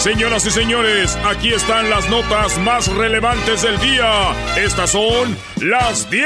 [0.00, 4.32] Señoras y señores, aquí están las notas más relevantes del día.
[4.56, 6.24] Estas son las 10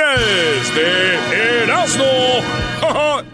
[0.77, 2.05] de Erasmo.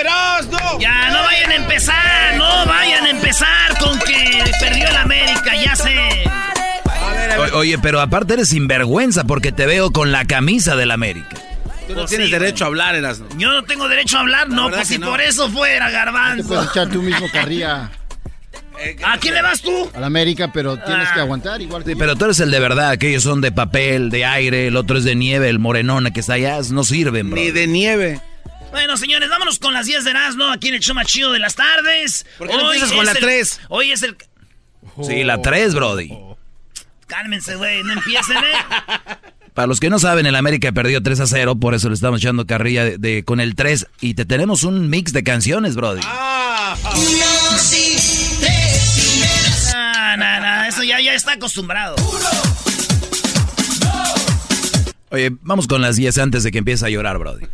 [0.00, 0.78] ¡Erasmo!
[0.80, 5.76] Ya, no vayan a empezar, no vayan a empezar con que perdió el América, ya
[5.76, 6.24] sé.
[7.52, 11.36] oye, pero aparte eres sinvergüenza porque te veo con la camisa del América.
[11.86, 13.26] Tú no pues tienes derecho a hablar, Erasmo.
[13.36, 16.42] Yo no tengo derecho a hablar, no, pues si por eso fuera, garbanzo.
[16.42, 17.90] te puedes echar tú mismo carrilla.
[19.04, 19.90] ¿A quién le vas tú?
[19.94, 21.22] Al América, pero tienes que ah.
[21.22, 21.84] aguantar igual.
[21.84, 24.98] Sí, pero tú eres el de verdad, aquellos son de papel, de aire, el otro
[24.98, 27.40] es de nieve, el morenón que está allá, no sirven, bro.
[27.40, 28.20] Ni de nieve.
[28.70, 30.52] Bueno, señores, vámonos con las 10 de ¿no?
[30.52, 32.24] aquí en el show más chido de las tardes.
[32.38, 33.60] ¿Por qué no empiezas con la 3?
[33.68, 34.16] Hoy es el...
[35.02, 36.16] Sí, la 3, brody.
[37.06, 39.16] Cálmense, güey, no empiecen, ¿eh?
[39.54, 42.20] Para los que no saben, el América perdió 3 a 0, por eso le estamos
[42.20, 46.00] echando carrilla de, con el 3 y te tenemos un mix de canciones, brody.
[46.04, 47.58] Ah, no,
[51.00, 51.96] ya, ya está acostumbrado.
[55.10, 57.46] Oye, vamos con las 10 antes de que empiece a llorar, Brody.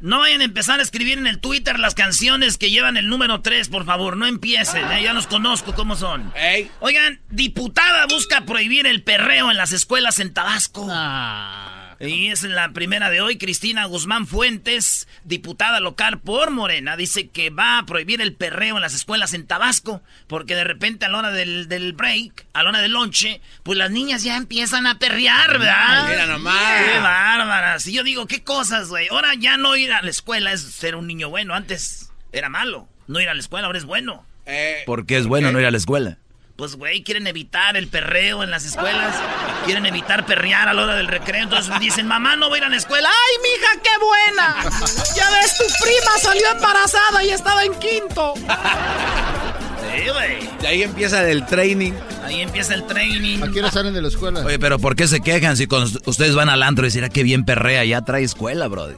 [0.00, 3.40] No vayan a empezar a escribir en el Twitter las canciones que llevan el número
[3.40, 5.02] 3, por favor, no empiecen, ¿eh?
[5.02, 6.32] ya los conozco cómo son.
[6.80, 10.86] Oigan, diputada busca prohibir el perreo en las escuelas en Tabasco.
[10.90, 11.93] Ah.
[12.00, 13.38] Y es la primera de hoy.
[13.38, 18.82] Cristina Guzmán Fuentes, diputada local por Morena, dice que va a prohibir el perreo en
[18.82, 22.80] las escuelas en Tabasco, porque de repente a la hora del, break, a la hora
[22.80, 26.08] del lonche, pues las niñas ya empiezan a perrear, ¿verdad?
[26.08, 26.84] Mira nomás.
[26.84, 27.86] Qué bárbaras.
[27.86, 29.08] Y yo digo, ¿qué cosas, güey?
[29.08, 31.54] Ahora ya no ir a la escuela es ser un niño bueno.
[31.54, 32.88] Antes era malo.
[33.06, 34.26] No ir a la escuela, ahora es bueno.
[34.46, 36.18] Eh, ¿Por qué es bueno no ir a la escuela?
[36.56, 39.16] Pues, güey, quieren evitar el perreo en las escuelas.
[39.64, 41.42] Quieren evitar perrear a la hora del recreo.
[41.42, 43.08] Entonces dicen, mamá, no voy a ir a la escuela.
[43.08, 44.70] ¡Ay, mija, qué buena!
[45.16, 48.34] Ya ves, tu prima salió embarazada y estaba en quinto.
[48.36, 50.48] Sí, güey.
[50.62, 51.92] Y ahí empieza el training.
[52.22, 53.42] Ahí empieza el training.
[53.42, 54.40] ¿A qué hora salen de la escuela?
[54.40, 55.66] Oye, pero ¿por qué se quejan si
[56.06, 57.84] ustedes van al antro y dirán que bien perrea?
[57.84, 58.94] Ya trae escuela, brody.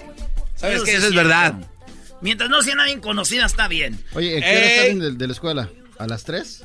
[0.57, 0.97] ¿Sabes qué?
[0.97, 1.55] Eso es verdad.
[2.21, 4.03] Mientras no sea nadie conocida, está bien.
[4.13, 5.71] Oye, ¿a qué hora salen de, de la escuela?
[5.99, 6.65] ¿A las tres?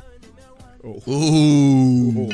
[0.83, 2.29] Uh.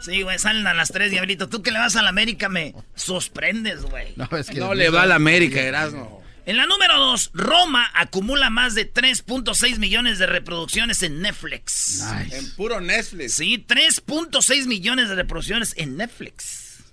[0.00, 1.48] Sí, güey, salen a las 3, Diablito.
[1.48, 4.12] Tú que le vas a la América me sorprendes, güey.
[4.16, 6.22] No, es que no le va a la América, Erasmo.
[6.44, 12.04] En la número 2, Roma acumula más de 3.6 millones de reproducciones en Netflix.
[12.30, 13.34] En puro Netflix.
[13.34, 16.84] Sí, 3.6 millones de reproducciones en Netflix.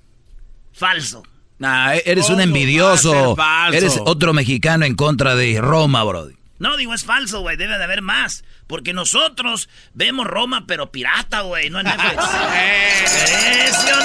[0.72, 1.22] Falso.
[1.60, 3.38] Nah, eres un envidioso.
[3.72, 6.34] Eres otro mexicano en contra de Roma, brody.
[6.60, 7.58] No, digo, es falso, güey.
[7.58, 8.44] Debe de haber más.
[8.68, 12.24] Porque nosotros vemos Roma, pero pirata, güey, no en Netflix.
[12.56, 13.98] ¿Eh, ¿Sí o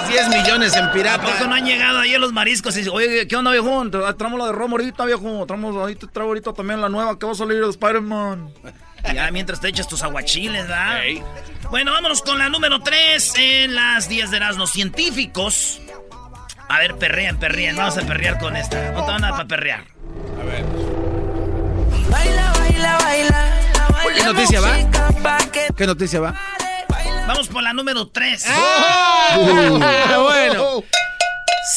[0.00, 0.08] no?
[0.08, 1.22] 10 millones en pirata.
[1.22, 3.88] ¿Por qué no han llegado ahí los mariscos y dicen, oye, ¿qué onda, viejo?
[3.90, 5.46] Traemos la de Roma ahorita, viejo.
[5.46, 8.52] Traemos ahí, te traigo ahorita también la nueva que va a salir de Spider-Man.
[9.14, 11.00] Ya mientras te echas tus aguachiles, ¿verdad?
[11.70, 15.80] Bueno, vámonos con la número 3 en las 10 de los científicos.
[16.68, 17.76] A ver, perrean, perrean.
[17.76, 18.92] Vamos a perrear con esta.
[18.92, 19.84] No te van a para perrear.
[20.40, 20.99] A ver.
[22.10, 23.60] Baila, baila, baila.
[24.14, 24.78] ¿Qué noticia va?
[25.76, 26.34] ¿Qué noticia va?
[27.26, 28.44] Vamos por la número 3.
[28.48, 29.38] ¡Ah!
[30.22, 30.84] bueno.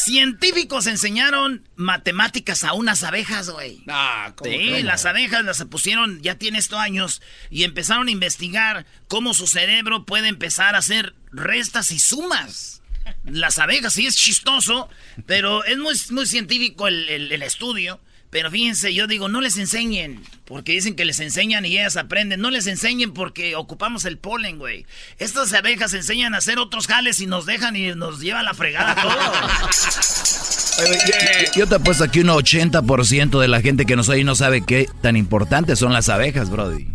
[0.04, 3.82] Científicos enseñaron matemáticas a unas abejas, güey.
[3.86, 9.34] Ah, sí, las abejas las pusieron, ya tiene estos años, y empezaron a investigar cómo
[9.34, 12.82] su cerebro puede empezar a hacer restas y sumas.
[13.24, 14.88] las abejas, sí es chistoso,
[15.26, 18.00] pero es muy, muy científico el, el estudio.
[18.34, 22.40] Pero fíjense, yo digo, no les enseñen, porque dicen que les enseñan y ellas aprenden.
[22.40, 24.86] No les enseñen porque ocupamos el polen, güey.
[25.20, 28.96] Estas abejas enseñan a hacer otros jales y nos dejan y nos llevan la fregada
[28.96, 29.14] todo.
[31.54, 34.88] yo, te apuesto aquí un 80% de la gente que nos oye no sabe qué
[35.00, 36.88] tan importantes son las abejas, Brody.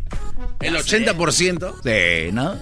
[0.59, 1.75] ¿El 80%?
[1.83, 2.57] Sí, ¿no?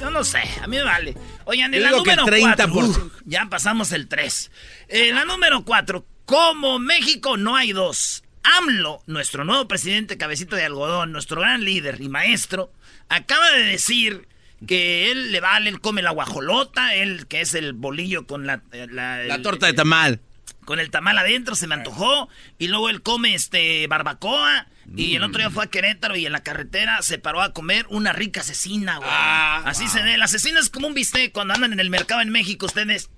[0.00, 1.16] Yo no sé, a mí me vale.
[1.44, 4.50] Oigan, en la número 4, ya pasamos el 3.
[4.88, 8.22] En la número 4, como México no hay dos.
[8.42, 12.70] AMLO, nuestro nuevo presidente cabecito de algodón, nuestro gran líder y maestro,
[13.08, 14.28] acaba de decir
[14.66, 18.62] que él le vale, él come la guajolota, él que es el bolillo con la...
[18.72, 20.20] Eh, la, torta de tamal.
[20.66, 22.28] Con el tamal adentro, se me antojó.
[22.58, 24.66] Y luego él come este barbacoa.
[24.96, 27.86] Y el otro día fue a Querétaro y en la carretera se paró a comer
[27.88, 29.10] una rica asesina, güey.
[29.10, 30.18] Ah, Así se ve.
[30.18, 32.66] La asesina es como un bistec cuando andan en el mercado en México.
[32.66, 33.10] Ustedes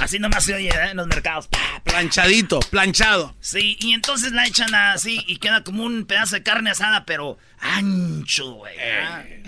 [0.00, 0.90] Así nomás se oye, ¿eh?
[0.90, 1.48] En los mercados.
[1.84, 3.34] Planchadito, planchado.
[3.40, 7.38] Sí, y entonces la echan así y queda como un pedazo de carne asada, pero
[7.60, 8.74] ancho, güey.
[8.78, 9.42] Eh.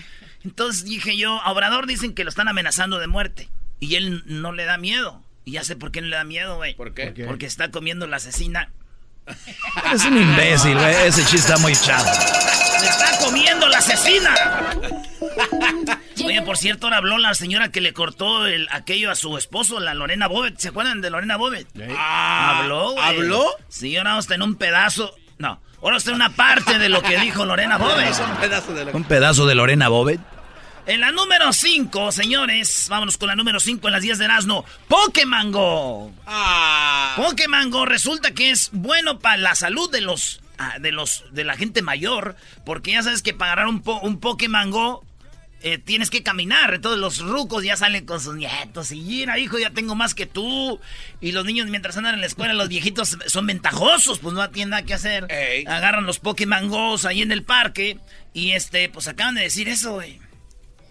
[0.45, 3.49] Entonces dije yo, a Obrador dicen que lo están amenazando de muerte.
[3.81, 5.23] Y él no le da miedo.
[5.45, 6.75] Y ya sé por qué no le da miedo, güey.
[6.75, 7.12] ¿Por qué?
[7.27, 8.71] Porque está comiendo la asesina.
[9.93, 10.94] Es un imbécil, güey.
[11.06, 12.11] Ese chiste está muy chato.
[12.79, 14.35] ¡Se está comiendo la asesina!
[16.29, 19.81] Oye, por cierto, ahora habló la señora que le cortó el, aquello a su esposo,
[19.81, 20.59] la Lorena Bobet.
[20.59, 21.67] ¿Se acuerdan de Lorena Bobet?
[21.97, 23.05] Ah, ¿Habló, güey?
[23.05, 23.47] ¿Habló?
[23.69, 25.15] Sí, ahora está en un pedazo...
[25.39, 28.13] No, ahora está en una parte de lo que dijo Lorena Bobet.
[28.93, 30.21] un pedazo de Lorena Bobet.
[30.87, 34.65] En la número 5, señores, vámonos con la número 5 en las 10 de Erasmo.
[34.89, 37.13] Pokémon Ah.
[37.17, 41.57] Pokémon resulta que es bueno para la salud de los ah, de los de la
[41.57, 45.05] gente mayor, porque ya sabes que para agarrar un, un Pokémon Go
[45.62, 46.81] eh, tienes que caminar.
[46.81, 48.90] Todos los rucos ya salen con sus nietos.
[48.93, 50.81] Y mira, hijo, ya tengo más que tú.
[51.20, 54.19] Y los niños, mientras andan en la escuela, los viejitos son ventajosos.
[54.19, 55.26] Pues no tienen nada que hacer.
[55.66, 57.99] Agarran los Pokémon Go ahí en el parque.
[58.32, 60.20] Y este, pues acaban de decir eso, güey.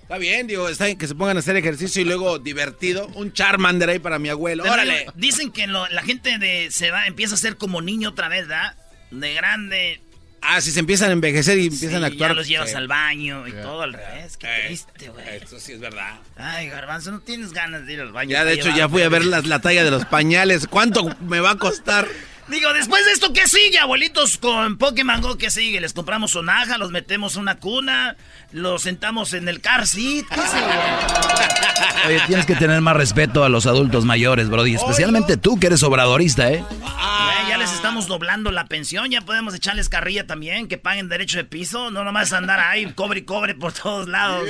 [0.07, 3.07] Está bien, digo, está bien que se pongan a hacer ejercicio y luego divertido.
[3.15, 4.63] Un Charmander ahí para mi abuelo.
[4.63, 5.05] Órale.
[5.15, 8.77] Dicen que la gente de, se va, empieza a ser como niño otra vez, ¿verdad?
[9.11, 10.01] De grande.
[10.41, 12.31] Ah, si se empiezan a envejecer y empiezan a actuar.
[12.31, 14.37] Ya los llevas al baño y todo al revés.
[14.37, 15.25] Qué triste, güey.
[15.41, 16.15] Eso sí es verdad.
[16.37, 18.31] Ay, Garbanzo, no tienes ganas de ir al baño.
[18.31, 20.67] Ya, de hecho, ya fui a ver la talla de los pañales.
[20.67, 22.07] ¿Cuánto me va a costar?
[22.47, 24.37] Digo, después de esto, ¿qué sigue, abuelitos?
[24.37, 25.81] Con Pokémon Go, ¿qué sigue?
[25.81, 28.15] Les compramos sonaja, los metemos en una cuna,
[28.53, 30.25] los sentamos en el car seat.
[30.29, 32.07] ¿Qué sigue?
[32.07, 34.75] Oye, tienes que tener más respeto a los adultos mayores, Brody.
[34.75, 36.63] Especialmente tú, que eres obradorista, ¿eh?
[36.79, 37.36] ya
[37.67, 41.91] les estamos doblando la pensión, ya podemos echarles carrilla también, que paguen derecho de piso,
[41.91, 44.47] no nomás andar ahí, cobre y cobre por todos lados.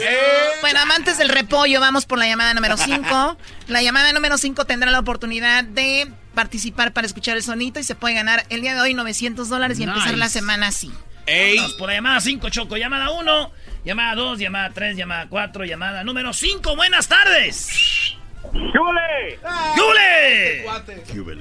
[0.62, 3.38] Bueno, amantes del repollo, vamos por la llamada número 5.
[3.70, 7.96] La llamada número 5 tendrá la oportunidad de participar para escuchar el sonito y se
[7.96, 10.92] puede ganar el día de hoy 900 dólares y empezar la semana así.
[11.26, 11.58] Ey.
[11.80, 12.78] por la llamada 5, Choco.
[12.78, 13.52] Llamada 1,
[13.84, 16.76] llamada 2, llamada 3, llamada 4, llamada número 5.
[16.76, 18.16] Buenas tardes.
[18.54, 19.40] ¡Yule!
[19.76, 20.66] ¡Yule!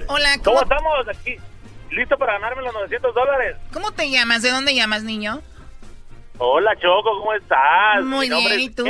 [0.09, 0.63] Hola, ¿cómo?
[0.63, 1.09] estamos?
[1.09, 1.37] Aquí,
[1.91, 3.57] listo para ganarme los 900 dólares.
[3.73, 4.43] ¿Cómo te llamas?
[4.43, 5.41] ¿De dónde llamas, niño?
[6.39, 8.05] Hola, Choco, ¿cómo estás?
[8.05, 8.85] Muy bien, ¿y tú?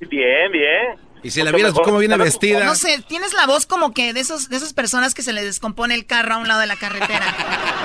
[0.00, 0.98] Bien, bien.
[1.22, 2.64] Y si la vieras cómo viene vestida.
[2.64, 5.44] No sé, tienes la voz como que de esos de esas personas que se les
[5.44, 7.24] descompone el carro a un lado de la carretera.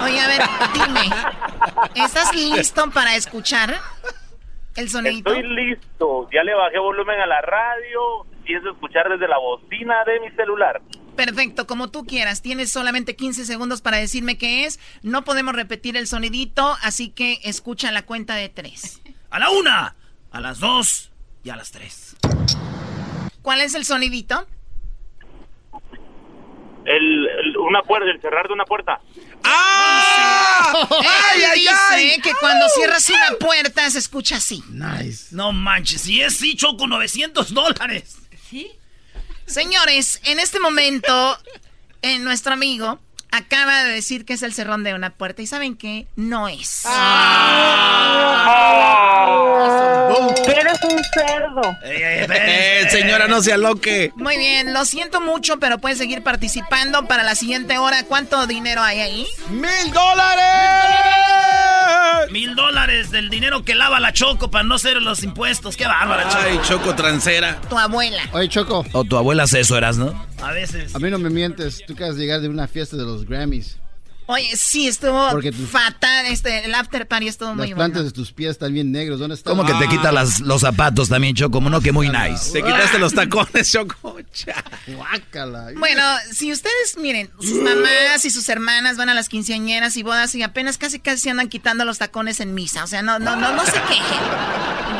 [0.04, 0.42] Oye, a ver,
[0.74, 1.16] dime.
[1.96, 3.78] ¿Estás listo para escuchar
[4.76, 5.32] el sonido?
[5.32, 6.28] Estoy listo.
[6.34, 8.26] Ya le bajé volumen a la radio.
[8.44, 10.82] Pienso escuchar desde la bocina de mi celular.
[11.26, 12.42] Perfecto, como tú quieras.
[12.42, 14.80] Tienes solamente 15 segundos para decirme qué es.
[15.04, 19.02] No podemos repetir el sonidito, así que escucha la cuenta de tres.
[19.30, 19.98] A la una,
[20.32, 21.12] a las dos
[21.44, 22.16] y a las tres.
[23.42, 24.48] ¿Cuál es el sonidito?
[26.86, 29.02] El, una puerta, el cerrar de una puerta.
[29.44, 30.74] ¡Ah!
[30.90, 34.64] ¡Ay, ay, dice que cuando cierras una puerta se escucha así.
[34.70, 35.36] Nice.
[35.36, 38.20] No manches, si es sí, Choco, 900 dólares.
[38.50, 38.79] ¿Sí?
[39.50, 41.38] Señores, en este momento,
[42.04, 43.00] en nuestro amigo
[43.32, 45.42] acaba de decir que es el cerrón de una puerta.
[45.42, 46.06] ¿Y saben qué?
[46.16, 46.84] No es.
[46.86, 48.20] Ah.
[50.48, 51.62] Eres un cerdo.
[51.84, 54.12] Eh, señora, no sea loque.
[54.16, 58.04] Muy bien, lo siento mucho, pero puedes seguir participando para la siguiente hora.
[58.04, 59.28] ¿Cuánto dinero hay ahí?
[59.50, 61.29] ¡Mil dólares!
[62.32, 65.76] Mil dólares del dinero que lava la Choco para no hacer los impuestos.
[65.76, 66.44] ¡Qué bárbara, Choco!
[66.44, 67.60] Ay, Choco transera.
[67.70, 68.22] Tu abuela.
[68.34, 68.86] Oye, Choco.
[68.94, 70.14] O tu abuela hace eso, ¿eras, no?
[70.42, 70.96] A veces.
[70.96, 71.82] A mí no me mientes.
[71.86, 73.78] Tú acabas de llegar de una fiesta de los Grammys.
[74.32, 76.28] Oye, sí, estuvo Porque tus- fatal.
[76.28, 78.10] Este, el after party estuvo muy Las plantas bueno.
[78.10, 79.20] de tus pies están bien negros.
[79.20, 79.56] ¿Dónde están?
[79.58, 82.52] Como que te quita las, los zapatos también, Choco, como no que muy nice.
[82.52, 84.18] Te quitaste los tacones, Choco.
[84.88, 85.72] Guácala.
[85.78, 90.36] Bueno, si ustedes, miren, sus mamás y sus hermanas van a las quinceañeras y bodas
[90.36, 92.84] y apenas casi casi se andan quitando los tacones en misa.
[92.84, 94.20] O sea, no, no, no, no se quejen.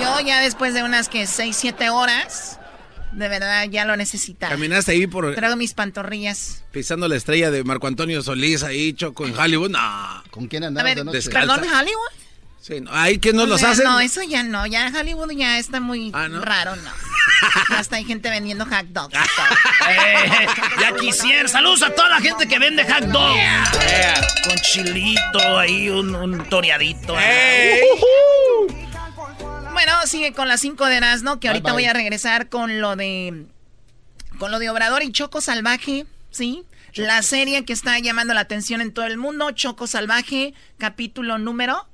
[0.02, 2.60] Yo ya después de unas que seis, siete horas,
[3.12, 4.52] de verdad ya lo necesitaba.
[4.52, 6.64] Caminaste ahí por Traigo mis pantorrillas.
[6.72, 9.70] pisando la estrella de Marco Antonio Solís ahí, Choco, en Hollywood.
[9.72, 10.24] No.
[10.32, 11.30] ¿Con quién A andabas ver, de noche?
[11.30, 12.12] perdón, Hollywood.
[12.62, 12.92] Sí, no.
[12.94, 13.86] Ahí que no O los hacen.
[13.86, 14.68] No, eso ya no.
[14.68, 16.42] Ya Hollywood ya está muy Ah, ¿no?
[16.42, 16.92] raro, no.
[17.70, 19.14] Ya hasta hay gente vendiendo hot dogs.
[19.90, 20.48] Eh,
[20.82, 21.48] ya quisiera.
[21.48, 23.36] Saludos a toda la gente que vende hot dog.
[24.46, 27.16] Con chilito ahí, un, un toreadito.
[29.80, 31.74] Bueno, sigue con las cinco de Erasmo, que Bye, ahorita bye.
[31.84, 33.46] voy a regresar con lo de.
[34.38, 36.66] Con lo de Obrador y Choco Salvaje, ¿sí?
[36.96, 41.88] La serie que está llamando la atención en todo el mundo, Choco Salvaje, capítulo número.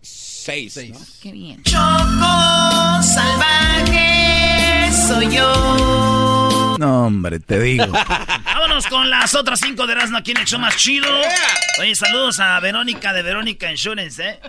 [0.00, 0.76] Seis.
[0.90, 0.98] ¿no?
[1.22, 1.62] Qué bien.
[1.62, 6.76] Choco Salvaje, soy yo.
[6.80, 7.86] No, hombre, te digo.
[8.44, 11.08] Vámonos con las otras cinco de Erasmo aquí en el show más chido.
[11.78, 14.40] Oye, saludos a Verónica de Verónica Insurance, ¿eh?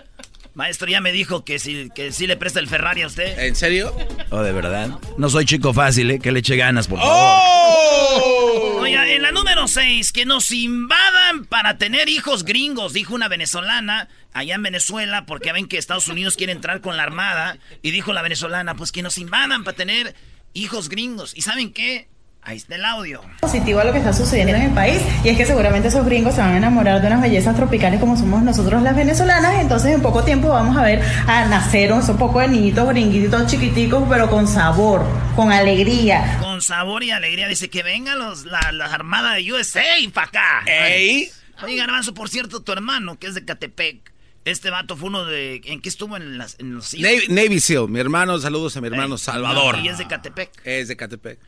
[0.54, 3.38] Maestro ya me dijo que sí, que sí le presta el Ferrari a usted.
[3.38, 3.94] ¿En serio?
[4.30, 4.98] Oh, de verdad.
[5.18, 6.20] No soy chico fácil, ¿eh?
[6.20, 7.12] Que le eche ganas, por favor.
[7.16, 8.78] ¡Oh!
[8.80, 14.08] Oiga, en la número 6, que nos invadan para tener hijos gringos, dijo una venezolana
[14.32, 17.58] allá en Venezuela, porque ven que Estados Unidos quiere entrar con la armada.
[17.82, 20.14] Y dijo la venezolana, pues que nos invadan para tener
[20.52, 21.32] hijos gringos.
[21.36, 22.08] ¿Y saben qué?
[22.46, 23.22] Ahí está el audio.
[23.40, 26.34] positivo a lo que está sucediendo en el país y es que seguramente esos gringos
[26.34, 30.02] se van a enamorar de unas bellezas tropicales como somos nosotros las venezolanas entonces en
[30.02, 34.46] poco tiempo vamos a ver a nacer esos pocos de niñitos gringuitos chiquiticos pero con
[34.46, 36.38] sabor, con alegría.
[36.40, 39.82] Con sabor y alegría dice que vengan los, la, la armada de USA
[40.12, 40.62] para acá.
[40.66, 41.30] ¡Ey!
[41.62, 44.12] Oye, Garbanzo, por cierto, tu hermano, que es de Catepec,
[44.44, 45.62] este vato fue uno de...
[45.64, 46.92] ¿En qué estuvo en, las, en los...
[46.94, 49.78] Navy, Navy SEAL, mi hermano, saludos a mi hermano Ey, Salvador.
[49.78, 50.50] Y es de Catepec.
[50.64, 51.38] Es de Catepec.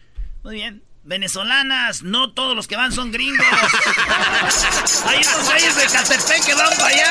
[0.42, 0.82] Muy bien.
[1.06, 3.46] Venezolanas, no todos los que van son gringos.
[5.06, 7.10] Hay unos güeyes de Catepec que van para allá.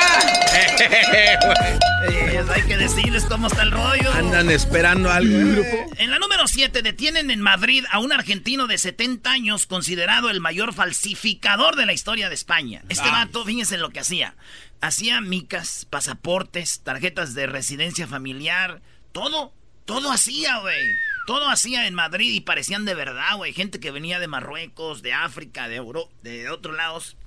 [2.07, 4.13] Eh, hay que decirles cómo está el rollo.
[4.13, 5.91] Andan esperando algo, el grupo.
[5.97, 10.39] En la número 7 detienen en Madrid a un argentino de 70 años considerado el
[10.39, 12.83] mayor falsificador de la historia de España.
[12.89, 13.25] Este Ah.
[13.25, 14.35] vato, fíjense lo que hacía.
[14.81, 19.51] Hacía micas, pasaportes, tarjetas de residencia familiar, todo,
[19.85, 20.85] todo hacía, güey.
[21.25, 23.53] Todo hacía en Madrid y parecían de verdad, güey.
[23.53, 27.17] Gente que venía de Marruecos, de África, de Europa, de otros lados.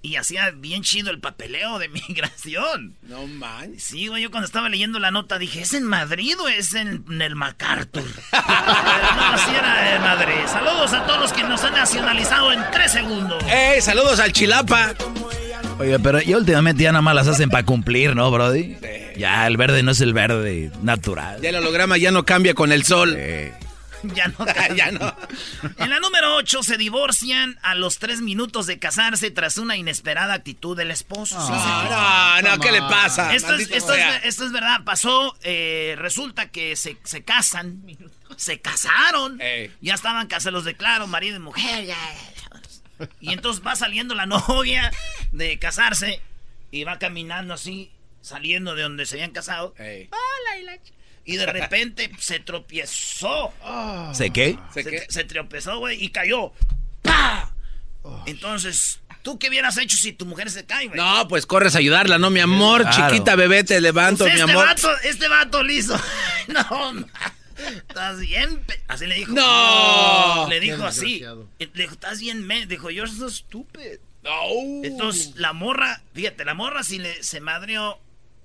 [0.00, 2.96] Y hacía bien chido el papeleo de migración.
[3.02, 3.74] No man.
[3.78, 7.04] Sí, güey, yo cuando estaba leyendo la nota dije, ¿es en Madrid o es en,
[7.10, 8.04] en el MacArthur?
[8.30, 10.46] Pero no, sí era en Madrid.
[10.46, 13.42] Saludos a todos los que nos han nacionalizado en tres segundos.
[13.48, 13.80] ¡Ey!
[13.80, 14.94] Saludos al Chilapa.
[15.80, 18.76] Oye, pero ya últimamente ya nada más las hacen para cumplir, ¿no, Brody?
[19.18, 21.40] Ya el verde no es el verde natural.
[21.42, 23.18] Ya el holograma ya no cambia con el sol.
[24.02, 24.46] Ya no.
[24.76, 25.12] ya no.
[25.78, 30.34] En la número 8 se divorcian a los tres minutos de casarse tras una inesperada
[30.34, 31.34] actitud del esposo.
[31.44, 33.34] Sí, No, no, no, ¿qué le pasa?
[33.34, 34.16] Esto es, Maldito esto, es, sea.
[34.18, 37.82] esto es verdad, pasó, eh, resulta que se, se casan,
[38.36, 39.72] se casaron, Ey.
[39.80, 42.32] ya estaban casados, los declaro, marido y mujer, ya, ya,
[43.00, 43.08] ya.
[43.20, 44.92] Y entonces va saliendo la novia
[45.32, 46.20] de casarse
[46.70, 49.74] y va caminando así, saliendo de donde se habían casado.
[49.78, 50.92] Hola, y la ch-
[51.24, 53.52] Y de repente se tropiezó.
[54.14, 54.58] ¿Sé qué?
[54.72, 55.06] ¿Sé Se, qué?
[55.08, 56.52] se tropezó, güey, y cayó.
[57.02, 57.52] ¡Pah!
[58.26, 60.98] Entonces, ¿tú qué hubieras hecho si tu mujer se cae, güey?
[60.98, 62.30] No, pues corres a ayudarla, ¿no?
[62.30, 63.08] Mi amor, Claro.
[63.12, 64.66] chiquita bebé, te levanto, Pues mi este amor.
[64.66, 66.00] Vato, este vato liso.
[66.48, 67.06] no,
[67.88, 68.64] estás bien.
[68.86, 69.32] Así le dijo.
[69.32, 70.46] No.
[70.48, 71.22] Le dijo Qué así.
[71.58, 72.64] Eh, Le dijo, estás bien, me.
[72.66, 73.98] Dijo, you're so stupid.
[74.22, 74.30] No.
[74.84, 77.98] Entonces, la morra, fíjate, la morra si le, se madrió,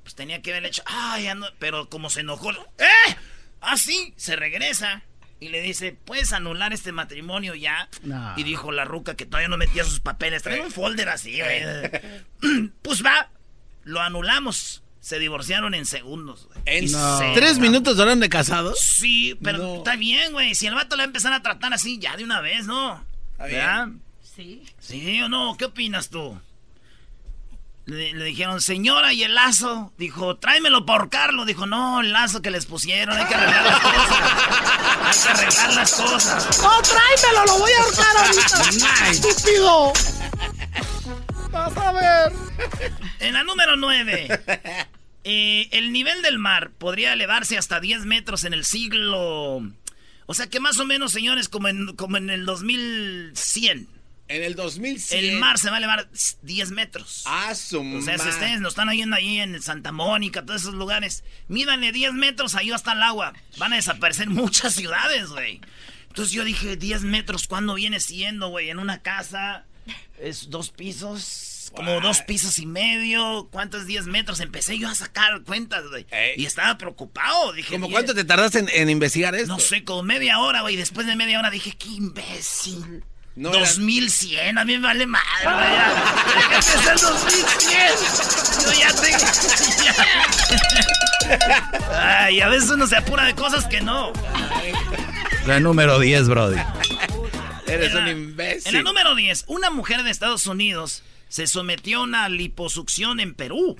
[0.03, 3.15] pues tenía que haberle hecho, ay, ya no, pero como se enojó, ¡eh!
[3.61, 5.03] Así, se regresa
[5.39, 7.89] y le dice, ¿puedes anular este matrimonio ya?
[8.03, 8.33] No.
[8.37, 12.71] Y dijo la ruca que todavía no metía sus papeles, trae un folder así, güey.
[12.81, 13.29] pues va,
[13.83, 14.81] lo anulamos.
[14.99, 16.59] Se divorciaron en segundos, güey.
[16.65, 17.17] ¿En No.
[17.19, 18.79] se- tres minutos duran de casados?
[18.79, 19.75] Sí, pero No.
[19.77, 20.55] está bien, güey.
[20.55, 23.05] Si el vato le va a empezar a tratar así, ya de una vez, ¿no?
[23.33, 23.59] Está bien.
[23.59, 23.87] ¿Verdad?
[24.21, 24.63] Sí.
[24.79, 25.57] ¿Sí o no?
[25.57, 26.39] ¿Qué opinas tú?
[27.85, 29.91] Le, le dijeron, señora, ¿y el lazo?
[29.97, 31.45] Dijo, tráemelo por Carlos.
[31.45, 34.21] Dijo, no, el lazo que les pusieron, hay que arreglar las cosas.
[35.03, 36.61] Hay que arreglar las cosas.
[36.61, 37.45] ¡No, tráemelo!
[37.45, 39.09] ¡Lo voy a ahorcar ahorita!
[39.09, 39.93] ¡Estúpido!
[41.51, 42.31] ¡Vas a ver!
[43.19, 44.41] En la número 9,
[45.25, 49.61] el nivel del mar podría elevarse hasta 10 metros en el siglo...
[50.25, 53.89] O sea que más o menos, señores, como en, como en el 2100.
[54.33, 55.25] En el 2100.
[55.25, 56.09] El mar se va a elevar
[56.41, 57.23] 10 metros.
[57.27, 60.73] Ah, su O sea, si ustedes nos están oyendo ahí en Santa Mónica, todos esos
[60.73, 63.33] lugares, mídanle 10 metros, ahí va hasta el agua.
[63.57, 65.61] Van a desaparecer muchas ciudades, güey.
[66.07, 68.71] Entonces yo dije, 10 metros, ¿cuándo viene siendo, güey?
[68.71, 69.65] En una casa,
[70.19, 73.49] es dos pisos, como dos pisos y medio.
[73.51, 74.39] ¿Cuántos 10 metros?
[74.39, 76.07] Empecé yo a sacar cuentas, güey.
[76.37, 77.53] Y estaba preocupado.
[77.53, 79.47] Dije, ¿Cómo cuánto te tardaste en, en investigar esto?
[79.53, 80.75] No sé, como media hora, güey.
[80.75, 83.03] Después de media hora dije, qué imbécil.
[83.35, 85.91] No 2100, a mí me vale madre, ya.
[86.51, 87.91] ¿Qué es el 2100?
[88.61, 89.25] Yo ya tengo.
[91.89, 92.25] ya.
[92.25, 94.13] Ay, a veces uno se apura de cosas que no.
[95.47, 96.59] La número 10, Brody.
[97.67, 98.67] Eres un imbécil.
[98.67, 103.33] En la número 10, una mujer de Estados Unidos se sometió a una liposucción en
[103.33, 103.77] Perú.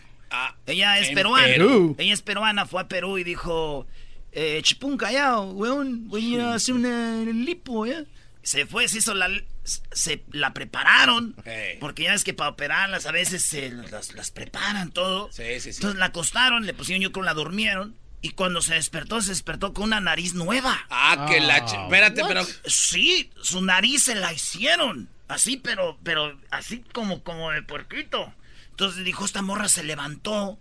[0.65, 1.45] Ella es en peruana.
[1.45, 1.95] Perú.
[1.99, 3.85] Ella es peruana, fue a Perú y dijo,
[4.31, 8.03] eh, chipún callao, weón, voy a hacer una lipo, ¿ya?
[8.43, 9.29] Se fue, se hizo la...
[9.63, 11.35] Se la prepararon.
[11.79, 15.31] Porque ya ves que para operarlas a veces se las, las preparan todo.
[15.31, 15.77] Sí, sí, sí.
[15.77, 17.95] Entonces la acostaron, le pusieron, yo creo la durmieron.
[18.21, 20.85] Y cuando se despertó, se despertó con una nariz nueva.
[20.89, 21.65] Ah, que la...
[21.65, 22.45] ch- Espérate, pero...
[22.65, 25.09] Sí, su nariz se la hicieron.
[25.29, 28.33] Así, pero, pero, así como, como de puerquito.
[28.71, 30.57] Entonces dijo, esta morra se levantó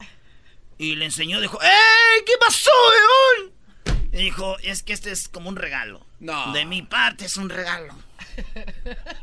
[0.78, 2.22] y le enseñó, dijo, ¡Ey!
[2.26, 2.70] ¿Qué pasó,
[3.38, 3.51] weón?
[4.12, 6.06] Y dijo, es que este es como un regalo.
[6.20, 6.52] No.
[6.52, 7.94] De mi parte es un regalo.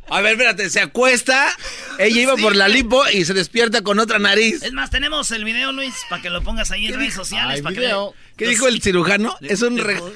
[0.09, 1.47] A ver, espérate, se acuesta,
[1.97, 4.61] ella iba Sí, por la lipo y se despierta con otra nariz.
[4.63, 7.57] Es más, tenemos el video, Luis, para que lo pongas ahí en redes sociales.
[7.57, 7.99] Ay, para que vean.
[8.37, 9.35] ¿Qué dijo el cirujano?
[9.41, 10.13] Es un regalo.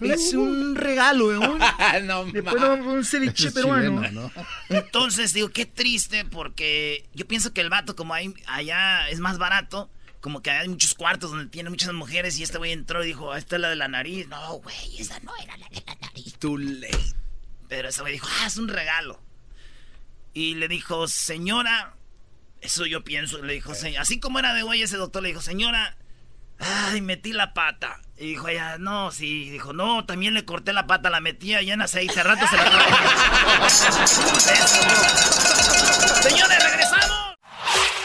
[0.00, 1.58] Es un regalo, weón.
[2.04, 4.00] no, Después vamos a un ceviche Es peruano.
[4.02, 4.76] chileno, ¿no?
[4.76, 9.38] Entonces digo, qué triste porque yo pienso que el vato como hay, allá es más
[9.38, 13.08] barato, como que hay muchos cuartos donde tiene muchas mujeres y este güey entró y
[13.08, 14.26] dijo, "Ah, esta es la de la nariz.
[14.28, 16.34] No, güey, esa no era la de la nariz.
[16.38, 17.14] Too late.
[17.68, 19.22] Pero ese güey dijo, ah, es un regalo.
[20.34, 21.94] Y le dijo, señora,
[22.60, 25.40] eso yo pienso, le dijo, "Se- así como era de güey ese doctor, le dijo,
[25.40, 25.96] señora,
[26.58, 28.00] ay, metí la pata.
[28.16, 31.74] Y dijo ella, no, sí, dijo, no, también le corté la pata, la metí allá
[31.74, 32.64] en aceite, rato se la
[36.22, 37.27] Señores, regresamos.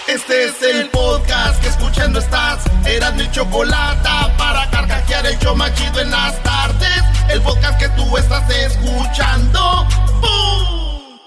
[0.07, 2.63] Este es el podcast que escuchando estás.
[2.85, 7.03] Eran mi chocolate para carcajear el show machido en las tardes.
[7.29, 9.87] El podcast que tú estás escuchando.
[10.19, 11.19] ¡Bum!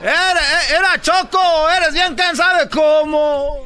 [0.00, 3.64] Era, era Choco, eres bien cansado de cómo.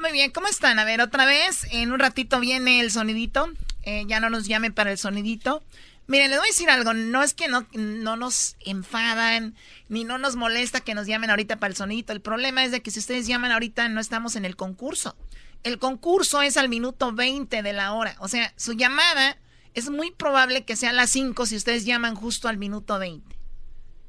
[0.00, 0.80] Muy bien, ¿cómo están?
[0.80, 3.48] A ver, otra vez, en un ratito viene el sonidito.
[3.84, 5.62] Eh, ya no nos llamen para el sonidito.
[6.08, 6.92] Miren, les voy a decir algo.
[6.94, 9.54] No es que no, no nos enfadan,
[9.88, 12.12] ni no nos molesta que nos llamen ahorita para el sonidito.
[12.12, 15.16] El problema es de que si ustedes llaman ahorita, no estamos en el concurso.
[15.62, 18.16] El concurso es al minuto 20 de la hora.
[18.18, 19.38] O sea, su llamada
[19.74, 23.36] es muy probable que sea a las 5 si ustedes llaman justo al minuto 20.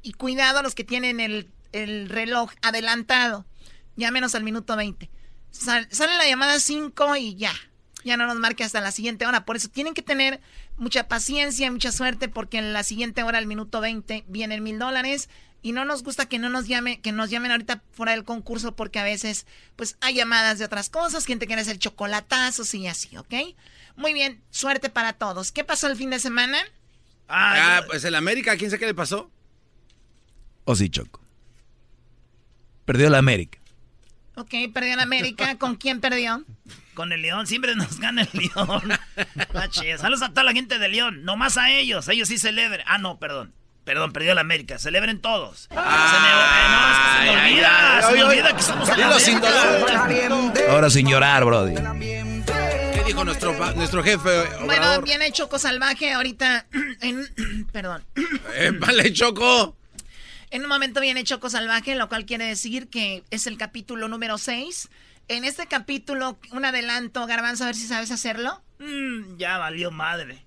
[0.02, 3.46] Y cuidado a los que tienen el, el reloj adelantado.
[3.96, 5.08] Llámenos al minuto 20.
[5.52, 7.52] Sal- sale la llamada 5 y ya.
[8.04, 9.46] Ya no nos marque hasta la siguiente hora.
[9.46, 10.40] Por eso tienen que tener
[10.76, 15.28] mucha paciencia, mucha suerte, porque en la siguiente hora, al minuto 20, vienen mil dólares.
[15.62, 18.76] Y no nos gusta que no nos llame, que nos llamen ahorita fuera del concurso,
[18.76, 23.16] porque a veces, pues, hay llamadas de otras cosas, gente quiere hacer chocolatazos y así,
[23.16, 23.32] ¿ok?
[23.96, 25.52] Muy bien, suerte para todos.
[25.52, 26.58] ¿Qué pasó el fin de semana?
[27.28, 29.30] Ah, yo- pues el América, ¿quién sabe qué le pasó?
[30.64, 31.20] O sí, Choco.
[32.84, 33.58] Perdió la América.
[34.36, 35.56] Ok, perdió en América.
[35.56, 36.44] ¿Con quién perdió?
[36.94, 38.98] Con el León, siempre nos gana el León.
[39.54, 42.84] Ah, Saludos a toda la gente de León, no más a ellos, ellos sí celebren.
[42.86, 43.52] Ah, no, perdón.
[43.84, 45.68] Perdón, perdió la América, celebren todos.
[45.68, 45.84] se me, eh,
[46.70, 48.54] no, es que se me olvida, ay, se me ay, olvida ay.
[48.54, 50.70] que somos la sin dolor.
[50.70, 51.74] Ahora sin llorar, Brody.
[51.74, 56.66] ¿Qué dijo nuestro, nuestro jefe Bueno, viene Choco Salvaje ahorita
[57.00, 57.66] en...
[57.72, 58.02] perdón.
[58.54, 59.76] Eh, vale, Choco.
[60.50, 64.38] En un momento viene Choco Salvaje, lo cual quiere decir que es el capítulo número
[64.38, 64.88] 6.
[65.28, 68.62] En este capítulo, un adelanto, Garbanzo, a ver si sabes hacerlo.
[68.78, 70.44] Mm, ya valió madre.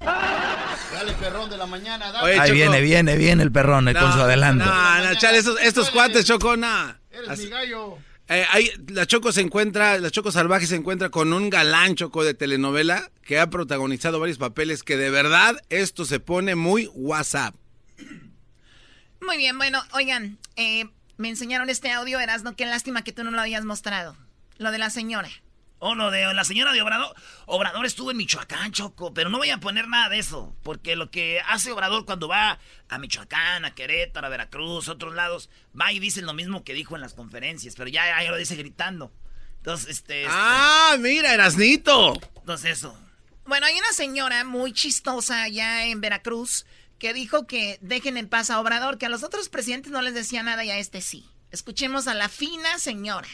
[0.00, 2.24] Dale, perrón de la mañana, dale.
[2.32, 4.64] Oye, Ahí viene, viene, viene el perrón eh, con su adelanto.
[4.64, 6.94] No, no, chale, estos, estos cuates, Choco, nah.
[7.10, 7.98] Eres Así- mi gallo.
[8.28, 12.24] Eh, ahí, la Choco se encuentra, la Choco Salvaje se encuentra con un galán Choco
[12.24, 17.54] de telenovela que ha protagonizado varios papeles que de verdad esto se pone muy WhatsApp.
[19.20, 23.30] Muy bien, bueno, oigan, eh, me enseñaron este audio, Erasno, qué lástima que tú no
[23.30, 24.16] lo habías mostrado.
[24.58, 25.28] Lo de la señora.
[25.78, 27.14] Oh, no, de la señora de Obrador.
[27.44, 31.10] Obrador estuvo en Michoacán, Choco, pero no voy a poner nada de eso, porque lo
[31.10, 35.92] que hace Obrador cuando va a Michoacán, a Querétaro, a Veracruz, a otros lados, va
[35.92, 39.12] y dice lo mismo que dijo en las conferencias, pero ya, ya lo dice gritando.
[39.58, 40.22] Entonces, este...
[40.22, 42.14] este, Ah, mira, Erasnito.
[42.36, 42.98] Entonces eso.
[43.44, 46.64] Bueno, hay una señora muy chistosa allá en Veracruz
[46.98, 50.14] que dijo que dejen en paz a Obrador, que a los otros presidentes no les
[50.14, 51.24] decía nada y a este sí.
[51.50, 53.28] Escuchemos a la fina señora.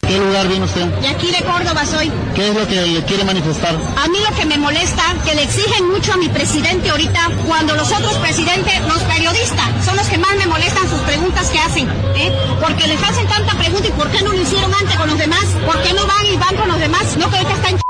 [0.00, 0.86] ¿Qué lugar viene usted?
[1.00, 2.10] De aquí de Córdoba soy.
[2.34, 3.74] ¿Qué es lo que le quiere manifestar?
[3.74, 7.74] A mí lo que me molesta, que le exigen mucho a mi presidente ahorita, cuando
[7.74, 11.88] los otros presidentes, los periodistas, son los que más me molestan sus preguntas que hacen,
[12.16, 12.32] ¿eh?
[12.60, 15.44] Porque les hacen tanta pregunta y ¿por qué no lo hicieron antes con los demás?
[15.66, 17.16] ¿Por qué no van y van con los demás?
[17.18, 17.87] No que ahorita están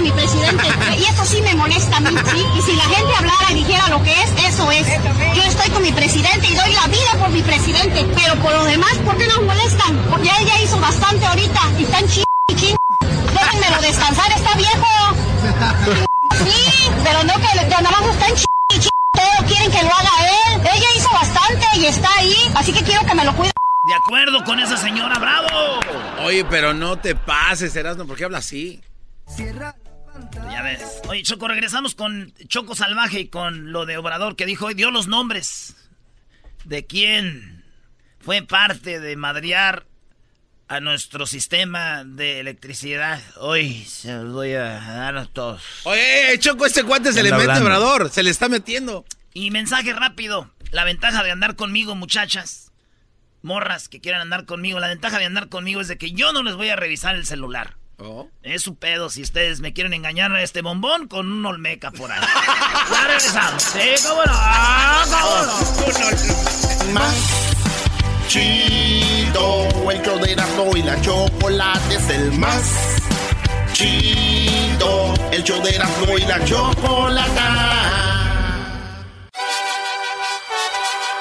[0.00, 0.64] mi presidente.
[0.98, 2.46] Y eso sí me molesta a mí, ¿sí?
[2.58, 4.86] Y si la gente hablara y dijera lo que es, eso es.
[5.34, 8.06] Yo estoy con mi presidente y doy la vida por mi presidente.
[8.14, 9.96] Pero por los demás, ¿por qué nos molestan?
[10.10, 12.24] Porque ella hizo bastante ahorita y están ching
[12.56, 12.76] ching.
[13.32, 14.86] Déjenmelo descansar, está viejo.
[16.44, 18.90] Sí, pero no que nada más están ching ching.
[19.12, 20.60] Todos quieren que lo haga él.
[20.60, 22.52] Ella hizo bastante y está ahí.
[22.54, 23.52] Así que quiero que me lo cuide.
[23.86, 25.80] De acuerdo con esa señora, bravo.
[26.24, 28.82] Oye, pero no te pases, Erasmo, ¿por qué habla así?
[30.50, 31.00] Ya ves.
[31.08, 34.90] Oye, Choco, regresamos con Choco Salvaje y con lo de Obrador que dijo y dio
[34.90, 35.76] los nombres
[36.64, 37.64] de quién
[38.20, 39.86] fue parte de madrear
[40.68, 43.20] a nuestro sistema de electricidad.
[43.36, 45.62] Hoy se los voy a dar a todos.
[45.84, 49.04] Oye, Choco, este cuate se le mete Obrador, se le está metiendo.
[49.32, 50.50] Y mensaje rápido.
[50.72, 52.72] La ventaja de andar conmigo, muchachas,
[53.42, 56.42] morras que quieran andar conmigo, la ventaja de andar conmigo es de que yo no
[56.42, 57.76] les voy a revisar el celular.
[57.98, 58.28] Oh.
[58.42, 62.12] Es su pedo si ustedes me quieren engañar a este bombón con un olmeca por
[62.12, 62.20] ahí.
[62.90, 63.62] ya regresamos.
[63.62, 64.32] Sí, cómo no.
[64.34, 65.92] Ah, cómo
[66.88, 66.92] no.
[66.92, 67.14] Más
[68.28, 72.62] chido, el show de Erasmo y la chocolate es el más
[73.72, 78.15] chido, el show de Erasmo y la chocolate.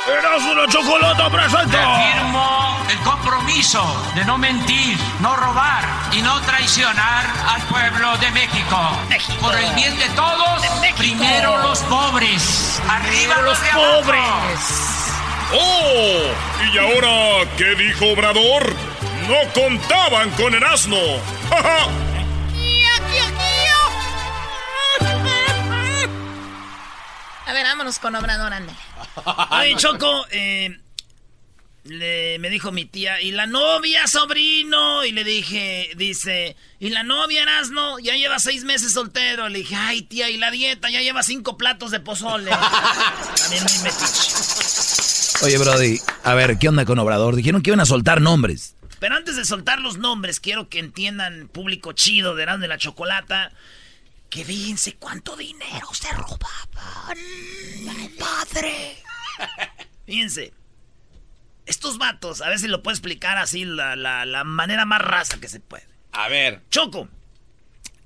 [0.07, 1.97] Erasmo y la chocolate presenta.
[1.97, 8.77] Firmo el compromiso de no mentir, no robar y no traicionar al pueblo de México.
[9.41, 10.61] Por el bien de todos,
[10.97, 12.79] primero los pobres.
[12.87, 15.09] Arriba los, pobres.
[15.53, 16.21] ¡Oh!
[16.71, 18.75] ¿Y ahora qué dijo Obrador?
[19.27, 20.97] No contaban con el asno.
[21.49, 23.54] ¡Ja, ja!
[27.45, 28.73] A ver, vámonos con Obrador, ande.
[29.51, 30.79] Oye, Choco, eh,
[31.84, 35.05] le, me dijo mi tía, ¿y la novia, sobrino?
[35.05, 37.99] Y le dije, dice, ¿y la novia, Erasno?
[37.99, 39.47] Ya lleva seis meses soltero.
[39.49, 40.89] Le dije, ay, tía, ¿y la dieta?
[40.89, 42.49] Ya lleva cinco platos de pozole.
[43.41, 44.31] También muy metiche.
[45.43, 47.36] Oye, Brody, a ver, ¿qué onda con Obrador?
[47.36, 48.75] Dijeron que iban a soltar nombres.
[48.99, 52.77] Pero antes de soltar los nombres, quiero que entiendan, público chido de Erasmo y la
[52.77, 53.51] Chocolata,
[54.35, 57.17] que fíjense cuánto dinero se robaban.
[58.19, 58.97] Padre.
[60.05, 60.51] Fíjense.
[61.65, 65.39] Estos vatos, a ver si lo puedo explicar así, la, la- la manera más raza
[65.39, 65.87] que se puede.
[66.11, 66.61] A ver.
[66.69, 67.07] Choco,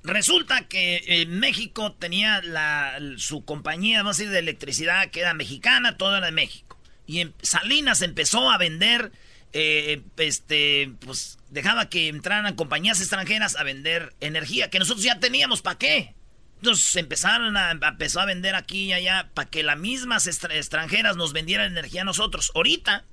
[0.04, 5.34] resulta que eh, México tenía la, su compañía, vamos a decir, de electricidad que era
[5.34, 6.80] mexicana, todo era de México.
[7.08, 9.12] Y en- Salinas empezó a vender,
[9.52, 15.64] eh, este, pues dejaba que entraran compañías extranjeras a vender energía, que nosotros ya teníamos,
[15.64, 16.14] ¿para qué?
[16.62, 21.16] Entonces empezaron a, empezó a vender aquí y allá para que las mismas extra- extranjeras
[21.16, 22.52] nos vendieran energía a nosotros.
[22.54, 23.06] Ahorita,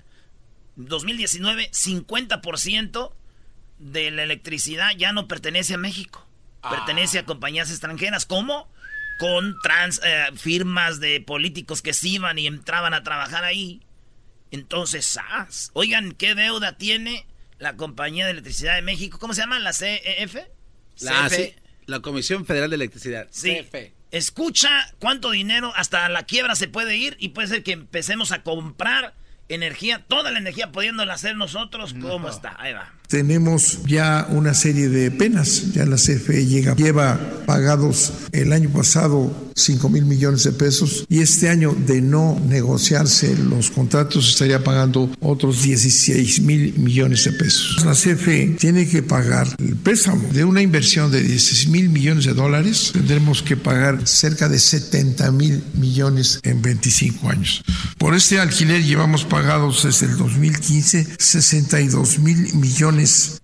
[0.77, 3.13] 2019, 50%
[3.79, 6.27] de la electricidad ya no pertenece a México.
[6.69, 8.27] Pertenece a compañías extranjeras.
[8.27, 8.69] ¿Cómo?
[9.21, 13.81] Con trans, eh, firmas de políticos que se iban y entraban a trabajar ahí.
[14.51, 15.71] Entonces, ¡zas!
[15.75, 17.27] oigan, ¿qué deuda tiene
[17.59, 19.19] la compañía de electricidad de México?
[19.21, 19.59] ¿Cómo se llama?
[19.61, 20.35] ¿La CEF?
[21.01, 21.57] La, CFE.
[21.87, 23.29] La Comisión Federal de Electricidad.
[23.31, 23.57] Sí.
[23.63, 23.95] CFE.
[24.11, 28.43] Escucha cuánto dinero hasta la quiebra se puede ir y puede ser que empecemos a
[28.43, 29.15] comprar
[29.49, 31.95] energía, toda la energía pudiéndola hacer nosotros.
[32.01, 32.57] ¿Cómo está?
[32.59, 32.93] Ahí va.
[33.09, 35.73] Tenemos ya una serie de penas.
[35.73, 41.21] Ya la CFE llega, lleva pagados el año pasado 5 mil millones de pesos y
[41.21, 47.83] este año de no negociarse los contratos estaría pagando otros 16 mil millones de pesos.
[47.85, 52.35] La CFE tiene que pagar el préstamo de una inversión de 16 mil millones de
[52.35, 52.91] dólares.
[52.93, 57.63] Tendremos que pagar cerca de 70 mil millones en 25 años.
[57.97, 62.96] Por este alquiler llevamos pagados desde el 2015 62 mil millones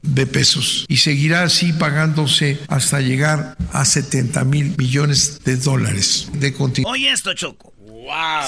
[0.03, 6.53] de pesos y seguirá así pagándose hasta llegar a 70 mil millones de dólares de
[6.53, 6.91] contingencia.
[6.91, 7.73] Oye esto, Choco.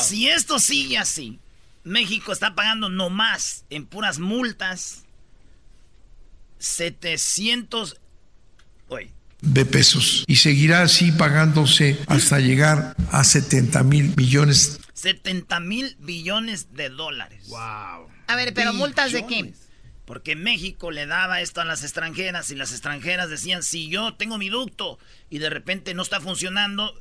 [0.03, 1.38] Si esto sigue así,
[1.85, 5.05] México está pagando nomás en puras multas
[6.59, 7.97] 700...
[8.88, 15.97] Oye, de pesos y seguirá así pagándose hasta llegar a 70 mil millones 70 mil
[16.01, 17.49] billones de dólares.
[17.49, 18.09] Wow.
[18.27, 19.53] A ver, pero multas de qué?
[20.05, 24.37] Porque México le daba esto a las extranjeras y las extranjeras decían, si yo tengo
[24.37, 24.99] mi ducto
[25.31, 27.01] y de repente no está funcionando,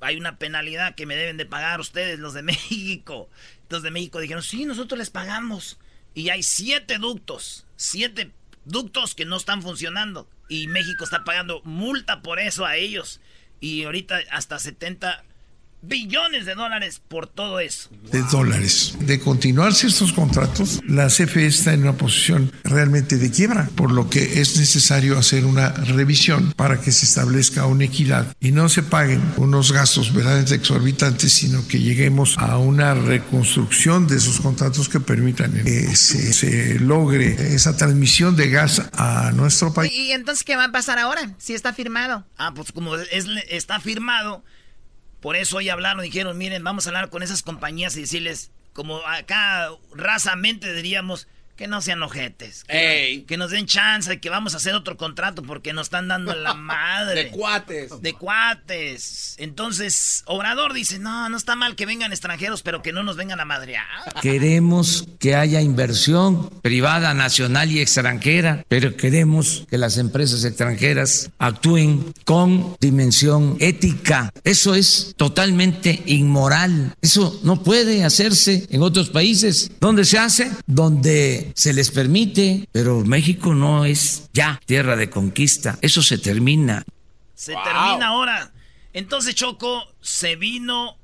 [0.00, 3.28] hay una penalidad que me deben de pagar ustedes, los de México.
[3.68, 5.78] Los de México dijeron, sí, nosotros les pagamos.
[6.14, 8.30] Y hay siete ductos, siete
[8.64, 10.28] ductos que no están funcionando.
[10.48, 13.20] Y México está pagando multa por eso a ellos.
[13.60, 15.24] Y ahorita hasta 70
[15.86, 17.90] billones de dólares por todo eso.
[18.10, 18.96] De dólares.
[19.00, 24.08] De continuarse estos contratos, la CFE está en una posición realmente de quiebra, por lo
[24.08, 28.82] que es necesario hacer una revisión para que se establezca una equidad y no se
[28.82, 35.00] paguen unos gastos verdaderamente exorbitantes, sino que lleguemos a una reconstrucción de esos contratos que
[35.00, 39.92] permitan que se, logre esa transmisión de gas a nuestro país.
[39.92, 41.34] ¿Y entonces qué va a pasar ahora?
[41.38, 42.26] Si está firmado.
[42.36, 44.44] Ah, pues como es, está firmado
[45.24, 48.98] por eso hoy hablaron, dijeron, miren, vamos a hablar con esas compañías y decirles, como
[49.06, 52.64] acá rasamente diríamos, que no sean ojetes.
[52.64, 56.34] Que, que, nos den chance, que vamos a hacer otro contrato porque nos están dando
[56.34, 57.24] la madre.
[57.24, 58.00] de cuates.
[58.00, 59.36] De cuates.
[59.38, 63.40] Entonces, Obrador dice, no, no está mal que vengan extranjeros, pero que no nos vengan
[63.40, 63.86] a madrear.
[64.20, 72.12] Queremos que haya inversión privada, nacional y extranjera, pero queremos que las empresas extranjeras actúen
[72.24, 74.32] con dimensión ética.
[74.42, 76.94] Eso es totalmente inmoral.
[77.00, 79.70] Eso no puede hacerse en otros países.
[79.80, 80.50] ¿Dónde se hace?
[80.66, 85.78] Donde se les permite, pero México no es ya tierra de conquista.
[85.82, 86.84] Eso se termina.
[87.34, 88.52] Se termina ahora.
[88.92, 90.98] Entonces, Choco, se vino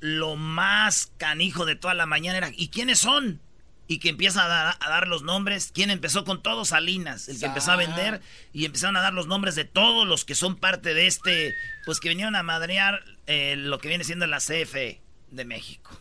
[0.00, 2.50] lo más canijo de toda la mañana.
[2.56, 3.40] ¿Y quiénes son?
[3.88, 5.70] Y que empieza a dar, los nombres.
[5.72, 6.64] ¿Quién empezó con todo?
[6.64, 8.20] Salinas, el que empezó a vender.
[8.52, 12.00] Y empezaron a dar los nombres de todos los que son parte de este, pues
[12.00, 16.00] que vinieron a madrear eh, lo que viene siendo la CFE de México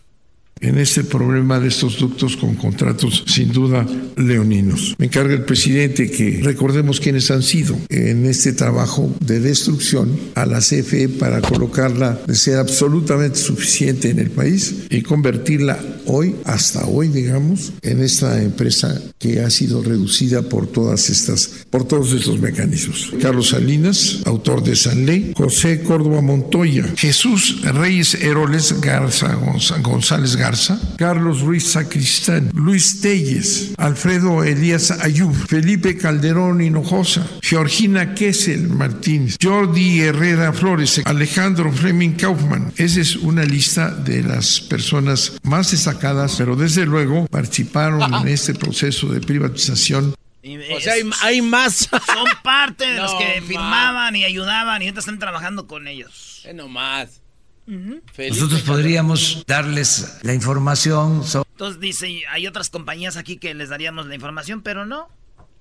[0.62, 4.96] en este problema de estos ductos con contratos sin duda leoninos.
[4.98, 10.46] Me encarga el presidente que recordemos quiénes han sido en este trabajo de destrucción a
[10.46, 16.86] la CFE para colocarla de ser absolutamente suficiente en el país y convertirla hoy, hasta
[16.86, 22.40] hoy digamos, en esta empresa que ha sido reducida por todas estas, por todos estos
[22.40, 23.12] mecanismos.
[23.22, 29.36] Carlos Salinas, autor de San Ley, José Córdoba Montoya, Jesús Reyes Heroles Garza
[29.82, 30.45] González Garza,
[30.98, 40.02] Carlos Ruiz Sacristán, Luis Telles, Alfredo Elías Ayub, Felipe Calderón Hinojosa, Georgina Kessel Martínez, Jordi
[40.02, 42.72] Herrera Flores, Alejandro Fleming Kaufman.
[42.78, 48.54] Esa es una lista de las personas más destacadas, pero desde luego participaron en este
[48.54, 50.14] proceso de privatización
[50.76, 51.90] o sea, hay, más.
[51.90, 56.46] Son parte de los que firmaban y ayudaban y ahorita están trabajando con ellos.
[56.54, 57.22] no más.
[57.68, 61.24] Nosotros podríamos darles la información.
[61.52, 65.10] Entonces dice, hay otras compañías aquí que les daríamos la información, pero no,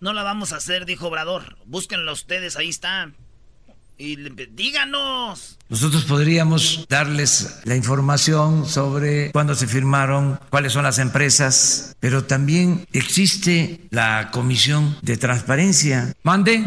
[0.01, 1.57] no la vamos a hacer, dijo Obrador.
[1.67, 3.17] Búsquenlo ustedes, ahí están.
[3.97, 5.57] Y díganos.
[5.69, 12.87] Nosotros podríamos darles la información sobre cuándo se firmaron, cuáles son las empresas, pero también
[12.93, 16.13] existe la Comisión de Transparencia.
[16.25, 16.65] Mande.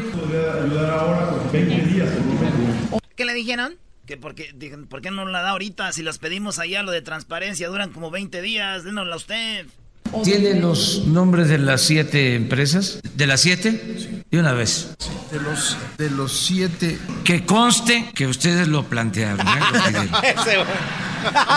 [3.15, 3.76] ¿Qué le dijeron?
[4.08, 4.56] Que porque,
[4.89, 5.91] ¿Por qué no la da ahorita?
[5.91, 9.67] Si las pedimos allá, lo de transparencia, duran como 20 días, dénosla usted.
[10.24, 13.02] ¿Tiene los nombres de las siete empresas?
[13.15, 14.24] ¿De las siete?
[14.32, 14.96] De una vez.
[15.30, 16.98] De los, de los siete.
[17.26, 19.46] Que conste que ustedes lo plantearon.
[19.46, 20.34] ¿eh?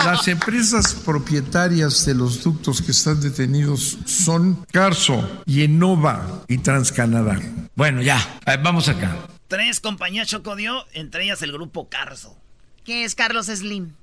[0.05, 7.39] las empresas propietarias de los ductos que están detenidos son Carso, Yenova y Transcanadá.
[7.75, 8.19] Bueno, ya,
[8.61, 9.15] vamos acá.
[9.51, 12.37] Tres compañías Choco dio, entre ellas el grupo Carso.
[12.85, 13.95] ¿Qué es Carlos Slim?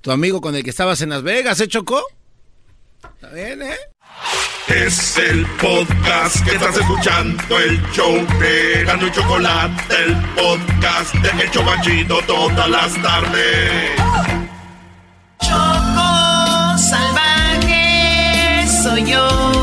[0.00, 2.02] Tu amigo con el que estabas en Las Vegas, ¿eh, Choco?
[3.04, 3.76] Está bien, ¿eh?
[4.68, 11.44] Es el podcast que estás escuchando, el show de Gano y Chocolate, el podcast de
[11.44, 13.90] Hecho Banchito todas las tardes.
[15.38, 19.61] Choco salvaje soy yo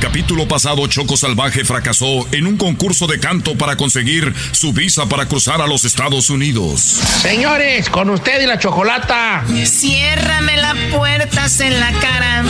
[0.00, 5.26] capítulo pasado, Choco Salvaje fracasó en un concurso de canto para conseguir su visa para
[5.26, 6.80] cruzar a los Estados Unidos.
[7.22, 9.44] Señores, con usted y la chocolata.
[9.64, 12.44] Ciérrame la puerta en la cara.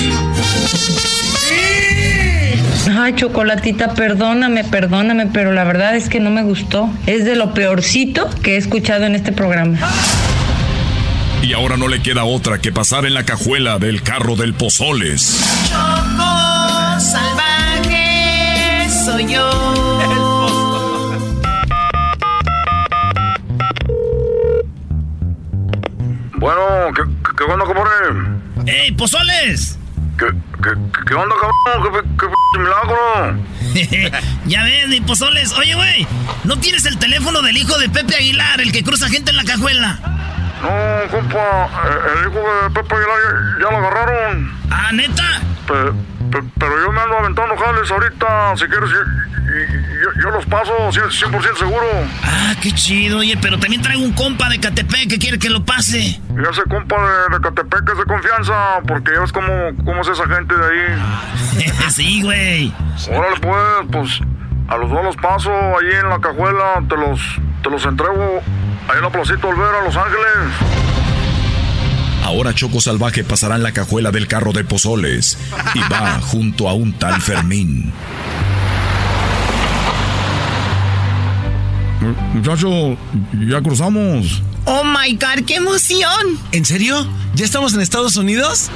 [2.98, 6.88] Ay, chocolatita, perdóname, perdóname, pero la verdad es que no me gustó.
[7.06, 9.78] Es de lo peorcito que he escuchado en este programa.
[11.42, 15.40] Y ahora no le queda otra que pasar en la cajuela del carro del Pozoles.
[19.04, 19.50] Soy yo.
[26.38, 26.60] Bueno,
[26.94, 27.02] ¿qué,
[27.36, 27.90] qué bueno, compadre?
[28.66, 29.78] ¡Ey, Pozoles!
[30.18, 30.26] ¿Qué,
[30.62, 30.70] qué,
[31.06, 32.04] qué onda, cabrón?
[32.18, 34.18] ¿Qué, qué milagro?
[34.46, 35.52] ya ves, ni pozoles.
[35.52, 36.06] Oye, güey,
[36.44, 39.44] ¿no tienes el teléfono del hijo de Pepe Aguilar, el que cruza gente en la
[39.44, 39.98] cajuela?
[40.62, 41.70] No, compa,
[42.18, 43.16] el hijo de Pepe Aguilar
[43.58, 44.52] ya, ya lo agarraron.
[44.70, 45.40] ¿Ah, neta?
[46.30, 48.56] Pero yo me ando aventando jales ahorita.
[48.56, 51.86] Si quieres, yo, yo, los paso 100%, seguro.
[52.22, 53.18] Ah, qué chido.
[53.18, 55.98] Oye, pero también traigo un compa de Catepec que quiere que lo pase.
[55.98, 59.52] Y ese compa de, de Catepec es de confianza, porque ya ves cómo,
[59.84, 61.70] cómo es esa gente de ahí.
[61.90, 62.72] sí, güey.
[63.10, 64.20] Órale, pues, pues,
[64.68, 67.20] a los dos los paso ahí en la cajuela, te los,
[67.62, 68.40] te los entrego
[68.88, 71.09] ahí en la placita Olvera, Los Ángeles.
[72.22, 75.38] Ahora Choco Salvaje pasará en la cajuela del carro de Pozoles
[75.74, 77.92] y va junto a un tal Fermín.
[82.34, 82.96] Muchacho,
[83.48, 84.42] ya cruzamos.
[84.64, 86.38] Oh my god, qué emoción.
[86.52, 87.06] ¿En serio?
[87.34, 88.70] ¿Ya estamos en Estados Unidos?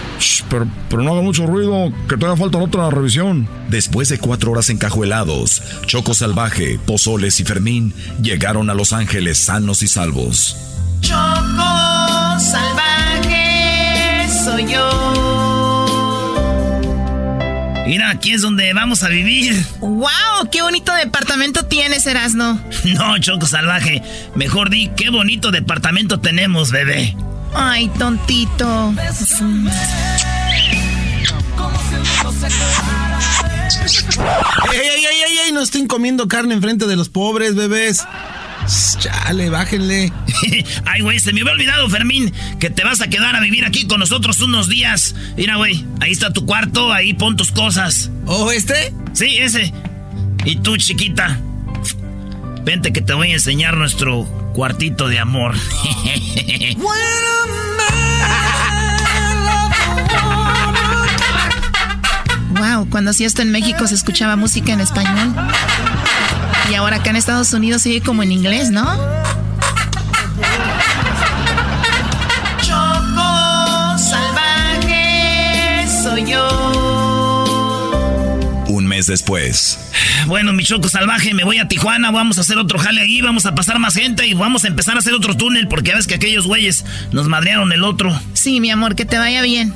[0.48, 3.48] pero, pero, no haga mucho ruido, que todavía falta otra revisión.
[3.68, 9.82] Después de cuatro horas encajuelados, Choco Salvaje, Pozoles y Fermín llegaron a Los Ángeles sanos
[9.82, 10.56] y salvos.
[11.00, 11.83] Choco Salvaje
[14.54, 15.84] soy yo.
[17.86, 19.66] Mira, aquí es donde vamos a vivir.
[19.80, 20.48] ¡Wow!
[20.50, 22.60] ¡Qué bonito departamento tienes, Erasno!
[22.84, 24.02] No, Choco Salvaje.
[24.34, 27.16] Mejor di, qué bonito departamento tenemos, bebé.
[27.54, 28.94] Ay, tontito.
[34.72, 35.52] ¡Ey, ey, ey, ey!
[35.52, 38.04] No estén comiendo carne enfrente de los pobres, bebés.
[38.66, 40.12] Chale, bájenle.
[40.84, 43.86] Ay, güey, se me había olvidado, Fermín, que te vas a quedar a vivir aquí
[43.86, 45.14] con nosotros unos días.
[45.36, 48.10] Mira, güey, ahí está tu cuarto, ahí pon tus cosas.
[48.26, 48.92] ¿Oh, este?
[49.12, 49.72] Sí, ese.
[50.44, 51.40] Y tú, chiquita,
[52.62, 54.24] vente que te voy a enseñar nuestro
[54.54, 55.54] cuartito de amor.
[62.50, 65.34] wow, cuando hacía esto en México se escuchaba música en español.
[66.70, 68.84] Y ahora acá en Estados Unidos sigue como en inglés, ¿no?
[72.62, 77.84] Choco salvaje soy yo.
[78.68, 79.78] Un mes después.
[80.26, 83.44] Bueno, mi choco salvaje, me voy a Tijuana, vamos a hacer otro jale ahí, vamos
[83.44, 86.06] a pasar más gente y vamos a empezar a hacer otro túnel porque ya ves
[86.06, 88.18] que aquellos güeyes nos madrearon el otro.
[88.32, 89.74] Sí, mi amor, que te vaya bien.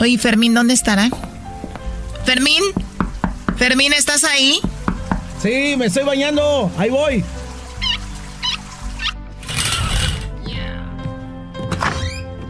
[0.00, 1.10] Oye, Fermín, ¿dónde estará?
[2.26, 2.62] Fermín,
[3.56, 4.60] Fermín, ¿estás ahí?
[5.40, 6.72] Sí, me estoy bañando.
[6.76, 7.24] Ahí voy.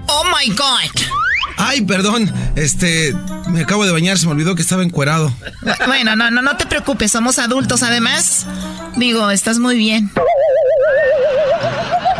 [0.08, 1.02] Oh my God.
[1.58, 2.32] Ay, perdón.
[2.56, 3.14] Este,
[3.48, 5.30] me acabo de bañar, se me olvidó que estaba encuerado.
[5.86, 8.46] Bueno, no, no, no te preocupes, somos adultos además.
[8.96, 10.10] Digo, estás muy bien.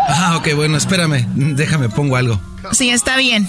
[0.09, 1.27] Ah, ok, bueno, espérame.
[1.35, 2.39] Déjame, pongo algo.
[2.73, 3.49] Sí, está bien.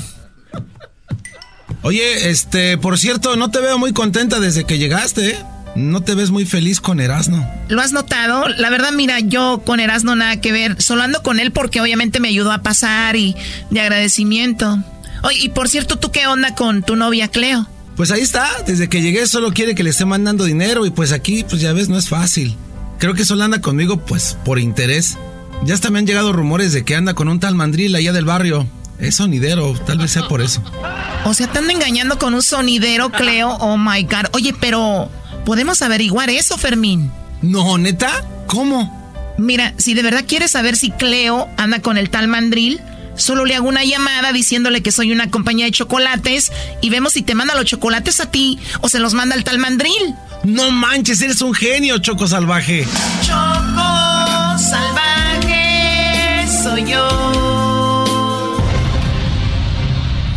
[1.87, 5.37] Oye, este, por cierto, no te veo muy contenta desde que llegaste, ¿eh?
[5.77, 7.49] No te ves muy feliz con Erasno.
[7.69, 8.45] ¿Lo has notado?
[8.49, 10.81] La verdad, mira, yo con Erasno nada que ver.
[10.81, 13.37] Solo ando con él porque obviamente me ayudó a pasar y
[13.69, 14.83] de agradecimiento.
[15.23, 17.65] Oye, y por cierto, ¿tú qué onda con tu novia Cleo?
[17.95, 21.13] Pues ahí está, desde que llegué solo quiere que le esté mandando dinero y pues
[21.13, 22.57] aquí, pues ya ves, no es fácil.
[22.99, 25.17] Creo que solo anda conmigo, pues, por interés.
[25.63, 28.25] Ya hasta me han llegado rumores de que anda con un tal mandril allá del
[28.25, 28.67] barrio.
[28.99, 30.61] Es sonidero, tal vez sea por eso.
[31.23, 33.49] O sea, te anda engañando con un sonidero, Cleo.
[33.59, 34.25] Oh my God.
[34.33, 35.09] Oye, pero
[35.45, 37.11] ¿podemos averiguar eso, Fermín?
[37.41, 38.25] No, neta.
[38.47, 38.95] ¿Cómo?
[39.37, 42.81] Mira, si de verdad quieres saber si Cleo anda con el tal mandril,
[43.15, 47.21] solo le hago una llamada diciéndole que soy una compañía de chocolates y vemos si
[47.21, 50.15] te manda los chocolates a ti o se los manda el tal mandril.
[50.43, 52.87] No manches, eres un genio, Choco Salvaje.
[53.21, 57.26] Choco Salvaje soy yo.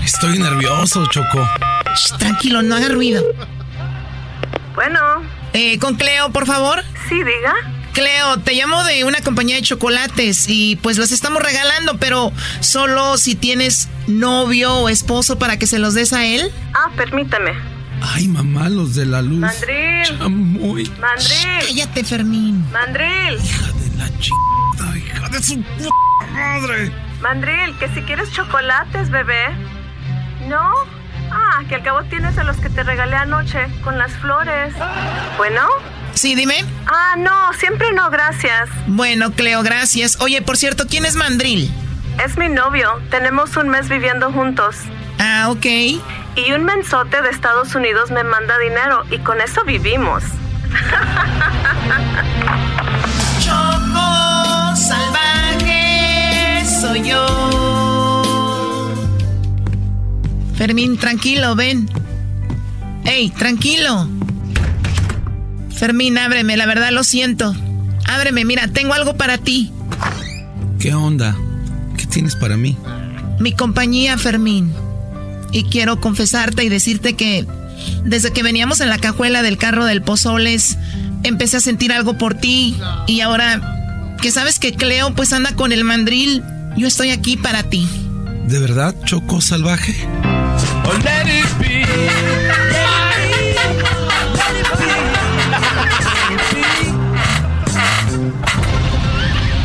[0.04, 1.48] Estoy nervioso, Choco.
[2.18, 3.22] tranquilo, no haga ruido.
[4.74, 4.98] Bueno.
[5.52, 6.82] Eh, con Cleo, por favor.
[7.08, 7.54] Sí, diga.
[7.92, 13.18] Cleo, te llamo de una compañía de chocolates y pues los estamos regalando, pero solo
[13.18, 16.52] si tienes novio o esposo para que se los des a él.
[16.72, 17.52] Ah, permítame.
[18.00, 19.40] Ay, mamá, los de la luz.
[19.40, 20.18] Mandril.
[20.18, 20.90] Chamoy.
[21.00, 21.66] Mandril.
[21.66, 22.64] cállate, Fermín.
[22.72, 23.38] Mandril.
[23.44, 25.64] Hija de la chica, hija de su
[26.32, 26.92] madre.
[27.20, 29.46] Mandril, que si quieres chocolates, bebé.
[30.48, 30.72] ¿No?
[31.32, 34.74] Ah, que al cabo tienes a los que te regalé anoche con las flores.
[35.36, 35.60] Bueno.
[36.14, 36.64] Sí, dime.
[36.86, 38.68] Ah, no, siempre no, gracias.
[38.86, 40.20] Bueno, Cleo, gracias.
[40.20, 41.72] Oye, por cierto, ¿quién es Mandril?
[42.24, 43.00] Es mi novio.
[43.10, 44.76] Tenemos un mes viviendo juntos.
[45.18, 45.66] Ah, ok.
[46.36, 50.22] Y un mensote de Estados Unidos me manda dinero y con eso vivimos.
[53.40, 57.69] Choco salvaje soy yo.
[60.60, 61.88] Fermín, tranquilo, ven.
[63.06, 64.06] Ey, tranquilo.
[65.74, 67.56] Fermín, ábreme, la verdad lo siento.
[68.04, 69.72] Ábreme, mira, tengo algo para ti.
[70.78, 71.34] ¿Qué onda?
[71.96, 72.76] ¿Qué tienes para mí?
[73.38, 74.70] Mi compañía, Fermín.
[75.50, 77.46] Y quiero confesarte y decirte que
[78.04, 80.76] desde que veníamos en la cajuela del carro del Pozoles,
[81.22, 82.76] empecé a sentir algo por ti.
[83.06, 86.42] Y ahora que sabes que Cleo pues anda con el mandril,
[86.76, 87.88] yo estoy aquí para ti.
[88.46, 89.96] ¿De verdad, Choco Salvaje?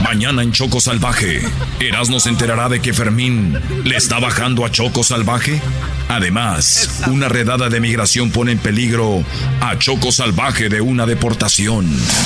[0.03, 1.41] Mañana en Choco Salvaje,
[1.79, 5.61] Erasmo se enterará de que Fermín le está bajando a Choco Salvaje.
[6.07, 9.23] Además, una redada de migración pone en peligro
[9.59, 11.85] a Choco Salvaje de una deportación.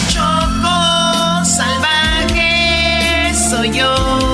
[0.10, 4.29] Choco Salvaje soy yo.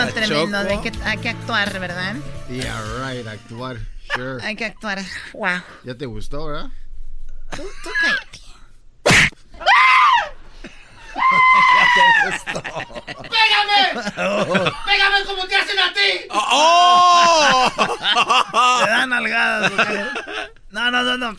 [0.00, 0.64] Es tremendo, tremendo.
[0.64, 2.14] De que hay que actuar, ¿verdad?
[2.48, 3.78] Yeah, right, actuar.
[4.14, 4.42] Sure.
[4.44, 5.00] Hay que actuar.
[5.32, 5.62] Wow.
[5.84, 6.70] ¿Ya te gustó, verdad?
[7.56, 8.42] Tú, tú cállate.
[13.22, 14.10] ¡Pégame!
[14.86, 16.26] ¡Pégame como te hacen a ti!
[16.30, 17.70] ¡Oh!
[18.84, 19.70] Te dan nalgadas.
[19.72, 20.08] mujer.
[20.70, 21.36] No, no, no, no.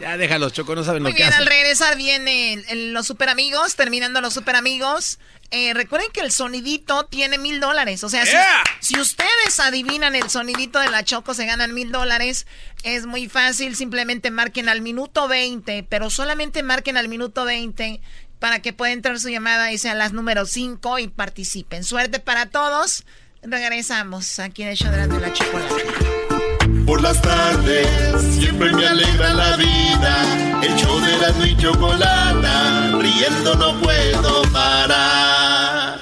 [0.00, 1.42] Ya déjalos, Choco, no saben Muy lo que bien, hacen.
[1.42, 5.18] al regresar vienen los super amigos, terminando los super amigos.
[5.50, 8.02] Eh, recuerden que el sonidito tiene mil dólares.
[8.04, 8.62] O sea, si- Yeah.
[8.80, 12.46] si, ustedes adivinan el sonidito de la Choco, se ganan mil dólares.
[12.82, 18.00] Es muy fácil, simplemente marquen al minuto 20, pero solamente marquen al minuto 20
[18.40, 21.84] para que pueda entrar su llamada y sean las número 5 y participen.
[21.84, 23.04] Suerte para todos.
[23.42, 26.25] Regresamos aquí en el show de la, de la chocolate.
[26.86, 27.88] Por las tardes
[28.38, 30.62] siempre me alegra la vida.
[30.62, 35.98] El show de la y chocolata, riendo no puedo parar.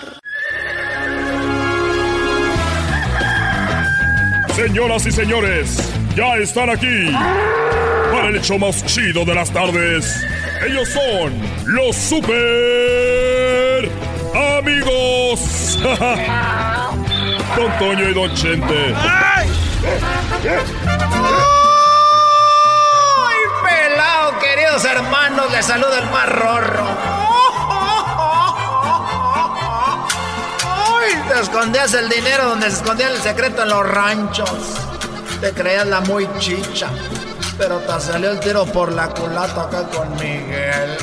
[4.55, 7.11] Señoras y señores, ya están aquí
[8.13, 10.25] para el hecho más chido de las tardes.
[10.67, 11.33] Ellos son
[11.67, 13.91] los super
[14.59, 15.81] amigos.
[17.57, 18.95] Don Toño y Don Chente.
[18.97, 19.49] ¡Ay,
[23.63, 25.51] pelado, queridos hermanos!
[25.53, 26.87] Les saluda el más rorro.
[30.63, 31.23] ¡Ay!
[31.29, 34.51] Te escondías el dinero donde se escondía el secreto en los ranchos.
[35.41, 36.89] Te creías la muy chicha.
[37.59, 40.97] Pero te salió el tiro por la culata acá con Miguel.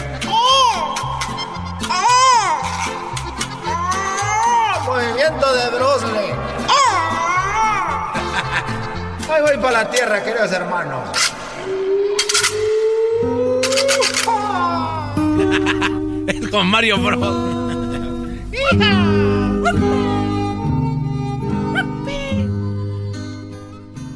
[4.86, 6.61] Movimiento de Bruce Lee.
[9.32, 11.10] Ahí voy para la tierra, queridos hermanos.
[16.28, 17.20] Es con Mario Bros.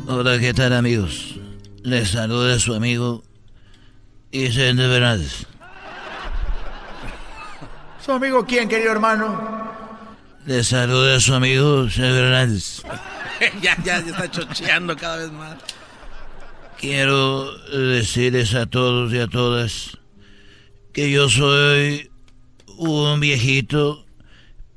[0.08, 1.40] Hola, ¿qué tal amigos?
[1.84, 3.24] Les saluda su amigo
[4.34, 5.48] Vicente Fernández.
[8.06, 9.72] ¿Su amigo quién, querido hermano?
[10.46, 12.84] Les saluda su amigo Vicente Fernández.
[13.62, 15.56] ya, ya, ya está chocheando cada vez más.
[16.80, 19.98] Quiero decirles a todos y a todas
[20.94, 22.12] que yo soy
[22.78, 24.06] un viejito,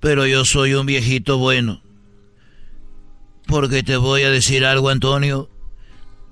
[0.01, 1.83] pero yo soy un viejito bueno.
[3.47, 5.49] Porque te voy a decir algo, Antonio,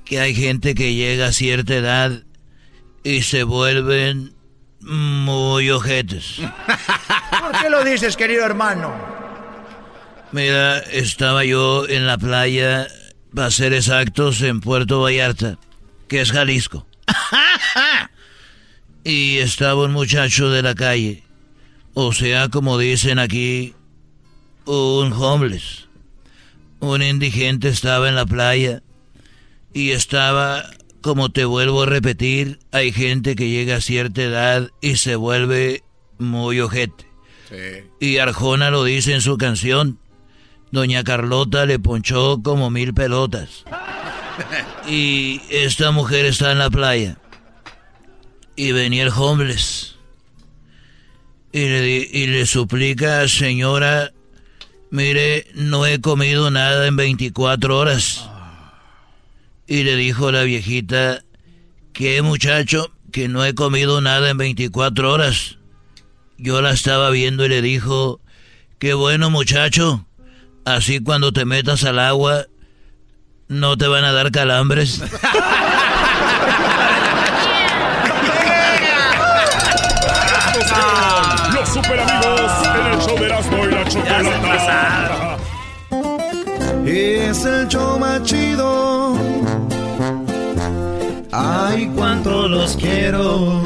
[0.04, 2.24] que hay gente que llega a cierta edad
[3.02, 4.34] y se vuelven
[4.80, 6.40] muy ojetes.
[7.40, 9.15] ¿Por qué lo dices, querido hermano?
[10.36, 12.88] Mira, estaba yo en la playa,
[13.34, 15.58] para ser exactos, en Puerto Vallarta,
[16.08, 16.86] que es Jalisco.
[19.04, 21.22] y estaba un muchacho de la calle,
[21.94, 23.74] o sea, como dicen aquí,
[24.66, 25.88] un homeless.
[26.80, 28.82] Un indigente estaba en la playa
[29.72, 30.68] y estaba,
[31.00, 35.82] como te vuelvo a repetir, hay gente que llega a cierta edad y se vuelve
[36.18, 37.06] muy ojete.
[38.00, 39.98] Y Arjona lo dice en su canción.
[40.76, 43.64] Doña Carlota le ponchó como mil pelotas.
[44.86, 47.16] Y esta mujer está en la playa.
[48.54, 49.96] Y venía el homeless.
[51.50, 54.12] Y le, y le suplica, señora,
[54.90, 58.28] mire, no he comido nada en 24 horas.
[59.66, 61.24] Y le dijo la viejita,
[61.94, 62.92] ¿qué muchacho?
[63.10, 65.56] Que no he comido nada en 24 horas.
[66.36, 68.20] Yo la estaba viendo y le dijo,
[68.78, 70.06] qué bueno muchacho,
[70.66, 72.46] Así cuando te metas al agua,
[73.46, 75.00] no te van a dar calambres.
[81.54, 85.36] Los super amigos en el show de Erasmo y la Chocolata.
[86.84, 89.16] Es el show más chido.
[91.30, 93.62] Ay, cuánto los quiero.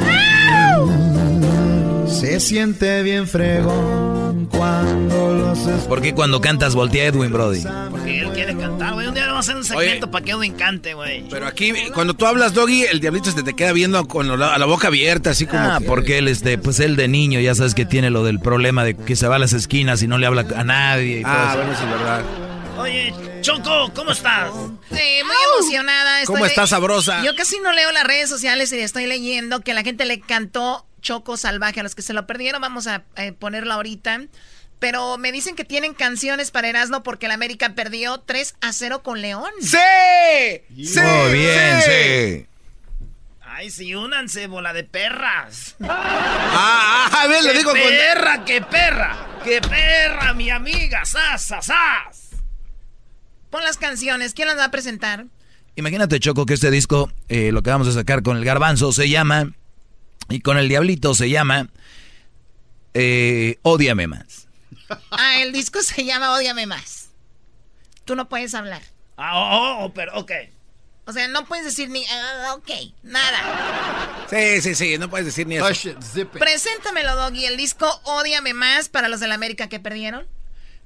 [2.30, 5.58] Se siente bien fregón cuando los
[5.88, 7.64] ¿Por qué cuando cantas voltea Edwin, Brody?
[7.90, 9.08] Porque él quiere cantar, güey.
[9.08, 11.24] Un día vamos a hacer un segmento para que Edwin cante, güey.
[11.28, 14.58] Pero aquí, cuando tú hablas, Doggy, el diablito se te queda viendo con la, a
[14.58, 15.60] la boca abierta, así como.
[15.60, 18.38] Ah, que- porque él, este, pues él de niño, ya sabes que tiene lo del
[18.38, 21.18] problema de que se va a las esquinas y no le habla a nadie.
[21.18, 22.22] Y todo Ah, bueno, sí, verdad.
[22.78, 23.12] Oye,
[23.42, 24.50] Choco, ¿cómo estás?
[24.88, 26.24] Sí, muy emocionada.
[26.26, 27.24] ¿Cómo estás, sabrosa?
[27.24, 30.86] Yo casi no leo las redes sociales y estoy leyendo que la gente le cantó
[31.00, 32.60] Choco Salvaje a los que se lo perdieron.
[32.60, 34.22] Vamos a eh, ponerlo ahorita.
[34.78, 39.02] Pero me dicen que tienen canciones para Erasmo porque el América perdió 3 a 0
[39.02, 39.50] con León.
[39.60, 39.76] ¡Sí!
[40.74, 41.00] ¡Sí!
[41.00, 42.46] Oh, bien, sí.
[43.42, 45.76] Ay, sí, únanse, bola de perras.
[45.82, 47.80] Ah, ah, a ver, le ¡Qué digo con.
[47.80, 49.26] perra, qué perra!
[49.44, 51.04] ¡Qué perra, mi amiga!
[51.04, 52.30] ¡Sas, sas, sas!
[53.50, 54.32] Pon las canciones.
[54.32, 55.26] ¿Quién las va a presentar?
[55.76, 59.10] Imagínate, Choco, que este disco, eh, lo que vamos a sacar con el garbanzo, se
[59.10, 59.52] llama,
[60.30, 61.68] y con el diablito se llama,
[62.94, 64.48] eh, Ódiame más.
[65.10, 67.10] Ah, el disco se llama Ódiame Más.
[68.04, 68.82] Tú no puedes hablar.
[69.16, 70.32] Ah, oh, oh, pero, ok.
[71.06, 72.70] O sea, no puedes decir ni, ah, ok,
[73.02, 74.26] nada.
[74.30, 75.70] Sí, sí, sí, no puedes decir ni eso.
[75.70, 76.40] It, zip it.
[76.40, 80.26] Preséntamelo, Doggy, el disco Ódiame Más para los del América que perdieron.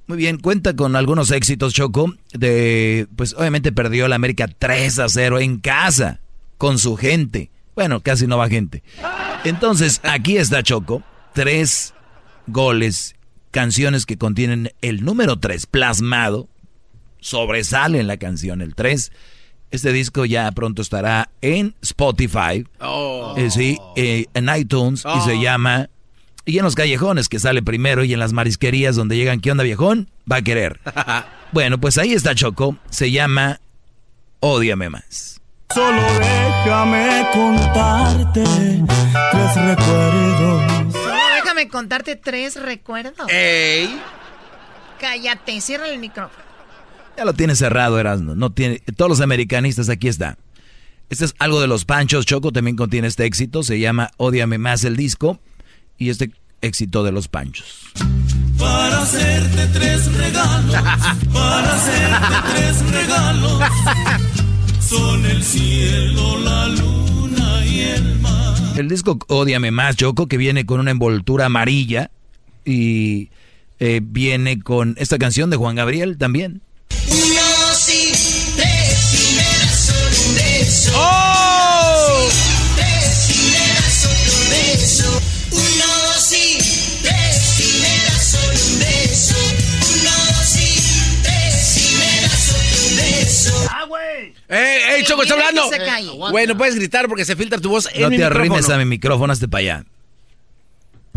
[0.07, 2.13] Muy bien, cuenta con algunos éxitos, Choco.
[2.33, 6.19] De, pues obviamente perdió la América 3 a 0 en casa,
[6.57, 7.49] con su gente.
[7.75, 8.83] Bueno, casi no va gente.
[9.43, 11.03] Entonces, aquí está Choco.
[11.33, 11.93] Tres
[12.47, 13.15] goles,
[13.51, 16.47] canciones que contienen el número 3 plasmado.
[17.19, 19.11] Sobresale en la canción el 3.
[19.71, 22.65] Este disco ya pronto estará en Spotify.
[22.79, 23.33] Oh.
[23.35, 25.41] Eh, sí, eh, en iTunes y se Oh.
[25.41, 25.89] llama.
[26.45, 29.63] Y en los callejones que sale primero y en las marisquerías donde llegan, ¿qué onda
[29.63, 30.09] viejón?
[30.31, 30.79] Va a querer.
[31.51, 32.77] bueno, pues ahí está Choco.
[32.91, 33.59] Se llama
[34.39, 35.41] Ódiame más.
[35.73, 38.43] Solo déjame contarte
[39.31, 40.93] tres recuerdos.
[40.93, 43.27] Solo déjame contarte tres recuerdos.
[43.29, 43.99] ¡Ey!
[44.99, 46.43] Cállate, cierra el micrófono.
[47.17, 48.35] Ya lo tiene cerrado, Erasmo.
[48.35, 50.37] No tiene, todos los americanistas aquí está.
[51.09, 52.25] Este es algo de los Panchos.
[52.25, 53.63] Choco también contiene este éxito.
[53.63, 55.39] Se llama Ódiame más el disco.
[55.97, 57.91] Y este éxito de los Panchos.
[58.57, 60.75] Para hacerte tres regalos,
[61.33, 63.61] para hacerte tres regalos.
[64.87, 68.55] Son el cielo, la luna y el mar.
[68.77, 72.11] El disco Ódiame más, Choco, que viene con una envoltura amarilla.
[72.63, 73.29] Y
[73.79, 76.61] eh, viene con esta canción de Juan Gabriel también.
[94.47, 95.69] ¡Ey, ey, Choco, está hablando!
[95.69, 96.09] se calle.
[96.09, 98.75] Güey, no puedes gritar porque se filtra tu voz en No mi te arrimes micrófono.
[98.75, 99.85] a mi micrófono, hazte para allá.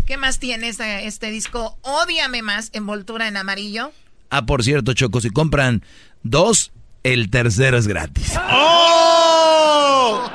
[0.07, 1.77] ¿Qué más tiene este, este disco?
[1.81, 3.91] Ódiame más, envoltura en amarillo.
[4.31, 5.83] Ah, por cierto, Choco, si compran
[6.23, 6.71] dos,
[7.03, 8.33] el tercero es gratis.
[8.51, 10.29] ¡Oh!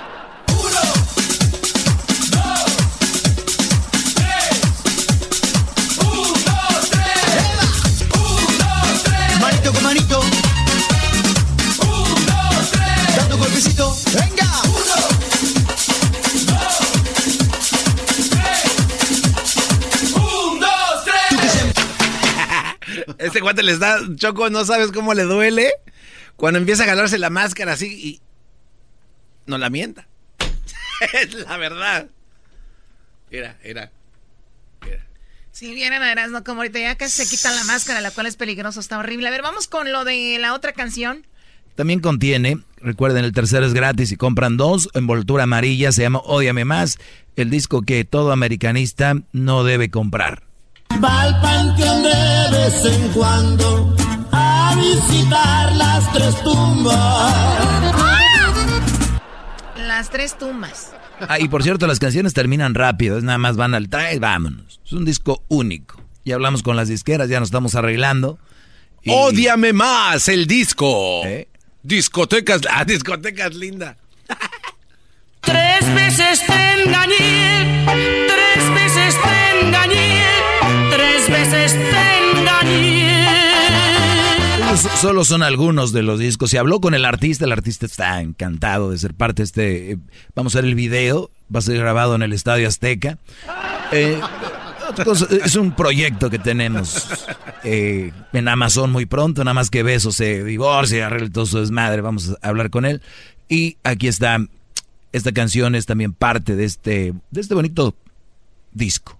[23.24, 25.72] Este cuate les da, Choco, no sabes cómo le duele
[26.36, 28.20] cuando empieza a jalarse la máscara así y
[29.46, 30.06] no la mienta.
[31.12, 32.08] es la verdad.
[33.30, 33.90] Mira, mira.
[35.52, 38.36] Si vieran a Erasmo como ahorita ya casi se quita la máscara, la cual es
[38.36, 39.28] peligroso, está horrible.
[39.28, 41.26] A ver, vamos con lo de la otra canción.
[41.76, 46.64] También contiene, recuerden, el tercero es gratis y compran dos, envoltura amarilla, se llama Ódiame
[46.64, 46.98] Más,
[47.36, 50.42] el disco que todo americanista no debe comprar.
[51.04, 53.94] Va al panteón de vez en cuando
[54.32, 57.94] a visitar las tres tumbas.
[59.86, 60.92] Las tres tumbas.
[61.28, 64.80] Ah, y por cierto, las canciones terminan rápido, es nada más van al trae, vámonos.
[64.84, 66.00] Es un disco único.
[66.24, 68.38] Ya hablamos con las disqueras, ya nos estamos arreglando.
[69.02, 71.22] Y- Ódiame más el disco.
[71.26, 71.48] ¿Eh?
[71.82, 73.96] Discotecas, ah, discotecas linda.
[75.40, 76.40] Tres veces
[85.04, 86.48] Solo son algunos de los discos.
[86.48, 89.92] Se habló con el artista, el artista está encantado de ser parte de este.
[89.92, 89.98] eh,
[90.34, 93.18] vamos a ver el video, va a ser grabado en el Estadio Azteca.
[93.92, 94.18] Eh,
[95.44, 97.06] es un proyecto que tenemos
[97.64, 102.00] eh, en Amazon muy pronto, nada más que Beso se divorcia, arregla todo su desmadre,
[102.00, 103.02] vamos a hablar con él.
[103.46, 104.38] Y aquí está
[105.12, 107.94] esta canción es también parte de este, de este bonito
[108.72, 109.18] disco.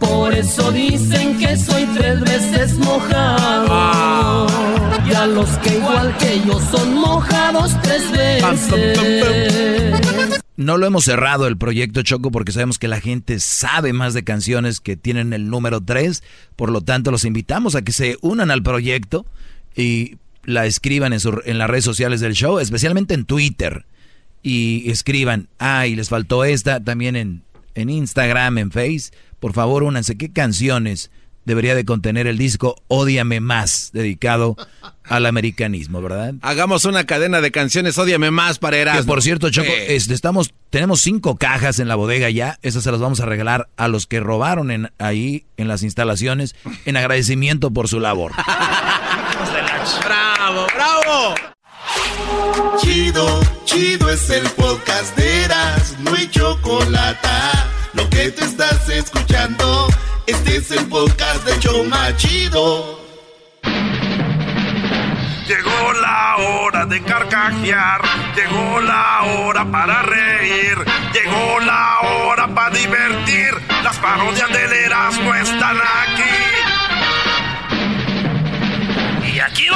[0.00, 4.67] Por eso dicen que soy tres veces mojado.
[5.16, 6.40] A los que igual que
[6.70, 8.44] son mojados tres veces.
[10.56, 14.24] No lo hemos cerrado el proyecto Choco porque sabemos que la gente sabe más de
[14.24, 16.22] canciones que tienen el número 3.
[16.56, 19.26] Por lo tanto, los invitamos a que se unan al proyecto
[19.74, 23.86] y la escriban en, las redes sociales del show, especialmente en Twitter.
[24.42, 27.42] Y escriban, ah, y les faltó esta también en,
[27.74, 29.10] en Instagram, en Face.
[29.40, 30.16] Por favor, únanse.
[30.16, 31.10] ¿Qué canciones
[31.48, 34.56] debería de contener el disco Ódiame Más, dedicado
[35.04, 36.34] al americanismo, verdad?
[36.42, 39.00] Hagamos una cadena de canciones, ódiame más para Erasmo.
[39.02, 42.58] Que por cierto, Choco, Eh, este, estamos, tenemos cinco cajas en la bodega ya.
[42.62, 46.54] Esas se las vamos a regalar a los que robaron en, ahí en las instalaciones
[46.84, 48.32] en agradecimiento por su labor.
[50.04, 51.34] ¡Bravo, bravo!
[52.78, 57.28] Chido, chido es el podcast de Eras, no hay chocolate.
[57.94, 59.88] Lo que te estás escuchando,
[60.28, 63.00] este es el podcast de Choma Chido.
[65.46, 68.02] Llegó la hora de carcajear,
[68.36, 70.76] llegó la hora para reír,
[71.14, 73.54] llegó la hora para divertir.
[73.82, 76.22] Las parodias del Erasmo están aquí.
[79.34, 79.66] Y aquí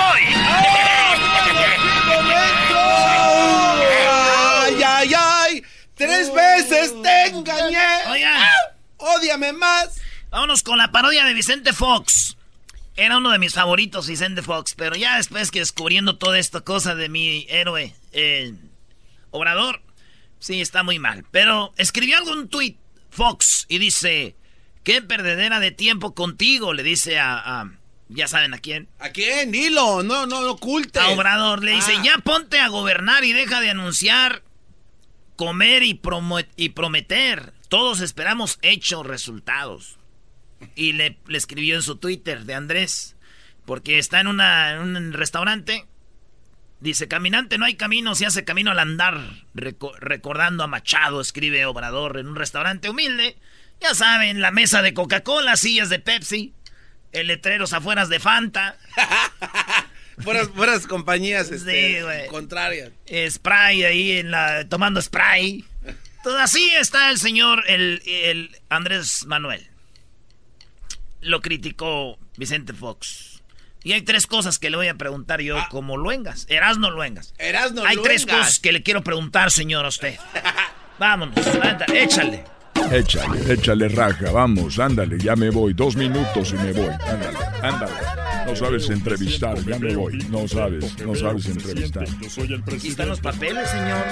[4.64, 5.64] ¡Ay, ay, ay!
[5.94, 7.78] ¡Tres veces te engañé!
[8.98, 10.01] ¡Ódiame más!
[10.32, 12.36] Vámonos con la parodia de Vicente Fox.
[12.96, 16.94] Era uno de mis favoritos, Vicente Fox, pero ya después que descubriendo toda esta cosa
[16.94, 18.54] de mi héroe, eh,
[19.30, 19.82] Obrador,
[20.38, 21.24] sí, está muy mal.
[21.30, 22.76] Pero escribió algún tuit,
[23.10, 24.34] Fox, y dice,
[24.84, 27.70] qué perdedera de tiempo contigo, le dice a, a-
[28.08, 28.88] ya saben a quién.
[28.98, 29.52] ¿A quién?
[29.52, 31.00] Dilo, no, no, no ocultes.
[31.02, 32.02] A Obrador le dice, Ah.
[32.04, 34.42] ya ponte a gobernar y deja de anunciar,
[35.36, 37.54] comer y, promo- y prometer.
[37.68, 39.96] Todos esperamos hechos, resultados.
[40.74, 43.16] Y le, le escribió en su Twitter de Andrés,
[43.64, 45.86] porque está en, una, en un restaurante.
[46.80, 49.20] Dice, caminante no hay camino, se hace camino al andar.
[49.54, 53.36] Reco- recordando a Machado, escribe Obrador en un restaurante humilde.
[53.80, 56.54] Ya saben, la mesa de Coca-Cola, sillas de Pepsi,
[57.12, 58.76] el letreros afueras de Fanta.
[60.24, 62.90] Buenas, buenas compañías este, Sí, contrarias.
[63.30, 65.64] spray ahí en la tomando spray.
[66.22, 69.68] Todo así está el señor el, el Andrés Manuel.
[71.22, 73.42] Lo criticó Vicente Fox.
[73.84, 76.46] Y hay tres cosas que le voy a preguntar yo como Luengas.
[76.48, 77.34] Erasno Luengas.
[77.38, 80.18] Erasno Hay tres cosas que le quiero preguntar, señor, a usted.
[80.98, 82.44] Vámonos, anda, échale.
[82.92, 88.21] Échale, échale raja, vamos, ándale, ya me voy, dos minutos y me voy, ándale, ándale.
[88.46, 92.06] No sabes entrevistar, ya me voy, no sabes, no sabes entrevistar.
[92.74, 94.04] Aquí están los papeles, señor.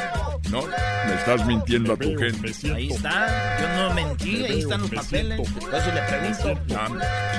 [0.50, 2.52] No, me estás mintiendo a tu gente.
[2.72, 3.60] Ahí está.
[3.60, 5.40] Yo no mentí, ahí están los papeles.
[5.40, 6.74] Eso le pregunto.
[6.76, 6.88] Ah,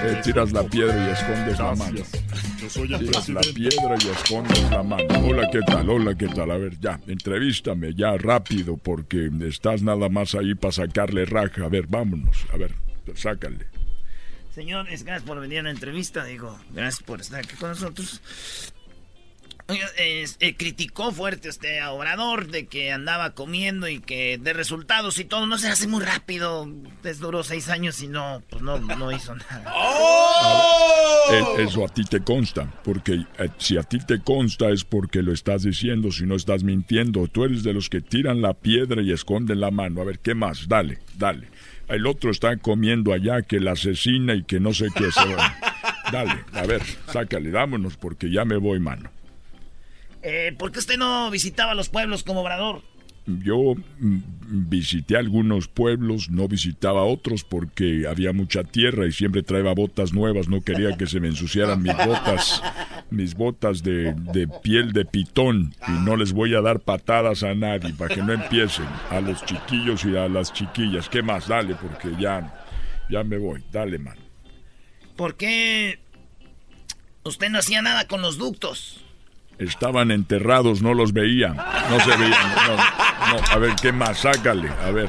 [0.05, 2.01] eh, tiras la piedra y escondes la mano.
[2.99, 5.27] Tiras la piedra y escondes la mano.
[5.27, 5.89] Hola, ¿qué tal?
[5.89, 6.51] Hola, ¿qué tal?
[6.51, 11.65] A ver, ya, entrevístame ya rápido porque estás nada más ahí para sacarle raja.
[11.65, 12.73] A ver, vámonos, a ver,
[13.15, 13.80] sácale.
[14.61, 16.55] Señor, es- gracias por venir a la entrevista, digo.
[16.71, 18.21] Gracias por estar aquí con nosotros.
[19.67, 24.53] Oiga, es- eh, criticó fuerte usted a Obrador de que andaba comiendo y que de
[24.53, 26.69] resultados y todo no se hace muy rápido.
[27.03, 29.73] Es duró seis años y no, pues no, no hizo nada.
[31.31, 35.21] Eh, eso a ti te consta, porque eh, si a ti te consta es porque
[35.21, 37.25] lo estás diciendo, si no estás mintiendo.
[37.27, 40.01] Tú eres de los que tiran la piedra y esconden la mano.
[40.01, 40.67] A ver, ¿qué más?
[40.67, 41.47] Dale, dale.
[41.91, 45.55] El otro está comiendo allá que la asesina y que no sé qué se va.
[46.11, 46.81] Dale, a ver,
[47.11, 49.09] sácale, vámonos porque ya me voy, mano.
[50.23, 52.81] Eh, ¿Por qué usted no visitaba los pueblos como Obrador?
[53.25, 54.19] Yo mm,
[54.69, 60.47] visité algunos pueblos, no visitaba otros porque había mucha tierra y siempre traía botas nuevas,
[60.47, 62.63] no quería que se me ensuciaran mis botas,
[63.11, 67.53] mis botas de, de piel de pitón y no les voy a dar patadas a
[67.53, 71.07] nadie para que no empiecen, a los chiquillos y a las chiquillas.
[71.07, 71.47] ¿Qué más?
[71.47, 72.65] Dale, porque ya,
[73.09, 74.17] ya me voy, dale, man.
[75.15, 75.99] ¿Por qué
[77.23, 79.05] usted no hacía nada con los ductos?
[79.61, 81.49] Estaban enterrados, no los veía,
[81.89, 82.55] no se veían.
[82.67, 84.19] No, no, a ver, ¿qué más?
[84.19, 85.07] Sácale, a ver.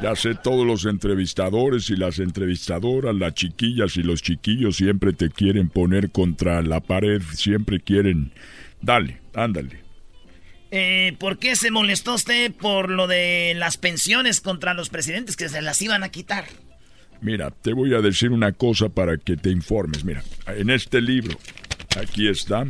[0.00, 5.28] Ya sé, todos los entrevistadores y las entrevistadoras, las chiquillas y los chiquillos siempre te
[5.28, 8.32] quieren poner contra la pared, siempre quieren...
[8.80, 9.82] Dale, ándale.
[10.70, 15.50] Eh, ¿Por qué se molestó usted por lo de las pensiones contra los presidentes que
[15.50, 16.46] se las iban a quitar?
[17.20, 20.04] Mira, te voy a decir una cosa para que te informes.
[20.04, 21.36] Mira, en este libro,
[21.96, 22.66] Aquí está.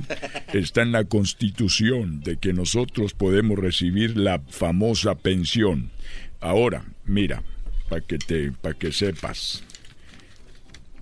[0.52, 5.90] Está en la constitución de que nosotros podemos recibir la famosa pensión.
[6.40, 7.42] Ahora, mira,
[7.88, 9.64] para que te, para que sepas.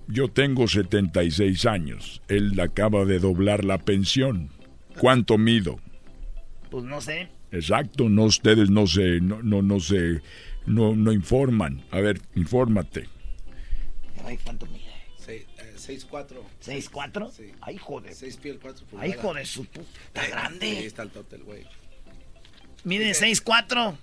[0.07, 2.21] Yo tengo 76 años.
[2.27, 4.49] Él acaba de doblar la pensión.
[4.99, 5.79] ¿Cuánto mido?
[6.71, 7.29] Pues no sé.
[7.51, 10.21] Exacto, no ustedes no se, no, no, no se,
[10.65, 11.83] no, no informan.
[11.91, 13.07] A ver, infórmate.
[14.25, 14.67] Ay, ¿cuánto?
[15.87, 16.27] 6'4".
[16.65, 17.31] ¿6'4"?
[17.31, 17.51] Sí.
[17.61, 18.13] Ay, joder.
[18.13, 19.15] 6 pies 4 Ay, pulgadas.
[19.15, 19.87] hijo de su puta.
[20.13, 20.67] Está grande.
[20.67, 21.63] Ahí está el total, güey.
[22.83, 23.95] Mide 6'4".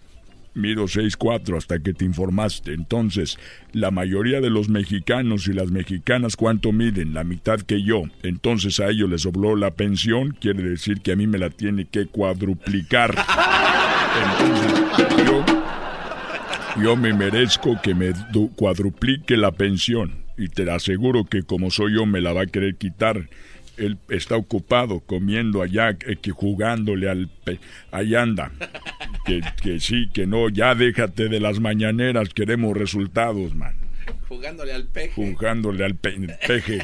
[0.57, 2.75] Mido 6'4 hasta que te informaste.
[2.75, 3.39] Entonces,
[3.73, 7.13] la mayoría de los mexicanos y las mexicanas, ¿cuánto miden?
[7.13, 8.03] La mitad que yo.
[8.23, 11.87] Entonces a ellos les sobró la pensión, quiere decir que a mí me la tiene
[11.87, 13.17] que cuadruplicar.
[14.39, 15.45] Entonces, yo,
[16.81, 20.24] yo me merezco que me du- cuadruplique la pensión.
[20.37, 23.29] Y te aseguro que como soy yo me la va a querer quitar.
[23.77, 27.29] Él está ocupado comiendo allá, eh, que jugándole al...
[27.45, 27.59] pe-
[27.91, 28.53] Ahí anda.
[29.25, 33.75] Que, que sí, que no, ya déjate de las mañaneras, queremos resultados, man.
[34.29, 35.13] Jugándole al peje.
[35.15, 36.79] Jugándole al pe- peje.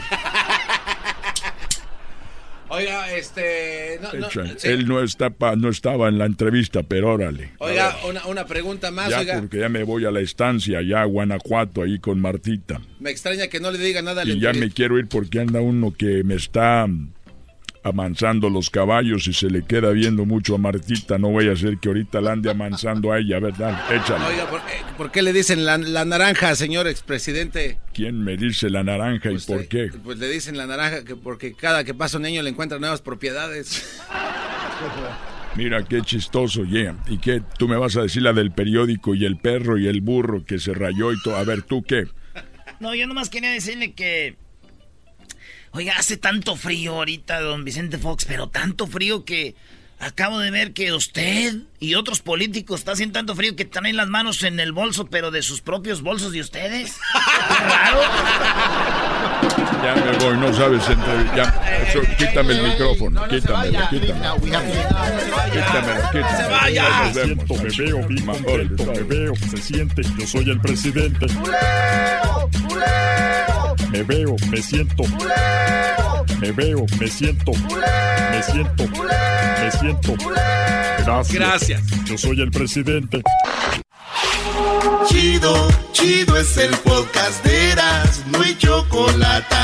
[2.81, 3.99] Oiga, este.
[4.03, 4.41] No, no, sí.
[4.69, 7.51] Él no, está pa- no estaba en la entrevista, pero órale.
[7.59, 9.39] Oiga, una, una pregunta más, Ya oiga.
[9.41, 12.81] porque ya me voy a la estancia, allá a Guanajuato, ahí con Martita.
[12.99, 15.61] Me extraña que no le diga nada al Y ya me quiero ir porque anda
[15.61, 16.87] uno que me está
[17.83, 21.19] amansando los caballos y se le queda viendo mucho a Martita.
[21.19, 23.81] No voy a hacer que ahorita la ande amansando a ella, ¿verdad?
[23.93, 24.25] Échale.
[24.27, 27.79] Oiga, ¿por, eh, por qué le dicen la, la naranja, señor expresidente?
[27.93, 29.91] ¿Quién me dice la naranja y por qué?
[30.03, 33.01] Pues le dicen la naranja que porque cada que pasa un niño le encuentra nuevas
[33.01, 34.01] propiedades.
[35.57, 36.97] Mira qué chistoso, yeah.
[37.09, 37.43] ¿Y qué?
[37.59, 40.59] Tú me vas a decir la del periódico y el perro y el burro que
[40.59, 41.37] se rayó y todo.
[41.37, 42.07] A ver, ¿tú qué?
[42.79, 44.37] No, yo nomás quería decirle que.
[45.73, 49.55] Oiga, hace tanto frío ahorita, don Vicente Fox, pero tanto frío que
[50.01, 54.09] acabo de ver que usted y otros políticos está haciendo tanto frío que traen las
[54.09, 56.99] manos en el bolso, pero de sus propios bolsos de ustedes.
[57.13, 58.01] Qué raro.
[59.83, 61.37] Ya me voy, no sabes entre...
[61.37, 61.45] Ya,
[61.89, 64.37] eso, quítame el micrófono, quítamelo, quítamelo.
[64.41, 66.37] Quítamelo, quítamelo.
[66.37, 67.13] ¡Se vaya!
[67.13, 71.27] Siento, me veo contento, me veo, se siente, yo soy el presidente.
[73.91, 75.03] Me veo, me siento.
[76.41, 77.53] Me veo, me siento.
[77.53, 78.85] Me siento.
[78.87, 80.15] Me siento.
[81.05, 81.33] Gracias.
[81.33, 81.83] Gracias.
[82.05, 83.23] Yo soy el presidente.
[85.09, 89.57] Chido, chido es el podcast de Eras, no hay chocolate.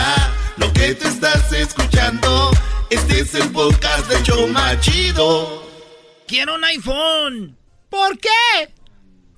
[0.57, 2.51] Lo que te estás escuchando,
[2.91, 5.63] este es el podcast de Choma Chido.
[6.27, 7.57] Quiero un iPhone.
[7.89, 8.75] ¿Por qué?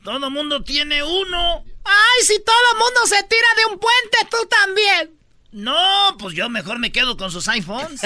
[0.03, 1.65] Todo mundo tiene uno.
[1.89, 5.19] Ay, si todo el mundo se tira de un puente, tú también.
[5.51, 8.03] No, pues yo mejor me quedo con sus iPhones.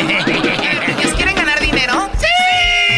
[0.00, 2.10] ¿Ellos quieren ganar dinero?
[2.18, 2.26] ¡Sí!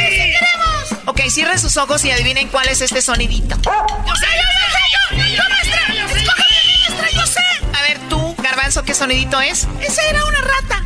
[0.09, 0.93] ¡Sí queremos!
[1.07, 3.57] Ok, cierren sus ojos y adivinen cuál es este sonidito.
[3.57, 5.17] ¡Yo sé, yo sé, yo!
[5.37, 5.81] ¡Yo, maestra!
[6.17, 6.57] ¡Escógeme
[6.89, 7.11] maestra!
[7.11, 7.45] ¡Yo sé!
[7.75, 9.69] A ver, tú, Garbanzo, ¿qué sonidito es?
[9.81, 10.85] Esa era una rata.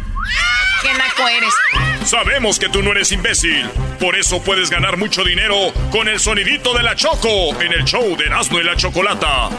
[0.83, 1.55] ¡Qué naco eres!
[2.05, 3.69] Sabemos que tú no eres imbécil.
[4.01, 8.17] Por eso puedes ganar mucho dinero con el sonidito de la Choco en el show
[8.17, 9.51] de Erasmo y la Chocolata.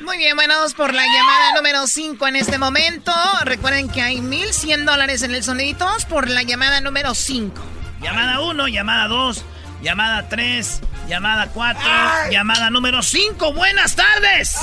[0.00, 3.12] Muy bien, bueno, vamos por la llamada número 5 en este momento.
[3.44, 5.84] Recuerden que hay 1100 dólares en el sonidito.
[5.84, 7.60] Vamos por la llamada número 5.
[8.02, 9.44] Llamada 1, llamada 2,
[9.82, 11.82] llamada 3, llamada 4,
[12.30, 13.52] llamada número 5.
[13.54, 14.56] Buenas tardes.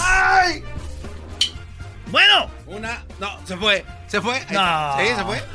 [2.08, 2.50] Bueno.
[2.68, 3.04] Una.
[3.20, 3.84] No, se fue.
[4.14, 4.40] Se fue.
[4.52, 4.96] No.
[5.00, 5.42] Sí, se fue.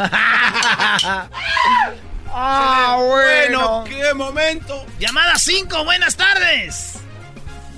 [2.40, 3.84] Ah, bueno.
[3.88, 4.84] qué momento.
[4.98, 6.94] Llamada 5, buenas tardes.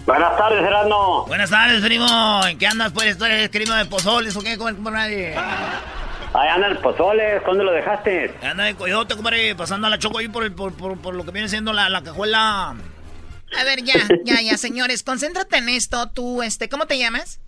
[0.06, 1.26] Buenas tardes, Gerardo.
[1.26, 2.40] Buenas tardes, primo.
[2.46, 3.16] ¿En qué andas, pues?
[3.18, 4.56] ¿Tú eres primo de pozoles o qué?
[4.58, 5.36] ¿Cómo, cómo nadie?
[5.36, 8.34] Ahí anda el pozole, ¿dónde lo dejaste?
[8.42, 11.24] Anda de coyote, compadre, pasando a la choco ahí por, el- por, por, por lo
[11.24, 12.70] que viene siendo la, la cajuela.
[12.70, 16.08] A ver, ya, ya, ya, señores, concéntrate en esto.
[16.08, 17.38] Tú, este, ¿cómo te llamas?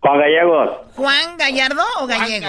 [0.00, 0.70] Juan Gallegos.
[0.96, 2.46] ¿Juan Gallardo o Gallego?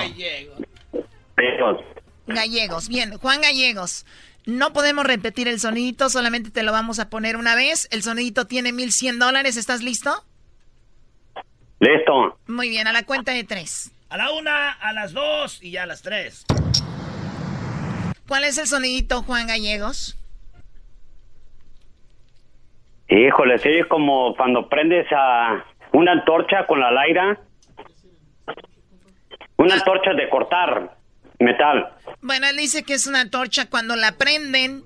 [1.36, 1.82] Gallegos.
[2.28, 4.06] Gallegos, bien, Juan Gallegos.
[4.46, 7.88] No podemos repetir el sonidito, solamente te lo vamos a poner una vez.
[7.92, 10.26] El sonidito tiene 1100 dólares, ¿estás listo?
[11.80, 12.38] Listo.
[12.48, 13.92] Muy bien, a la cuenta de tres.
[14.10, 16.46] A la una, a las dos y ya a las tres.
[18.28, 20.18] ¿Cuál es el sonidito, Juan Gallegos?
[23.10, 27.40] Híjole, sí, es como cuando prendes a una antorcha con la laira.
[29.58, 30.98] Una antorcha de cortar
[31.40, 31.94] metal.
[32.22, 33.70] Bueno, él dice que es una antorcha.
[33.70, 34.84] Cuando la prenden,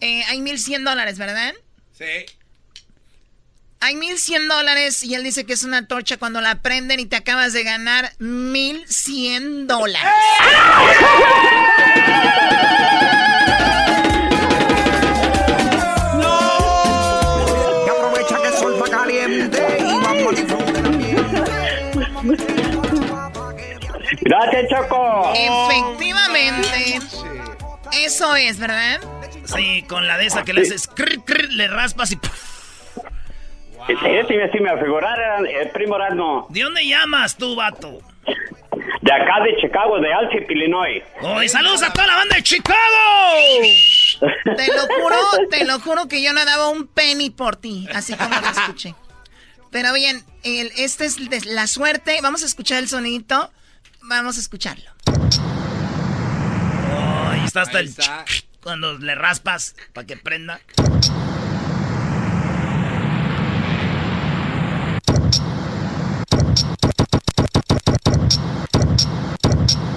[0.00, 1.52] eh, hay 1100 dólares, ¿verdad?
[1.92, 2.26] Sí.
[3.80, 7.16] Hay 1100 dólares y él dice que es una torcha cuando la prenden y te
[7.16, 10.00] acabas de ganar 1100 dólares.
[24.22, 25.32] Gracias, Choco.
[25.34, 27.00] Efectivamente.
[27.92, 29.00] Eso es, ¿verdad?
[29.44, 32.16] Sí, con la de esa que le haces, crr, crr, le raspas y...
[32.16, 32.22] sí,
[34.52, 36.46] sí, me figuraron el primo Erasmo.
[36.48, 38.00] ¿De dónde llamas tú, vato?
[39.02, 41.02] De acá de Chicago, de Alcip, Illinois.
[41.20, 42.78] ¡Oye, saludos a toda la banda de Chicago!
[44.56, 45.16] Te lo juro,
[45.50, 48.94] te lo juro que yo no daba un penny por ti, así como lo escuché.
[49.70, 52.18] Pero bien, el, esta es de la suerte.
[52.22, 53.52] Vamos a escuchar el sonidito.
[54.02, 54.90] Vamos a escucharlo.
[57.30, 57.94] Ahí está hasta el...
[58.62, 60.60] Cuando le raspas para que prenda.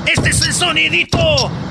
[0.07, 1.19] Este es el sonidito.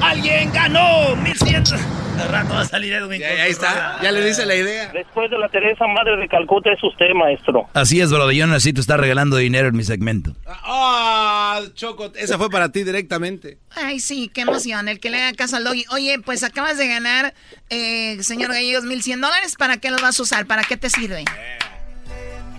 [0.03, 1.65] Alguien ganó 1100.
[1.65, 3.21] De rato va a salir Edwin.
[3.21, 3.99] Ya, ahí está.
[4.03, 4.91] Ya le dice la idea.
[4.93, 7.69] Después de la Teresa Madre de Calcuta es usted, maestro.
[7.73, 8.31] Así es, bro.
[8.31, 10.33] Yo necesito estar regalando dinero en mi segmento.
[10.47, 13.59] Ah, Choco, esa fue para ti directamente.
[13.75, 14.89] Ay, sí, qué emoción.
[14.89, 15.85] El que le haga caso al doggy.
[15.93, 17.33] Oye, pues acabas de ganar,
[17.71, 19.57] eh, señor Gallegos, 1100 dólares.
[19.59, 20.47] ¿Para qué los vas a usar?
[20.47, 21.25] ¿Para qué te sirve?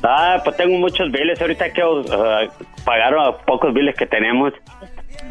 [0.03, 1.39] Ah, pues tengo muchos biles.
[1.39, 2.49] Ahorita quiero uh,
[2.83, 4.53] pagar a pocos biles que tenemos.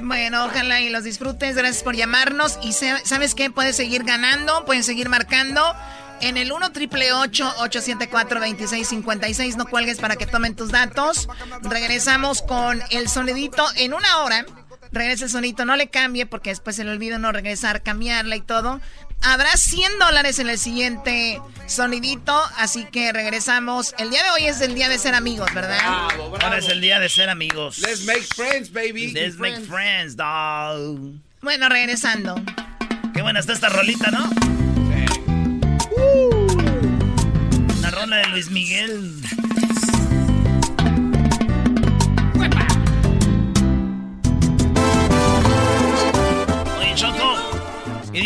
[0.00, 1.56] Bueno, ojalá y los disfrutes.
[1.56, 2.58] Gracias por llamarnos.
[2.62, 3.50] Y ¿sabes qué?
[3.50, 5.62] Puedes seguir ganando, pueden seguir marcando.
[6.20, 11.28] En el 1 triple 874 2656 no cuelgues para que tomen tus datos.
[11.62, 14.46] Regresamos con el sonidito en una hora.
[14.92, 18.40] Regresa el sonidito, no le cambie porque después se le olvida no regresar, cambiarla y
[18.40, 18.80] todo.
[19.22, 23.94] Habrá 100 dólares en el siguiente sonidito, así que regresamos.
[23.98, 25.78] El día de hoy es el día de ser amigos, ¿verdad?
[25.82, 27.78] Ahora es el día de ser amigos.
[27.78, 29.12] Let's make friends, baby.
[29.12, 31.14] Let's make friends, dog.
[31.42, 32.34] Bueno, regresando.
[33.14, 34.30] Qué buena está esta rolita, ¿no?
[37.80, 39.22] La rola de Luis Miguel.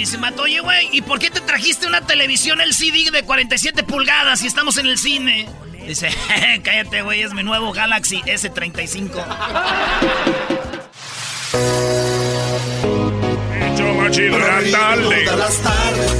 [0.00, 4.42] Dice, Mato, oye, güey, ¿y por qué te trajiste una televisión LCD de 47 pulgadas
[4.42, 5.46] y estamos en el cine?
[5.86, 6.08] Dice,
[6.64, 9.10] cállate, güey, es mi nuevo Galaxy S35.
[13.60, 15.24] Hecho machido la tarde.
[15.24, 16.12] Todas las tardes,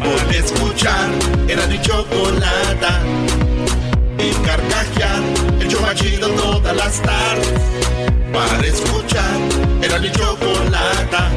[0.00, 1.08] por escuchar,
[1.48, 3.02] era mi chocolata.
[4.18, 5.22] Y carcajear,
[5.60, 7.52] el show más chido todas las tardes.
[8.32, 9.38] Para escuchar,
[9.80, 11.30] era mi chocolata.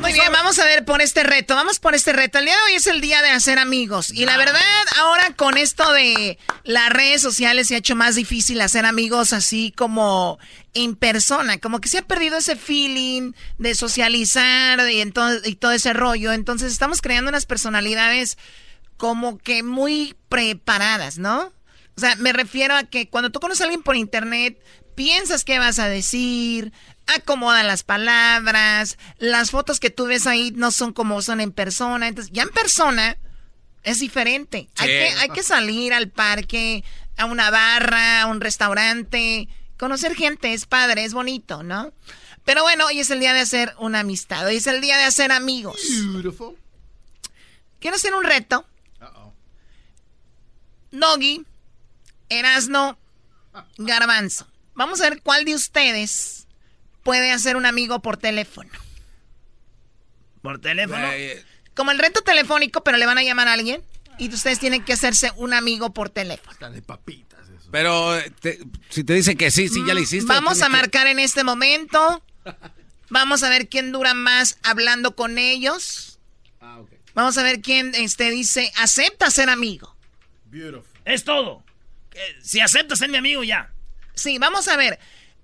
[0.00, 1.54] Muy bien, vamos a ver por este reto.
[1.54, 2.38] Vamos por este reto.
[2.38, 4.10] El día de hoy es el día de hacer amigos.
[4.12, 4.60] Y la verdad,
[4.98, 9.72] ahora con esto de las redes sociales se ha hecho más difícil hacer amigos así
[9.76, 10.38] como
[10.74, 11.58] en persona.
[11.58, 16.32] Como que se ha perdido ese feeling de socializar y todo ese rollo.
[16.32, 18.38] Entonces estamos creando unas personalidades
[18.96, 21.52] como que muy preparadas, ¿no?
[21.96, 24.58] O sea, me refiero a que cuando tú conoces a alguien por internet,
[24.94, 26.72] piensas qué vas a decir,
[27.14, 32.08] acomoda las palabras, las fotos que tú ves ahí no son como son en persona.
[32.08, 33.16] Entonces, ya en persona
[33.82, 34.68] es diferente.
[34.76, 36.84] Hay, que, hay que salir al parque,
[37.16, 39.48] a una barra, a un restaurante.
[39.78, 41.92] Conocer gente es padre, es bonito, ¿no?
[42.44, 45.04] Pero bueno, hoy es el día de hacer una amistad, hoy es el día de
[45.04, 45.80] hacer amigos.
[47.78, 48.66] Quiero hacer un reto.
[50.90, 51.44] Doggy,
[52.28, 52.98] Erasno,
[53.78, 54.46] Garbanzo.
[54.74, 56.39] Vamos a ver cuál de ustedes
[57.02, 58.70] puede hacer un amigo por teléfono.
[60.42, 61.06] ¿Por teléfono?
[61.74, 63.82] Como el reto telefónico, pero le van a llamar a alguien.
[64.18, 66.54] Y ustedes tienen que hacerse un amigo por teléfono.
[67.70, 68.58] Pero te-
[68.90, 70.26] si te dice que sí, sí, ya le hiciste.
[70.26, 72.22] Vamos a que- marcar en este momento.
[73.10, 76.18] Vamos a ver quién dura más hablando con ellos.
[77.14, 79.96] Vamos a ver quién este, dice, acepta ser amigo.
[81.04, 81.64] Es todo.
[82.12, 83.72] Eh, Si aceptas ser mi amigo, ya.
[84.14, 84.98] Sí, vamos a ver.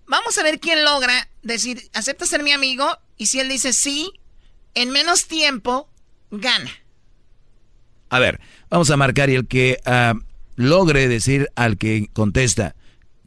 [0.06, 2.98] Vamos a ver quién logra decir, acepta ser mi amigo.
[3.16, 4.12] Y si él dice sí,
[4.74, 5.88] en menos tiempo,
[6.30, 6.70] gana.
[8.08, 10.14] A ver, vamos a marcar y el que ah,
[10.54, 12.76] logre decir al que contesta,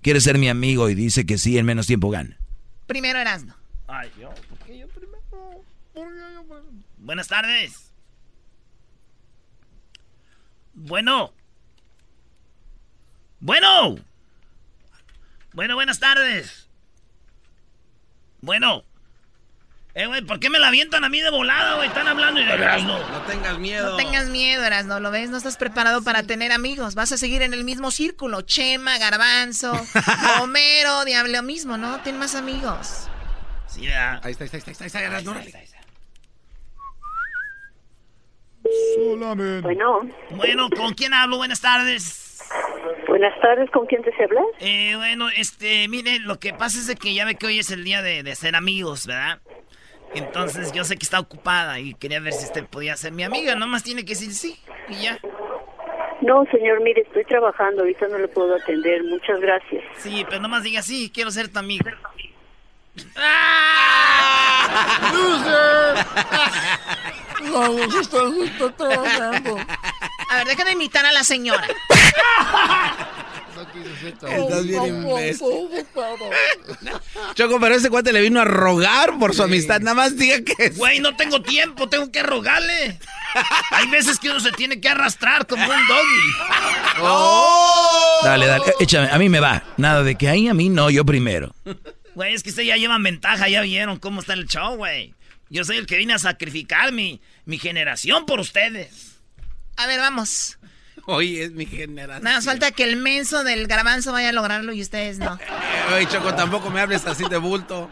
[0.02, 2.38] quiere ser mi amigo y dice que sí en menos tiempo gana.
[2.88, 3.54] Primero Erasmo.
[3.88, 5.20] Ay, yo, ¿por qué yo primero?
[5.30, 6.66] ¿Por qué yo primero?
[6.98, 7.92] Buenas tardes.
[10.74, 11.34] Bueno.
[13.40, 13.98] Bueno.
[15.54, 16.69] Bueno, buenas tardes.
[18.42, 18.84] Bueno.
[19.96, 21.88] Eh, güey, ¿por qué me la avientan a mí de volada, güey?
[21.88, 22.98] Están hablando y de Erasmo.
[23.12, 23.90] No tengas miedo.
[23.92, 25.30] No tengas miedo, Erasno, ¿lo ves?
[25.30, 26.94] No estás preparado para tener amigos.
[26.96, 28.42] Vas a seguir en el mismo círculo.
[28.42, 29.74] Chema, Garbanzo,
[30.42, 32.00] Homero, Diablo mismo, ¿no?
[32.02, 33.08] Ten más amigos.
[33.68, 34.22] Sí, ya.
[34.24, 35.68] Ahí está, ahí está, ahí está, ahí está, Erasmo, órale.
[38.96, 39.62] Solamente.
[39.62, 41.38] Bueno, Bueno, ¿con quién hablo?
[41.38, 42.29] Buenas tardes.
[43.20, 44.46] Buenas tardes, ¿con quién desea hablar?
[44.60, 47.70] Eh, bueno, este, mire, lo que pasa es de que ya ve que hoy es
[47.70, 49.40] el día de, de ser amigos, ¿verdad?
[50.16, 53.56] Entonces yo sé que está ocupada y quería ver si usted podía ser mi amiga.
[53.56, 54.58] Nomás tiene que decir sí
[54.88, 55.20] y ya.
[56.22, 59.84] No, señor, mire, estoy trabajando, ahorita no le puedo atender, muchas gracias.
[59.98, 61.90] Sí, pero nomás diga sí, quiero ser tu amigo.
[67.52, 69.58] Vamos, está, está trabajando.
[70.30, 71.68] A ver, déjame invitar a la señora.
[74.22, 75.48] Estás bien imbécil.
[77.34, 79.82] Choco, pero ese cuate le vino a rogar por su amistad.
[79.82, 80.70] Nada más diga que.
[80.70, 83.00] Güey, no tengo tiempo, tengo que rogarle.
[83.72, 87.02] Hay veces que uno se tiene que arrastrar como un doggy.
[87.02, 88.20] ¡Oh!
[88.24, 89.64] Dale, dale, échame, a mí me va.
[89.78, 91.54] Nada de que ahí a mí no, yo primero.
[92.16, 95.14] Güey, es que ustedes ya llevan ventaja, ya vieron cómo está el show, güey.
[95.50, 99.09] Yo soy el que vine a sacrificar mi, mi generación por ustedes.
[99.82, 100.58] A ver, vamos.
[101.06, 102.24] Hoy es mi generación.
[102.24, 105.38] Nada falta que el menso del garbanzo vaya a lograrlo y ustedes no.
[105.96, 107.90] Oye, Choco, tampoco me hables así de bulto.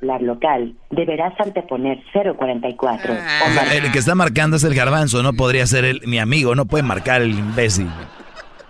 [0.00, 3.14] La local, deberás anteponer 044.
[3.16, 3.40] Ah.
[3.46, 6.56] o marcar- El que está marcando es el garbanzo, no podría ser el, mi amigo,
[6.56, 7.88] no puede marcar el imbécil.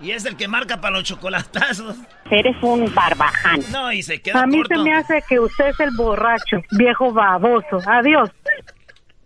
[0.02, 1.96] Y es el que marca para los chocolatazos.
[2.30, 3.60] Eres un barbaján.
[3.70, 4.74] No, y se queda A mí corto.
[4.74, 7.78] se me hace que usted es el borracho, viejo baboso.
[7.86, 8.28] Adiós.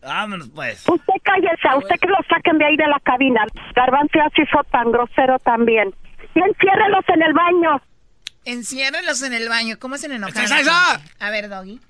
[0.06, 0.88] Vámonos, pues.
[0.88, 3.44] Usted cállese, a usted que lo saquen de ahí de la cabina.
[3.74, 5.92] Garbanzo así fue tan grosero también.
[6.32, 7.82] Y enciérrelos en el baño.
[8.44, 9.76] Enciérrelos en el baño.
[9.80, 10.44] ¿Cómo es en enojar?
[10.44, 11.00] ¡Esa, esa!
[11.18, 11.80] A ver, Doggy.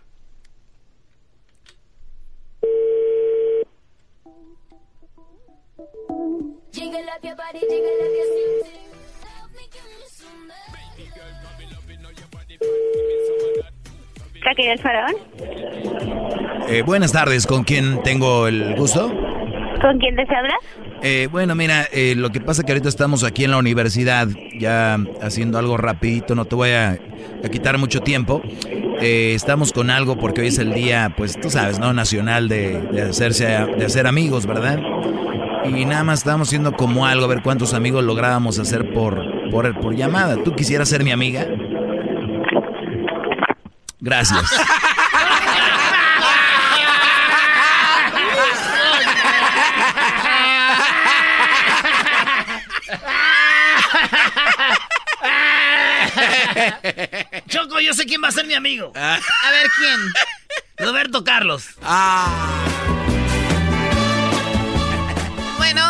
[14.51, 15.15] ¿Aquí el faraón?
[16.69, 19.13] Eh, buenas tardes, ¿con quién tengo el gusto?
[19.81, 20.59] ¿Con quién desea hablar?
[21.03, 24.29] Eh, bueno, mira, eh, lo que pasa es que ahorita estamos aquí en la universidad,
[24.59, 26.93] ya haciendo algo rapidito, no te voy a,
[27.45, 28.41] a quitar mucho tiempo.
[29.01, 31.93] Eh, estamos con algo porque hoy es el día, pues tú sabes, ¿no?
[31.93, 34.79] Nacional de, de hacerse, de hacer amigos, ¿verdad?
[35.65, 39.21] Y nada más estamos haciendo como algo, a ver cuántos amigos lográbamos hacer por,
[39.51, 40.37] por, por llamada.
[40.43, 41.47] ¿Tú quisieras ser mi amiga?
[44.07, 44.47] Gracias.
[57.49, 58.93] Choco, yo sé quién va a ser mi amigo.
[58.95, 59.19] A
[59.51, 59.99] ver, ¿quién?
[60.77, 61.71] Roberto Carlos.
[65.57, 65.83] Bueno,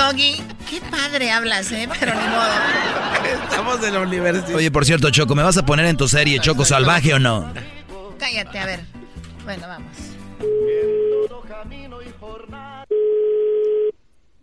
[0.00, 1.86] Doggy, qué padre hablas, ¿eh?
[2.00, 2.50] Pero ni modo.
[3.44, 4.56] Estamos en la universidad.
[4.56, 7.52] Oye, por cierto, Choco, ¿me vas a poner en tu serie Choco Salvaje o no?
[8.18, 8.80] Cállate, a ver.
[9.44, 9.92] Bueno, vamos.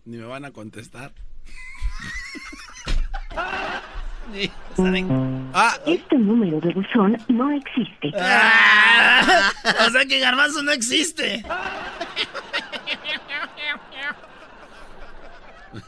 [0.04, 1.10] Ni me van a contestar.
[5.54, 5.74] Ah.
[5.86, 8.12] Este número de buzón no existe.
[8.20, 9.50] Ah,
[9.86, 11.42] o sea que Garbanzo no existe.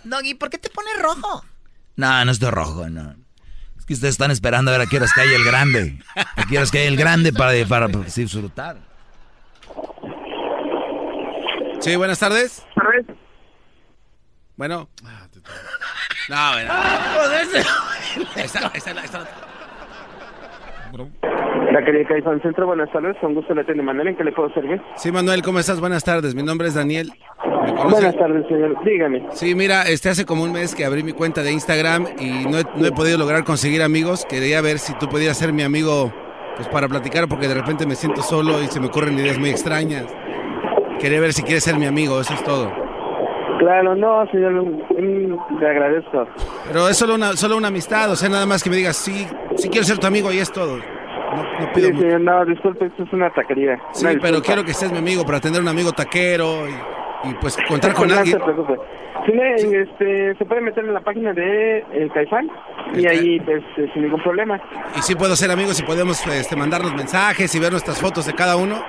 [0.05, 1.45] Doggy, ¿por qué te pones rojo?
[1.97, 3.15] No, no estoy rojo, no.
[3.79, 5.99] Es que ustedes están esperando a ver a qué horas cae el grande.
[6.15, 8.79] A qué horas cae el grande para, para disfrutar.
[11.81, 12.65] Sí, buenas tardes.
[14.57, 14.89] Bueno.
[16.29, 16.73] No, bueno.
[18.37, 19.29] Está, ahí está, ahí está.
[21.73, 23.17] La querida Caifán Centro, buenas tardes.
[23.21, 24.09] Con gusto le atiende Manuel.
[24.09, 24.83] ¿En qué le puedo servir?
[24.97, 25.81] Sí, Manuel, ¿cómo estás?
[25.81, 26.35] Buenas tardes.
[26.35, 27.13] Mi nombre es Daniel.
[27.91, 28.77] Buenas tardes, señor.
[28.85, 29.27] Dígame.
[29.33, 32.59] Sí, mira, este hace como un mes que abrí mi cuenta de Instagram y no
[32.59, 34.25] he, no he podido lograr conseguir amigos.
[34.29, 36.13] Quería ver si tú podías ser mi amigo
[36.57, 39.51] pues para platicar porque de repente me siento solo y se me ocurren ideas muy
[39.51, 40.07] extrañas.
[40.99, 42.71] Quería ver si quieres ser mi amigo, eso es todo.
[43.59, 44.53] Claro, no, señor.
[45.61, 46.27] Le agradezco.
[46.67, 49.27] Pero es solo una, solo una amistad, o sea, nada más que me digas, sí,
[49.57, 50.79] sí quiero ser tu amigo y es todo.
[50.79, 52.03] No, no Sí, pido mucho.
[52.03, 53.79] señor, no, disculpe, esto es una taquería.
[53.93, 56.73] Sí, Una pero quiero que seas mi amigo para tener un amigo taquero y,
[57.25, 58.39] y, pues contar con no alguien.
[58.39, 58.77] se preocupe.
[59.27, 59.33] Sí,
[59.75, 62.51] este, se puede meter en la página de El Caifán
[62.95, 64.61] y ahí, pues, eh, sin ningún problema.
[64.97, 68.33] Y sí puedo ser amigos y podemos este, mandarnos mensajes y ver nuestras fotos de
[68.33, 68.83] cada uno.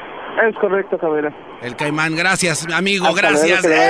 [0.47, 1.33] Es correcto, caballero.
[1.61, 3.63] El Caimán, gracias, amigo, Hasta gracias.
[3.63, 3.81] luego,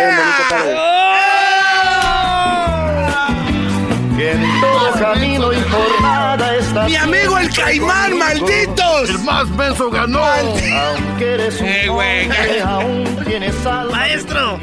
[4.22, 9.09] que en todo camino y jornada ¡Mi amigo el caimán, malditos!
[9.09, 10.22] El más menso ganó.
[11.19, 12.30] Eh, güey.
[13.91, 14.59] Maestro,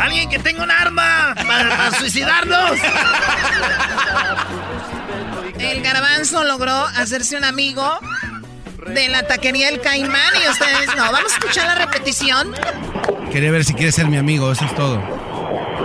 [0.00, 2.78] alguien que tenga un arma para, para suicidarnos.
[5.58, 7.98] El garbanzo logró hacerse un amigo
[8.86, 11.10] de la taquería El Caimán y ustedes no.
[11.12, 12.52] Vamos a escuchar la repetición.
[13.30, 15.00] Quería ver si quieres ser mi amigo, eso es todo.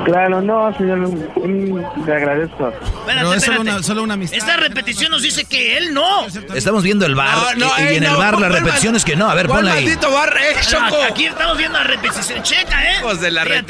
[0.06, 2.72] Claro, no, señor, le agradezco.
[3.06, 4.38] Pero es solo una, solo una amistad.
[4.38, 6.28] Esta repetición nos dice que él no.
[6.56, 7.58] Estamos viendo el bar.
[7.58, 9.30] No, no, y, y ey, en el bar la ¿cuál repetición es que no.
[9.30, 9.86] A ver, ¿Cuál ponla ahí.
[9.86, 11.02] maldito bar, eh, Choco?
[11.10, 12.41] Aquí estamos viendo la repetición.
[12.43, 12.95] Checa, ¿eh?
[13.00, 13.66] Hijos de la re-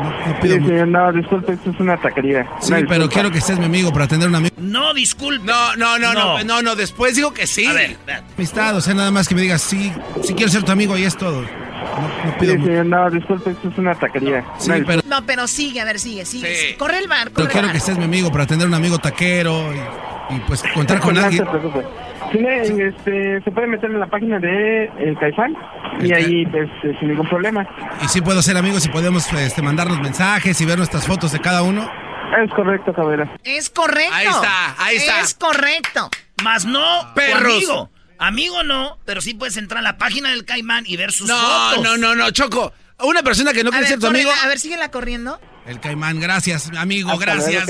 [0.00, 0.68] No Sí, pido mucho.
[0.70, 2.46] señor, no, disculpe, esto es una taquería.
[2.60, 5.44] Sí, Una pero quiero que seas mi amigo para tener una ami- No, disculpe.
[5.44, 6.44] No, no, no, no, No.
[6.44, 7.66] no, no, después digo que sí.
[7.66, 7.96] A ver,
[8.36, 8.76] amistad.
[8.76, 11.16] O sea, nada más que me digas, sí, sí quiero ser tu amigo y es
[11.16, 11.42] todo.
[11.42, 14.44] No, no Sí, pido señor, no, disculpe, esto es una taquería.
[14.58, 16.54] Sí, Una pero, No, pero sigue, a ver, sigue, sigue.
[16.54, 16.74] Sí.
[16.76, 17.74] Corre el bar, pero corre el quiero bar.
[17.74, 19.72] que seas mi amigo para tener un amigo taquero
[20.30, 21.44] y, y, pues contar con No alguien.
[21.44, 21.84] se preocupe.
[22.32, 25.54] Tiene, este, se puede meter en la página de El Caifán
[26.00, 27.66] y ahí, pues, eh, sin ningún problema.
[28.02, 31.40] Y sí puedo ser amigos y podemos este, mandarnos mensajes y ver nuestras fotos de
[31.40, 31.88] cada uno.
[32.42, 33.30] Es correcto, caballero.
[33.44, 34.14] Es correcto.
[34.14, 35.20] Ahí está, ahí está.
[35.20, 36.08] Es correcto.
[36.42, 37.52] Más no, tu Perros.
[37.54, 37.90] amigo.
[38.18, 41.36] Amigo no, pero sí puedes entrar a la página del Caimán y ver sus No,
[41.36, 41.82] fotos.
[41.84, 42.72] no, no, no, Choco.
[43.00, 44.30] Una persona que no A quiere ver, ser tu amigo.
[44.44, 45.40] a ver, síguela corriendo.
[45.66, 47.66] El caimán, gracias, amigo, Hasta gracias.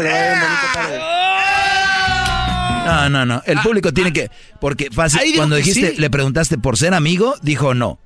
[2.84, 3.42] No, no, no.
[3.46, 4.30] El público tiene que.
[4.60, 5.20] Porque fácil.
[5.36, 6.00] Cuando dijiste, sí.
[6.00, 7.98] le preguntaste por ser amigo, dijo no.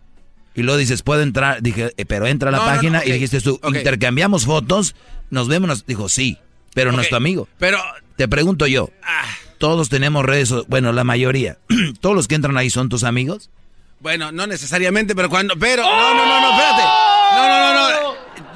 [0.55, 1.61] Y luego dices, ¿puedo entrar?
[1.63, 4.95] Dije, "Eh, pero entra a la No, no, no, página y dijiste tú, intercambiamos fotos,
[5.31, 5.69] nos vemos.
[5.69, 6.39] nos- Dijo, sí,
[6.75, 7.49] pero no es tu amigo.
[7.59, 7.79] Pero,
[8.17, 9.25] Te pregunto yo, ah,
[9.59, 11.59] todos tenemos redes, bueno, la mayoría.
[12.01, 13.51] ¿Todos los que entran ahí son tus amigos?
[14.01, 15.57] bueno, no necesariamente, pero cuando.
[15.59, 16.83] Pero, no, no, no, no, espérate.
[17.35, 17.76] No, no, no, no.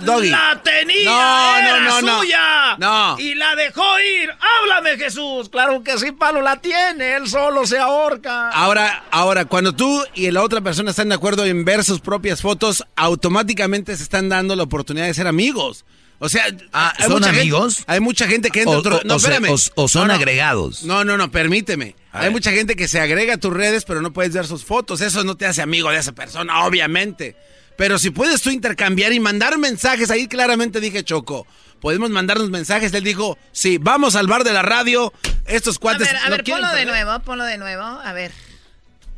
[0.05, 0.31] Doggy.
[0.31, 2.19] La tenía, No, era no, no, no.
[2.21, 2.77] suya.
[2.79, 3.19] No.
[3.19, 4.31] Y la dejó ir.
[4.61, 5.49] Háblame, Jesús.
[5.49, 7.15] Claro que sí, Palo la tiene.
[7.17, 8.51] Él solo se ahorca.
[8.51, 12.41] Ahora, ahora, cuando tú y la otra persona están de acuerdo en ver sus propias
[12.43, 15.85] fotos, automáticamente se están dando la oportunidad de ser amigos.
[16.23, 17.83] O sea, Ah, hay ¿son gente- amigos?
[17.87, 18.77] hay mucha gente que entra.
[18.77, 19.49] O- otro- o- no, o espérame.
[19.51, 20.15] o- o son No, no.
[20.15, 20.83] agregados.
[20.83, 21.97] No, no, no, permíteme.
[22.13, 22.33] A hay ver.
[22.33, 25.01] mucha gente que se agrega a tus redes, pero no puedes ver sus fotos.
[25.01, 27.37] Eso no te hace amigo de esa persona, obviamente.
[27.81, 31.47] Pero si puedes tú intercambiar y mandar mensajes, ahí claramente dije Choco.
[31.81, 32.93] Podemos mandarnos mensajes.
[32.93, 35.15] Él dijo, sí, vamos al bar de la radio.
[35.47, 36.07] Estos A cuates.
[36.07, 36.89] ver, a ver, ponlo de perder".
[36.89, 37.83] nuevo, ponlo de nuevo.
[37.83, 38.33] A ver.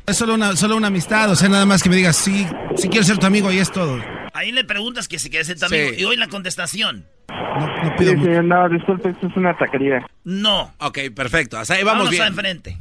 [0.05, 2.47] Es solo una, solo una amistad, o sea, nada más que me digas, sí,
[2.77, 4.01] sí quiero ser tu amigo y es todo.
[4.33, 5.75] Ahí le preguntas que si quieres ser tu Sí.
[5.75, 5.93] amigo.
[5.97, 7.05] Y hoy la contestación.
[7.27, 8.25] No, no Sí, pido mucho.
[8.29, 10.07] señor, no, disculpe, esto es una taquería.
[10.23, 10.73] No.
[10.79, 11.59] Ok, perfecto.
[11.59, 12.27] Hasta ahí vamos Vámonos bien.
[12.27, 12.77] enfrente.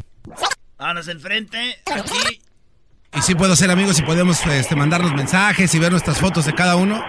[0.79, 1.77] Vámonos enfrente.
[1.93, 2.41] Aquí.
[3.15, 6.55] Y sí puedo ser amigos y podemos este, mandarnos mensajes y ver nuestras fotos de
[6.55, 7.05] cada uno.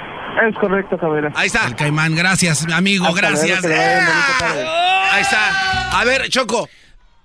[0.47, 1.31] Es correcto, caballero.
[1.35, 1.65] Ahí está.
[1.67, 3.63] El caimán, gracias, amigo, Hasta gracias.
[3.63, 5.99] Ahí está.
[5.99, 6.67] A ver, Choco.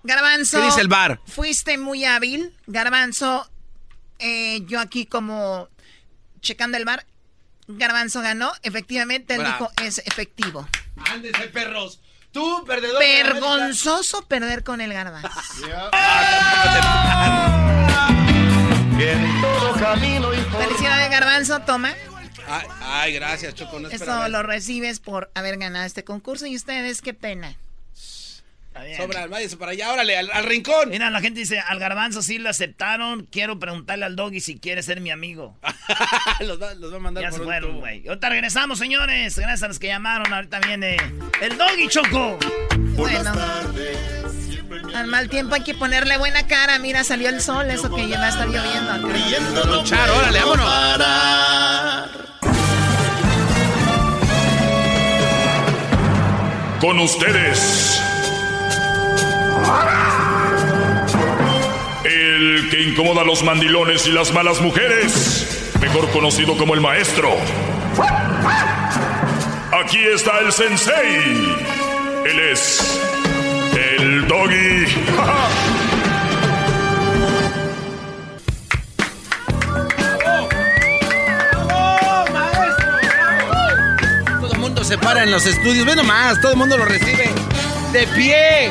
[0.05, 0.61] Garbanzo.
[0.61, 1.19] ¿Qué dice el bar?
[1.27, 2.55] Fuiste muy hábil.
[2.67, 3.51] Garbanzo,
[4.19, 5.69] eh, yo aquí como
[6.41, 7.05] checando el bar.
[7.67, 8.53] Garbanzo ganó.
[8.63, 9.71] Efectivamente, él Bravo.
[9.77, 10.69] dijo es efectivo.
[11.13, 12.01] Ándese, perros.
[12.31, 13.01] Tú, perdedor.
[13.01, 15.29] Vergonzoso perder con el garbanzo.
[20.59, 21.61] Felicidades, Garbanzo.
[21.61, 21.95] Toma.
[22.49, 23.79] Ay, ay, gracias, Choco.
[23.79, 26.47] No Esto esperaba lo recibes por haber ganado este concurso.
[26.47, 27.55] Y ustedes, qué pena.
[27.95, 28.97] Está bien.
[28.97, 30.91] Sobra, váyase para allá, órale, al, al rincón.
[30.91, 33.27] Mira, la gente dice, al garbanzo sí lo aceptaron.
[33.27, 35.57] Quiero preguntarle al doggy si quiere ser mi amigo.
[36.41, 38.09] los, va, los va a mandar Ya por se un fueron, güey.
[38.09, 39.39] Ahorita regresamos, señores.
[39.39, 40.33] Gracias a los que llamaron.
[40.33, 40.97] Ahorita viene
[41.41, 42.37] el doggy choco.
[42.97, 43.33] Bueno.
[44.95, 46.79] Al mal tiempo hay que ponerle buena cara.
[46.79, 47.71] Mira, salió el sol.
[47.71, 49.85] Eso que ya va a estar lloviendo acá.
[49.85, 50.69] Charo, órale, vámonos.
[56.81, 58.01] Con ustedes.
[62.05, 65.73] El que incomoda a los mandilones y las malas mujeres.
[65.81, 67.31] Mejor conocido como el maestro.
[69.73, 71.57] Aquí está el sensei.
[72.27, 73.18] Él es
[74.29, 74.85] doggy.
[84.41, 85.87] Todo el mundo se para en los estudios.
[85.87, 87.31] Ve nomás, todo el mundo lo recibe.
[87.93, 88.71] De pie.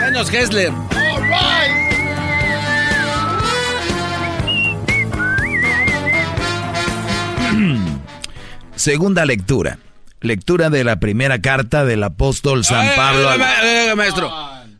[0.00, 0.72] Menos Hessler.
[8.76, 9.78] Segunda lectura.
[10.20, 13.28] Lectura de la primera carta del apóstol San Ay, Pablo.
[13.30, 14.30] ay, al- ay, ay, ay, maestro.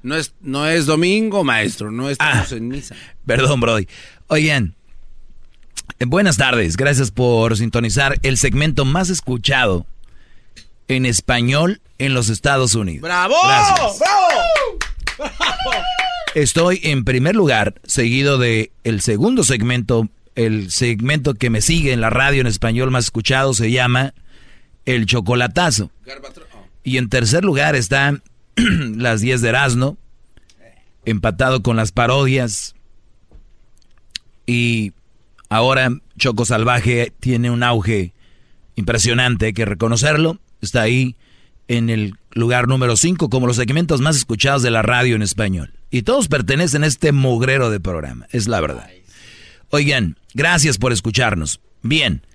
[0.03, 1.91] No es, no es domingo, maestro.
[1.91, 2.57] No estamos Ah.
[2.57, 2.95] en misa.
[3.27, 3.87] Perdón, Brody.
[4.29, 4.75] Oigan,
[5.99, 6.77] eh, buenas tardes.
[6.77, 9.87] Gracias por sintonizar el segmento más escuchado
[10.89, 13.03] en español en los Estados Unidos.
[13.03, 13.35] ¡Bravo!
[13.45, 13.99] Gracias.
[13.99, 15.31] ¡Bravo!
[16.35, 22.01] Estoy en primer lugar, seguido de el segundo segmento, el segmento que me sigue en
[22.01, 24.15] la radio en español más escuchado se llama
[24.85, 25.91] El Chocolatazo.
[26.83, 28.23] Y en tercer lugar están
[28.57, 29.99] las 10 de Erasmo,
[31.05, 32.75] empatado con las parodias.
[34.47, 34.93] Y
[35.49, 38.13] ahora Choco Salvaje tiene un auge
[38.77, 40.39] impresionante, hay que reconocerlo.
[40.61, 41.17] Está ahí
[41.69, 45.73] en el lugar número 5 como los segmentos más escuchados de la radio en español.
[45.91, 48.89] Y todos pertenecen a este mugrero de programa, es la verdad.
[49.71, 51.61] Oigan, gracias por escucharnos.
[51.83, 52.27] Bien,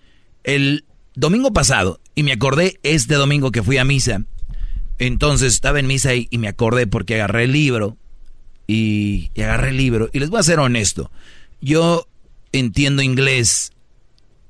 [0.44, 0.86] el
[1.16, 4.24] domingo pasado, y me acordé este domingo que fui a misa,
[4.98, 7.98] entonces estaba en misa y, y me acordé porque agarré el libro
[8.68, 10.10] y, y agarré el libro.
[10.14, 11.12] Y les voy a ser honesto,
[11.62, 12.08] yo
[12.52, 13.74] entiendo inglés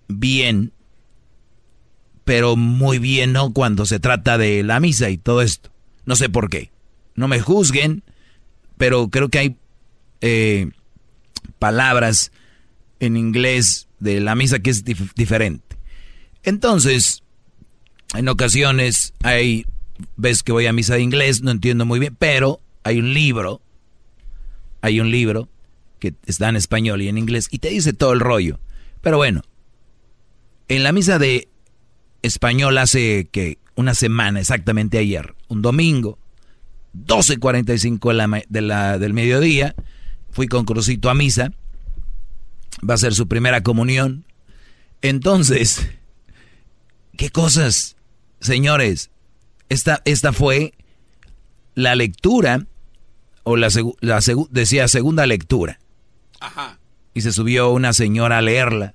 [0.08, 0.72] bien,
[2.24, 3.54] pero muy bien, ¿no?
[3.54, 5.72] Cuando se trata de la misa y todo esto.
[6.06, 6.72] No sé por qué.
[7.16, 8.04] No me juzguen,
[8.78, 9.56] pero creo que hay
[10.22, 10.70] eh,
[11.60, 12.32] palabras
[13.00, 15.78] en inglés de la misa que es dif- diferente.
[16.44, 17.24] Entonces,
[18.18, 19.66] en ocasiones hay,
[20.18, 23.62] ves que voy a misa de inglés, no entiendo muy bien, pero hay un libro,
[24.82, 25.50] hay un libro
[26.00, 28.60] que está en español y en inglés y te dice todo el rollo.
[29.02, 29.42] Pero bueno,
[30.68, 31.48] en la misa de
[32.22, 36.18] español hace que una semana, exactamente ayer, un domingo,
[36.94, 39.76] 12.45 de la, de la- del mediodía,
[40.32, 41.52] fui con Crucito a misa,
[42.88, 44.26] va a ser su primera comunión.
[45.02, 45.88] Entonces,
[47.18, 47.94] ¿qué cosas,
[48.45, 49.09] señores?
[49.69, 50.73] Esta, esta fue
[51.73, 52.65] la lectura,
[53.43, 53.69] o la,
[54.51, 55.80] decía segunda lectura.
[56.39, 56.80] Ajá.
[57.13, 58.93] Y se subió una señora a leerla.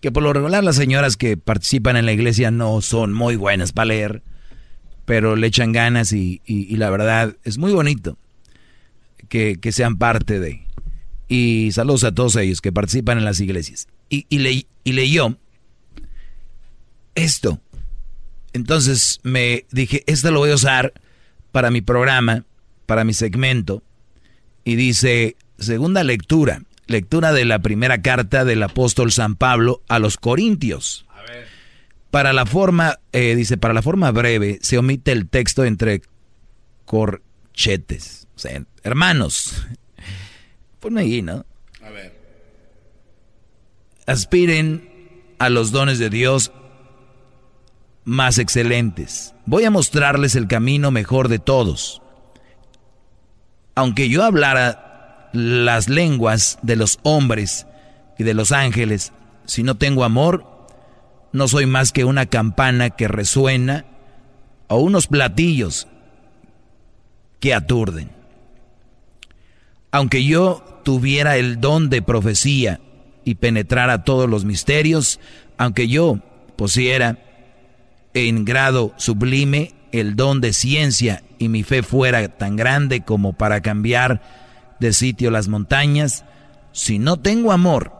[0.00, 3.72] Que por lo regular las señoras que participan en la iglesia no son muy buenas
[3.72, 4.22] para leer,
[5.06, 8.18] pero le echan ganas y, y- y la verdad es muy bonito
[9.28, 10.66] que, que sean parte de.
[11.26, 13.88] Y saludos a todos ellos que participan en las iglesias.
[14.10, 15.38] Y, y, le- y leyó
[17.14, 17.60] esto.
[18.54, 20.94] Entonces me dije, esto lo voy a usar
[21.50, 22.44] para mi programa,
[22.86, 23.82] para mi segmento.
[24.64, 30.16] Y dice, segunda lectura, lectura de la primera carta del apóstol San Pablo a los
[30.16, 31.04] Corintios.
[32.12, 36.02] Para la forma, eh, dice, para la forma breve se omite el texto entre
[36.84, 38.28] corchetes.
[38.36, 39.66] O sea, hermanos.
[40.80, 41.44] Ponme ahí, ¿no?
[41.82, 42.14] A ver.
[44.06, 44.88] aspiren
[45.40, 46.52] a los dones de Dios
[48.04, 49.34] más excelentes.
[49.46, 52.02] Voy a mostrarles el camino mejor de todos.
[53.74, 57.66] Aunque yo hablara las lenguas de los hombres
[58.18, 59.12] y de los ángeles,
[59.46, 60.46] si no tengo amor,
[61.32, 63.84] no soy más que una campana que resuena
[64.68, 65.88] o unos platillos
[67.40, 68.10] que aturden.
[69.90, 72.80] Aunque yo tuviera el don de profecía
[73.24, 75.18] y penetrara todos los misterios,
[75.56, 76.20] aunque yo
[76.56, 77.18] poseyera
[78.14, 83.60] en grado sublime el don de ciencia y mi fe fuera tan grande como para
[83.60, 84.22] cambiar
[84.80, 86.24] de sitio las montañas,
[86.72, 87.92] si no tengo amor,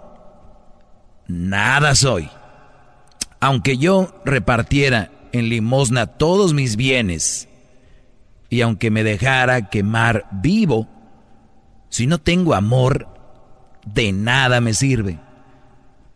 [1.28, 2.28] nada soy.
[3.40, 7.48] Aunque yo repartiera en limosna todos mis bienes
[8.48, 10.88] y aunque me dejara quemar vivo,
[11.90, 13.08] si no tengo amor,
[13.84, 15.18] de nada me sirve.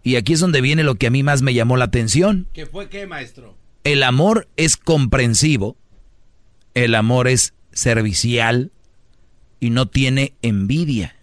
[0.03, 2.49] Y aquí es donde viene lo que a mí más me llamó la atención.
[2.53, 3.58] ¿Qué fue qué, maestro?
[3.89, 5.75] El amor es comprensivo,
[6.75, 8.71] el amor es servicial
[9.61, 11.17] y no tiene envidia.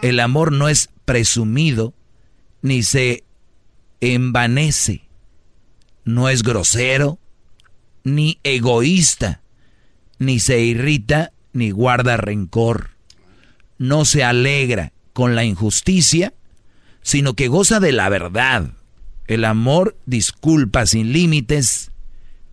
[0.00, 1.92] El amor no es presumido
[2.62, 3.24] ni se
[4.00, 5.02] envanece,
[6.06, 7.18] no es grosero
[8.04, 9.42] ni egoísta,
[10.18, 12.92] ni se irrita ni guarda rencor,
[13.76, 16.32] no se alegra con la injusticia,
[17.02, 18.70] sino que goza de la verdad.
[19.32, 21.90] El amor disculpa sin límites,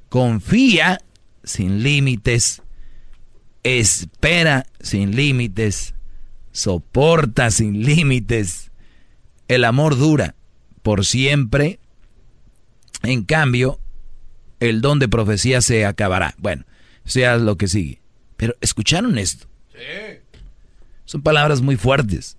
[0.08, 1.02] confía
[1.44, 2.62] sin límites,
[3.64, 5.94] espera sin límites,
[6.54, 8.72] soporta sin límites.
[9.50, 10.36] El amor dura
[10.82, 11.82] por siempre.
[13.04, 13.82] En cambio,
[14.62, 16.34] el don de profecía se acabará.
[16.38, 16.64] Bueno,
[17.04, 18.02] sea lo que sigue.
[18.38, 19.50] Pero ¿escucharon esto?
[21.04, 22.38] Son palabras muy fuertes.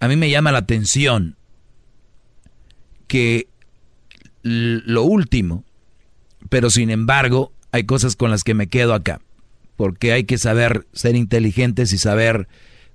[0.00, 1.36] A mí me llama la atención
[3.10, 3.48] que
[4.42, 5.64] lo último,
[6.48, 9.20] pero sin embargo hay cosas con las que me quedo acá,
[9.76, 12.46] porque hay que saber ser inteligentes y saber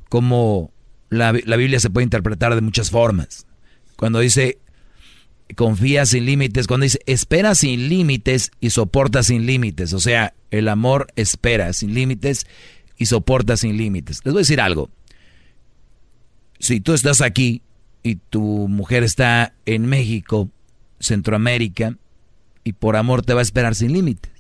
[0.07, 0.71] cómo
[1.09, 3.45] la, la Biblia se puede interpretar de muchas formas.
[3.97, 4.59] Cuando dice
[5.57, 10.69] confía sin límites, cuando dice espera sin límites y soporta sin límites, o sea, el
[10.69, 12.47] amor espera sin límites,
[12.97, 14.21] y soportas sin límites.
[14.23, 14.89] Les voy a decir algo.
[16.59, 17.61] Si tú estás aquí
[18.05, 20.47] y tu mujer está en México,
[20.99, 21.97] Centroamérica,
[22.63, 24.31] y por amor te va a esperar sin límites.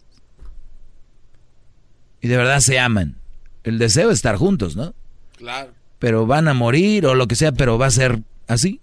[2.21, 3.15] Y de verdad se aman.
[3.63, 4.93] El deseo es estar juntos, ¿no?
[5.35, 5.73] Claro.
[5.97, 8.81] Pero van a morir o lo que sea, pero va a ser así.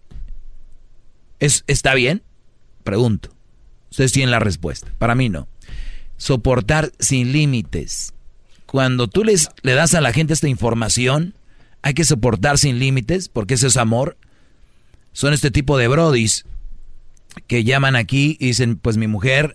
[1.39, 2.25] ¿Es, ¿Está bien?
[2.83, 3.31] Pregunto.
[3.93, 4.89] Ustedes tienen la respuesta.
[4.99, 5.47] Para mí no.
[6.17, 8.15] Soportar sin límites.
[8.67, 11.35] Cuando tú les, le das a la gente esta información,
[11.83, 14.17] hay que soportar sin límites, porque ese es amor.
[15.13, 16.45] Son este tipo de brodis
[17.47, 19.55] que llaman aquí y dicen, pues mi mujer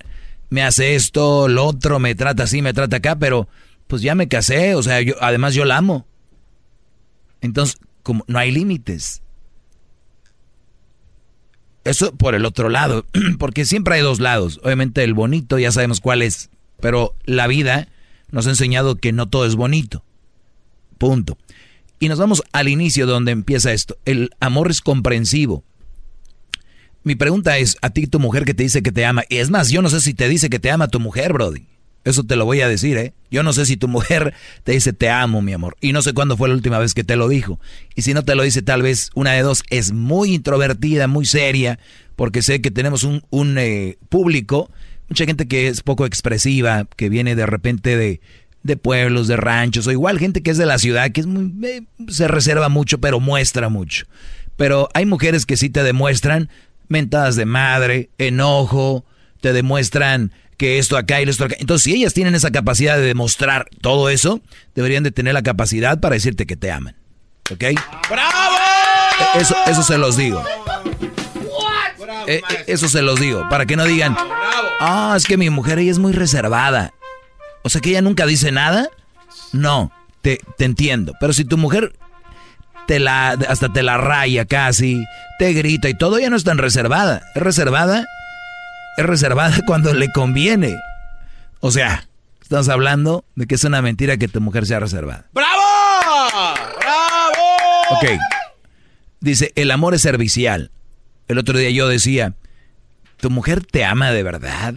[0.50, 3.48] me hace esto, lo otro, me trata así, me trata acá, pero
[3.88, 6.06] pues ya me casé, o sea, yo, además yo la amo.
[7.42, 9.22] Entonces, como no hay límites.
[11.84, 13.06] Eso por el otro lado,
[13.40, 14.60] porque siempre hay dos lados.
[14.64, 17.88] Obviamente el bonito ya sabemos cuál es, pero la vida
[18.30, 20.04] nos ha enseñado que no todo es bonito.
[20.98, 21.38] Punto.
[22.00, 23.98] Y nos vamos al inicio donde empieza esto.
[24.06, 25.64] El amor es comprensivo.
[27.04, 29.50] Mi pregunta es, a ti tu mujer que te dice que te ama, y es
[29.50, 31.66] más, yo no sé si te dice que te ama tu mujer, Brody.
[32.04, 33.14] Eso te lo voy a decir, ¿eh?
[33.32, 34.34] Yo no sé si tu mujer
[34.64, 35.76] te dice te amo, mi amor.
[35.82, 37.60] Y no sé cuándo fue la última vez que te lo dijo.
[37.96, 41.26] Y si no te lo dice, tal vez una de dos es muy introvertida, muy
[41.26, 41.80] seria,
[42.16, 44.70] porque sé que tenemos un, un eh, público,
[45.10, 48.22] mucha gente que es poco expresiva, que viene de repente de,
[48.68, 51.52] de pueblos, de ranchos, o igual gente que es de la ciudad, que es muy,
[51.68, 54.06] eh, se reserva mucho, pero muestra mucho.
[54.56, 56.50] Pero hay mujeres que sí te demuestran
[56.88, 59.06] mentadas de madre, enojo,
[59.42, 61.56] te demuestran que esto acá y esto acá.
[61.60, 64.42] Entonces, si ellas tienen esa capacidad de demostrar todo eso,
[64.76, 66.96] deberían de tener la capacidad para decirte que te aman.
[67.52, 67.64] ¿Ok?
[68.10, 68.58] ¡Bravo!
[69.36, 70.44] Eso, eso se los digo.
[72.28, 74.16] Eh, eh, eso se los digo, para que no digan,
[74.80, 76.94] ah, es que mi mujer ella es muy reservada.
[77.68, 78.90] O sea que ella nunca dice nada.
[79.54, 79.92] No,
[80.22, 81.14] te, te entiendo.
[81.20, 81.94] Pero si tu mujer
[82.88, 85.04] te la, hasta te la raya casi,
[85.38, 87.22] te grita y todo, ella no es tan reservada.
[87.36, 88.08] Es reservada
[88.98, 90.78] es reservada cuando le conviene.
[91.62, 92.08] O sea,
[92.42, 95.28] estamos hablando de que es una mentira que tu mujer sea reservada.
[95.34, 96.56] ¡Bravo!
[96.80, 97.36] ¡Bravo!
[97.92, 98.20] Ok.
[99.22, 100.72] Dice, el amor es servicial.
[101.28, 102.34] El otro día yo decía,
[103.18, 104.76] ¿tu mujer te ama de verdad?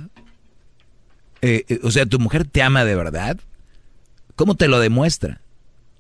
[1.43, 3.39] Eh, eh, o sea, ¿tu mujer te ama de verdad?
[4.37, 5.41] ¿Cómo te lo demuestra?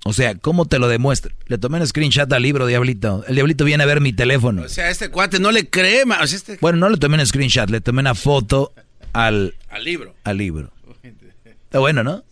[0.04, 1.32] O sea, ¿cómo te lo demuestra?
[1.46, 3.22] Le tomé un screenshot al libro, Diablito.
[3.28, 4.62] El Diablito viene a ver mi teléfono.
[4.62, 6.58] O sea, este cuate no le cree, o sea, este...
[6.60, 8.72] Bueno, no le tomé un screenshot, le tomé una foto
[9.12, 10.14] al, Al libro.
[10.24, 10.72] al libro.
[11.64, 12.24] Está bueno, ¿no?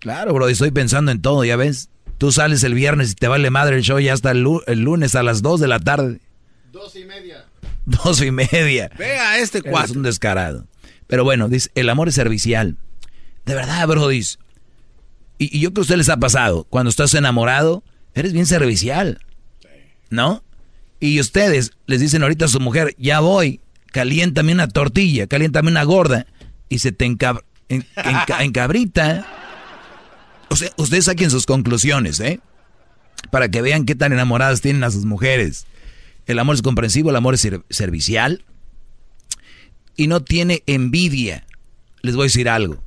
[0.00, 1.88] Claro, bro, estoy pensando en todo, ya ves.
[2.18, 4.80] Tú sales el viernes y te vale madre el show ya hasta el, lu- el
[4.80, 6.20] lunes a las 2 de la tarde.
[6.72, 7.44] Dos y media.
[7.86, 8.90] Dos y media.
[8.98, 9.92] Vea este Es cuate.
[9.92, 10.66] un descarado.
[11.10, 12.76] Pero bueno, dice, el amor es servicial.
[13.44, 14.20] De verdad, Brody.
[15.38, 16.64] Y, y yo creo que a usted les ha pasado.
[16.70, 17.82] Cuando estás enamorado,
[18.14, 19.20] eres bien servicial.
[20.08, 20.42] ¿No?
[21.00, 23.60] Y ustedes les dicen ahorita a su mujer, ya voy,
[23.92, 26.26] caliéntame una tortilla, caliéntame una gorda.
[26.68, 29.26] Y se te encab- en- enca- encabrita.
[30.48, 32.40] O sea, ustedes saquen sus conclusiones, ¿eh?
[33.30, 35.66] Para que vean qué tan enamoradas tienen a sus mujeres.
[36.26, 38.44] El amor es comprensivo, el amor es ser- servicial.
[39.96, 41.46] Y no tiene envidia.
[42.02, 42.82] Les voy a decir algo.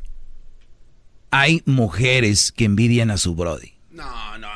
[1.32, 3.74] Hay mujeres que envidian a su Brody.
[3.92, 4.48] No, no.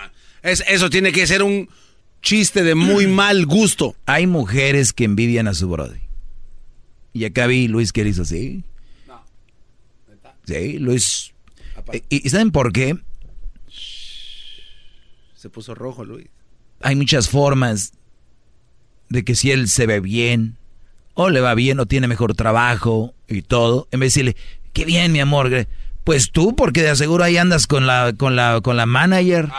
[0.42, 1.70] Es, eso tiene que ser un
[2.22, 3.96] chiste de muy mal gusto.
[4.06, 6.00] Hay mujeres que envidian a su Brody.
[7.14, 8.64] Y acá vi Luis que hizo así.
[10.46, 11.34] Sí, Luis.
[11.92, 12.98] Eh, ¿Y y saben por qué?
[15.36, 16.28] Se puso rojo, Luis.
[16.82, 17.94] Hay muchas formas
[19.10, 20.58] de que si él se ve bien,
[21.20, 24.38] o le va bien, o tiene mejor trabajo y todo, en vez de decirle,
[24.72, 25.68] qué bien, mi amor,
[26.04, 29.50] pues tú, porque de aseguro ahí andas con la, con la, con la manager.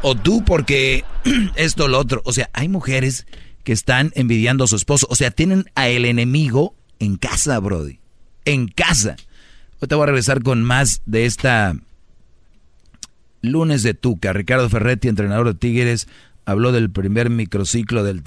[0.00, 1.04] O tú, porque
[1.56, 2.22] esto, lo otro.
[2.24, 3.26] O sea, hay mujeres
[3.64, 5.06] que están envidiando a su esposo.
[5.10, 8.00] O sea, tienen a el enemigo en casa, Brody.
[8.46, 9.16] En casa.
[9.74, 11.76] Ahorita voy a regresar con más de esta
[13.42, 14.32] lunes de Tuca.
[14.32, 16.08] Ricardo Ferretti, entrenador de Tigres,
[16.46, 18.22] habló del primer microciclo del...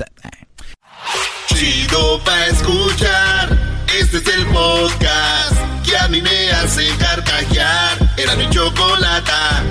[1.48, 3.84] Chido pa' escuchar.
[4.00, 5.56] Este es el podcast
[5.86, 8.14] que a mí me hace carcajear.
[8.18, 9.64] Era mi chocolata.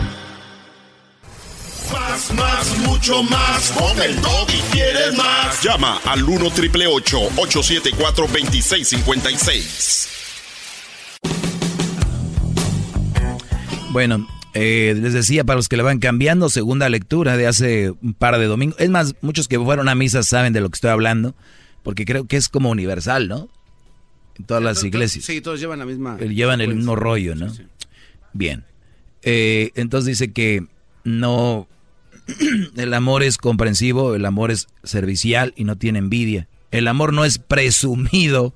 [1.93, 3.71] Más, más, mucho más.
[3.73, 5.63] Con el y quieres más.
[5.63, 10.09] Llama al 1 triple 874 2656.
[13.91, 18.15] Bueno, eh, les decía, para los que le van cambiando, segunda lectura de hace un
[18.15, 18.79] par de domingos.
[18.81, 21.35] Es más, muchos que fueron a misa saben de lo que estoy hablando,
[21.85, 23.49] porque creo que es como universal, ¿no?
[24.37, 25.25] En todas las iglesias.
[25.25, 26.17] Sí, todos llevan la misma.
[26.19, 27.53] Eh, Llevan el mismo rollo, ¿no?
[28.33, 28.65] Bien.
[29.23, 30.67] Eh, entonces dice que
[31.05, 31.69] no,
[32.77, 36.49] el amor es comprensivo, el amor es servicial y no tiene envidia.
[36.73, 38.55] El amor no es presumido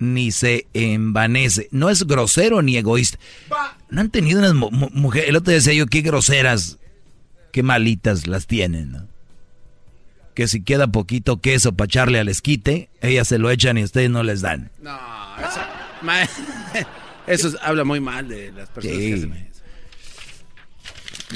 [0.00, 1.68] ni se envanece.
[1.70, 3.18] No es grosero ni egoísta.
[3.90, 5.28] No han tenido unas mujeres.
[5.28, 6.78] El otro día decía yo, qué groseras,
[7.52, 9.13] qué malitas las tienen, ¿no?
[10.34, 14.10] Que si queda poquito queso para echarle al esquite, ellas se lo echan y ustedes
[14.10, 14.70] no les dan.
[14.82, 14.98] No,
[15.38, 15.60] eso,
[17.48, 19.62] eso habla muy mal de las personas que hacen eso.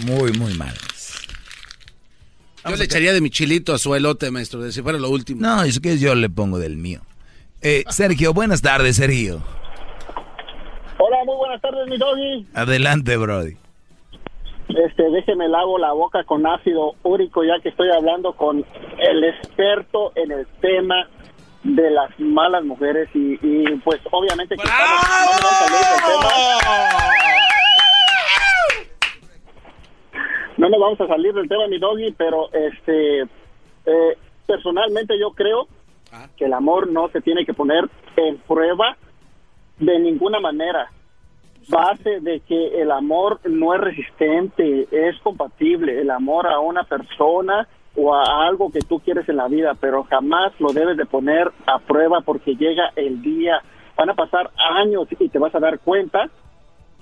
[0.04, 0.74] Muy, muy mal.
[2.68, 5.40] Yo le echaría de mi chilito a su elote, maestro, de si fuera lo último.
[5.40, 7.00] No, eso que yo le pongo del mío.
[7.62, 9.42] Eh, Sergio, buenas tardes, Sergio.
[10.98, 12.46] Hola, muy buenas tardes, mi doggy.
[12.54, 13.56] Adelante, Brody.
[14.68, 18.64] Este, déjeme lavo la boca con ácido úrico ya que estoy hablando con
[18.98, 21.08] el experto en el tema
[21.64, 25.80] de las malas mujeres y, y pues obviamente que estamos, no me vamos a salir
[25.86, 27.08] del tema.
[30.58, 35.68] No nos vamos a salir del tema, mi doggy, pero este eh, personalmente yo creo
[36.36, 38.96] que el amor no se tiene que poner en prueba
[39.78, 40.90] de ninguna manera.
[41.68, 46.00] Base de que el amor no es resistente, es compatible.
[46.00, 50.04] El amor a una persona o a algo que tú quieres en la vida, pero
[50.04, 53.60] jamás lo debes de poner a prueba porque llega el día,
[53.96, 56.30] van a pasar años y te vas a dar cuenta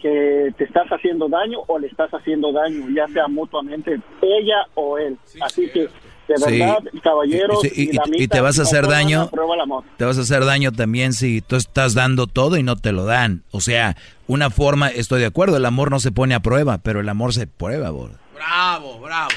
[0.00, 4.98] que te estás haciendo daño o le estás haciendo daño, ya sea mutuamente ella o
[4.98, 5.16] él.
[5.40, 5.88] Así que
[6.34, 6.58] de Sí.
[6.58, 9.22] verdad, caballeros, Y, y- y- dinamita, y te vas a hacer daño.
[9.22, 9.84] a prueba el amor.
[9.96, 13.04] Te vas a hacer daño también si tú estás dando todo y no te lo
[13.04, 13.42] dan.
[13.50, 13.96] O sea,
[14.26, 17.32] una forma, estoy de acuerdo, el amor no se pone a prueba, pero el amor
[17.32, 18.10] se prueba, bro.
[18.34, 19.30] Bravo, bravo.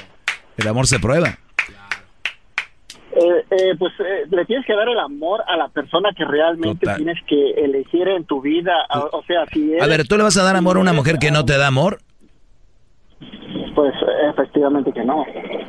[0.57, 1.38] El amor se prueba.
[3.11, 6.86] Eh, eh, pues eh, le tienes que dar el amor a la persona que realmente
[6.86, 6.98] Total.
[6.98, 8.72] tienes que elegir en tu vida.
[8.88, 10.94] A- O, sea, si A eres- ver, ¿tú le vas a dar amor a una
[10.94, 11.99] mujer que no te da amor?
[13.80, 13.93] Pues
[14.30, 15.23] efectivamente que no.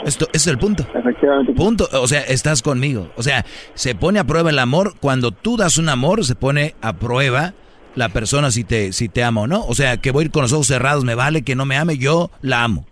[0.04, 0.84] Esto ese es el punto.
[0.92, 1.52] Efectivamente.
[1.52, 1.88] Punto.
[1.92, 3.08] O sea, estás conmigo.
[3.16, 4.94] O sea, se pone a prueba el amor.
[4.98, 7.54] Cuando tú das un amor, se pone a prueba
[7.94, 9.64] la persona si te, si te ama o no.
[9.64, 11.76] O sea, que voy a ir con los ojos cerrados, me vale que no me
[11.76, 12.84] ame, yo la amo.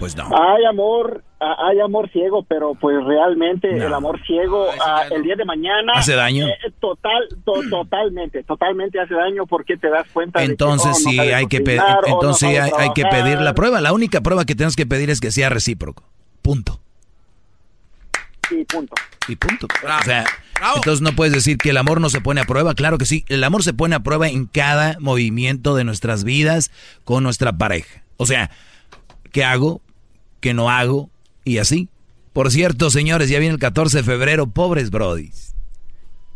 [0.00, 0.24] Pues no.
[0.24, 5.44] Hay amor, hay amor ciego, pero pues realmente el amor ciego ah, el día de
[5.44, 6.48] mañana ¿Hace daño?
[6.48, 11.16] eh, total, to- totalmente, totalmente hace daño porque te das cuenta Entonces de que, oh,
[11.16, 13.80] no sí hay que pedir, no entonces hay, hay que pedir la prueba.
[13.82, 16.02] La única prueba que tenemos que pedir es que sea recíproco.
[16.42, 16.80] Punto.
[18.48, 18.94] Sí, punto.
[19.28, 19.68] Y punto.
[19.84, 20.24] O sea,
[20.76, 22.74] entonces no puedes decir que el amor no se pone a prueba.
[22.74, 23.24] Claro que sí.
[23.28, 26.70] El amor se pone a prueba en cada movimiento de nuestras vidas
[27.04, 28.02] con nuestra pareja.
[28.16, 28.50] O sea,
[29.30, 29.82] ¿qué hago?
[30.40, 31.10] ¿Qué no hago?
[31.44, 31.88] Y así.
[32.32, 34.46] Por cierto, señores, ya viene el 14 de febrero.
[34.46, 35.54] Pobres brodis.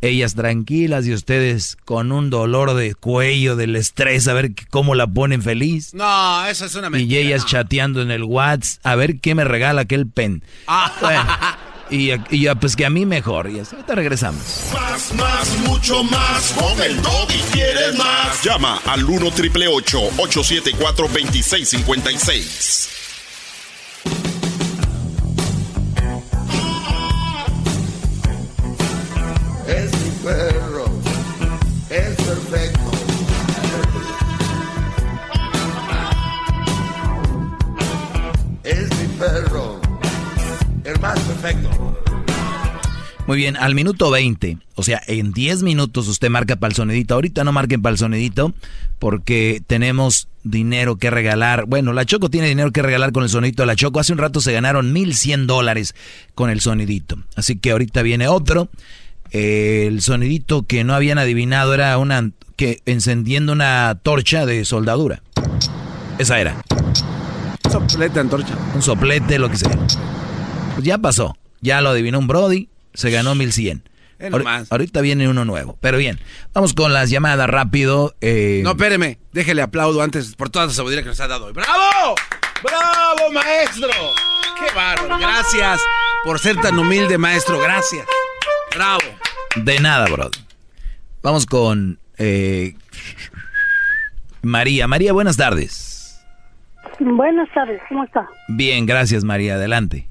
[0.01, 5.07] Ellas tranquilas y ustedes con un dolor de cuello, del estrés, a ver cómo la
[5.07, 5.95] ponen feliz.
[5.95, 7.21] No, eso es una mentira.
[7.21, 10.45] Y ellas chateando en el WhatsApp, a ver qué me regala aquel pen.
[11.01, 11.25] Bueno,
[11.91, 13.49] y, y ya, pues que a mí mejor.
[13.49, 14.43] Y así, ahorita regresamos.
[14.75, 16.53] Más, más, mucho más.
[16.53, 18.43] Con el y quieres más.
[18.43, 23.04] Llama al 1 triple 874 2656.
[30.25, 30.87] Perro,
[31.91, 32.91] es perfecto.
[38.65, 39.81] Es mi perro,
[40.85, 42.01] el más perfecto.
[43.27, 47.15] Muy bien, al minuto 20, o sea, en 10 minutos usted marca para el sonidito.
[47.15, 48.55] Ahorita no marquen para el sonidito
[48.99, 51.67] porque tenemos dinero que regalar.
[51.67, 54.01] Bueno, la Choco tiene dinero que regalar con el sonidito de la Choco.
[54.01, 55.95] Hace un rato se ganaron 1100 dólares
[56.35, 57.17] con el sonidito.
[57.35, 58.69] Así que ahorita viene otro.
[59.35, 65.23] Eh, el sonidito que no habían adivinado era una que encendiendo una torcha de soldadura.
[66.19, 66.57] Esa era.
[67.71, 68.55] Soplete, antorcha.
[68.75, 69.71] Un soplete, lo que sea.
[70.75, 71.37] Pues ya pasó.
[71.61, 72.69] Ya lo adivinó un Brody.
[72.95, 73.83] Se ganó 1100.
[74.21, 74.71] Eh, Ahori- nomás.
[74.71, 75.77] Ahorita viene uno nuevo.
[75.81, 76.21] Pero bien,
[76.53, 78.15] vamos con las llamadas rápido.
[78.21, 79.19] eh, No, espéreme.
[79.33, 81.53] Déjele aplaudo antes por toda la sabiduría que nos ha dado hoy.
[81.53, 82.15] ¡Bravo!
[82.63, 83.89] ¡Bravo, maestro!
[84.61, 85.19] ¡Qué bárbaro!
[85.19, 85.81] Gracias
[86.23, 87.59] por ser tan humilde, maestro.
[87.59, 88.07] Gracias.
[88.75, 89.01] ¡Bravo!
[89.65, 90.39] De nada, Brody.
[91.23, 92.75] Vamos con eh,
[94.43, 94.87] María.
[94.89, 96.25] María, buenas tardes.
[97.01, 98.27] Buenas tardes, ¿cómo está?
[98.49, 99.55] Bien, gracias María.
[99.55, 100.07] Adelante.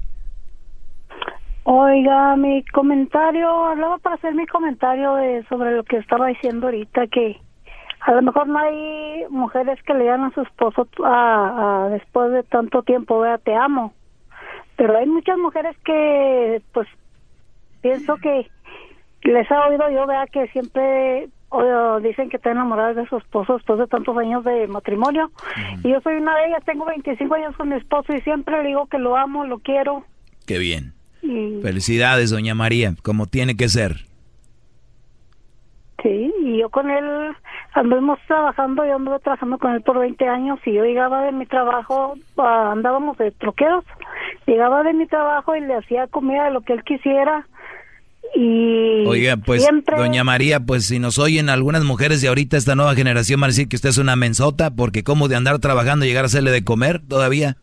[1.64, 7.06] Oiga, mi comentario, hablaba para hacer mi comentario de sobre lo que estaba diciendo ahorita,
[7.06, 7.40] que
[8.00, 12.32] a lo mejor no hay mujeres que le digan a su esposo a, a- después
[12.32, 13.94] de tanto tiempo, vea, te amo.
[14.76, 16.86] Pero hay muchas mujeres que, pues,
[17.80, 18.50] pienso que
[19.30, 23.54] les ha oído yo, vea, que siempre o, dicen que está enamorada de su esposo
[23.54, 25.30] después de tantos años de matrimonio.
[25.82, 28.68] Y yo soy una de ellas, tengo 25 años con mi esposo y siempre le
[28.68, 30.04] digo que lo amo, lo quiero.
[30.46, 30.92] Qué bien.
[31.22, 33.92] Y, Felicidades, doña María, como tiene que ser.
[36.02, 37.34] sí, y yo con él
[37.72, 41.46] anduvimos trabajando, yo anduve trabajando con él por 20 años y yo llegaba de mi
[41.46, 43.84] trabajo, ah, andábamos de troqueros,
[44.46, 47.46] llegaba de mi trabajo y le hacía comida de lo que él quisiera.
[48.34, 52.74] Y Oiga, pues, siempre- doña María, pues si nos oyen algunas mujeres de ahorita, esta
[52.74, 56.04] nueva generación van a decir que usted es una mensota, porque cómo de andar trabajando
[56.04, 57.56] y llegar a hacerle de comer todavía.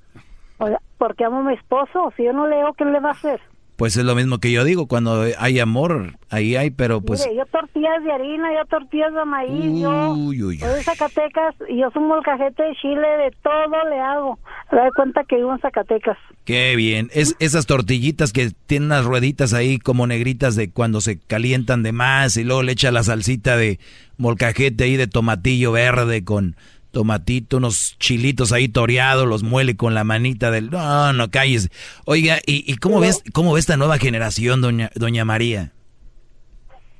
[0.59, 3.41] Oiga, porque amo a mi esposo, si yo no leo, ¿qué le va a hacer?
[3.82, 7.26] Pues es lo mismo que yo digo, cuando hay amor, ahí hay, pero pues...
[7.26, 11.56] Mire, yo tortillas de harina, yo tortillas de maíz, yo Uy, uy, soy de Zacatecas
[11.68, 14.38] y yo soy un molcajete de chile, de todo le hago.
[14.72, 16.16] Me doy cuenta que vivo en Zacatecas.
[16.45, 17.10] Qué bien.
[17.12, 21.91] Es esas tortillitas que tienen unas rueditas ahí como negritas de cuando se calientan de
[21.91, 23.80] más y luego le echa la salsita de
[24.18, 26.56] molcajete ahí de tomatillo verde con
[26.91, 30.69] tomatito, unos chilitos ahí toreados, los muele con la manita del...
[30.69, 31.69] No, no calles.
[32.05, 35.72] Oiga, ¿y, y cómo ves cómo ve esta nueva generación, doña, doña María?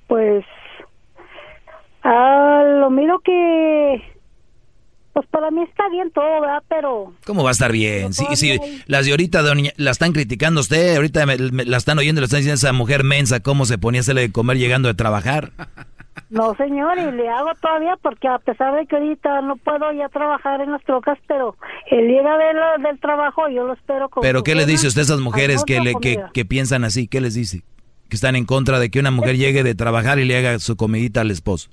[0.07, 0.43] Pues,
[2.03, 4.01] ah, lo miro que,
[5.13, 6.63] pues para mí está bien todo, ¿verdad?
[6.69, 8.13] Pero ¿Cómo va a estar bien?
[8.13, 11.97] Sí, sí, las de ahorita doña, la están criticando usted, ahorita me- me- la están
[11.97, 14.57] oyendo, le están diciendo a esa mujer mensa cómo se ponía a hacerle de comer
[14.57, 15.51] llegando de trabajar.
[16.29, 20.09] No, señor, y le hago todavía porque a pesar de que ahorita no puedo ya
[20.09, 21.55] trabajar en las trocas, pero
[21.89, 24.71] él llega de la- del trabajo y yo lo espero con Pero ¿qué les cena,
[24.73, 27.07] dice usted a esas mujeres que, le, que, que piensan así?
[27.07, 27.63] ¿Qué les dice?
[28.09, 30.75] Que están en contra de que una mujer llegue de trabajar y le haga su
[30.75, 31.69] comidita al esposo.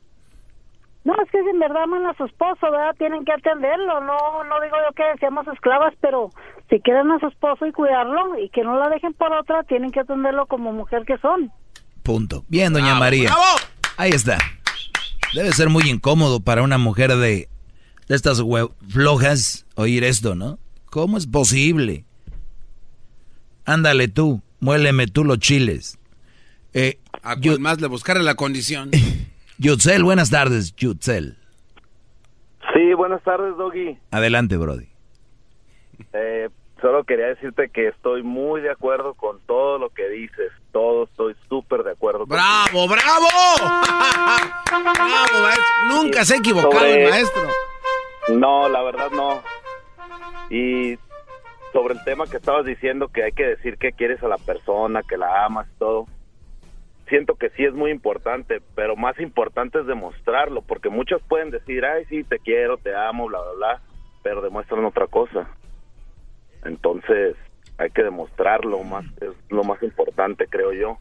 [1.05, 2.95] No, es que si en verdad aman a su esposo, ¿verdad?
[2.99, 4.01] Tienen que atenderlo.
[4.03, 6.31] No no digo yo que seamos esclavas, pero
[6.69, 9.91] si quieren a su esposo y cuidarlo y que no la dejen por otra, tienen
[9.91, 11.51] que atenderlo como mujer que son.
[12.03, 12.45] Punto.
[12.49, 13.31] Bien, doña María.
[13.99, 14.39] Ahí está.
[15.35, 17.49] Debe ser muy incómodo para una mujer de,
[18.07, 18.41] de estas
[18.89, 20.59] flojas oír esto, ¿no?
[20.87, 22.05] ¿Cómo es posible?
[23.65, 25.99] Ándale tú, muéleme tú los chiles.
[26.73, 28.91] Eh, A más le buscaré la condición.
[29.59, 31.37] Yutzel, buenas tardes, Yutzel.
[32.73, 33.99] Sí, buenas tardes, Doggy.
[34.13, 34.87] Adelante, Brody.
[36.13, 36.49] Eh,
[36.81, 40.53] solo quería decirte que estoy muy de acuerdo con todo lo que dices.
[40.73, 42.27] Todo, estoy súper de acuerdo.
[42.27, 43.27] ¡Bravo, bravo!
[44.69, 45.65] ¡Bravo, maestro!
[45.89, 47.43] Nunca se ha equivocado Sobre- el maestro.
[48.35, 49.43] No, la verdad no.
[50.51, 50.99] Y
[51.73, 55.03] sobre el tema que estabas diciendo, que hay que decir que quieres a la persona,
[55.03, 56.07] que la amas, todo.
[57.09, 61.85] Siento que sí es muy importante, pero más importante es demostrarlo, porque muchos pueden decir,
[61.85, 63.83] ay, sí, te quiero, te amo, bla, bla, bla,
[64.23, 65.49] pero demuestran otra cosa.
[66.65, 67.37] Entonces,
[67.79, 70.99] hay que demostrarlo, más es lo más importante, creo yo.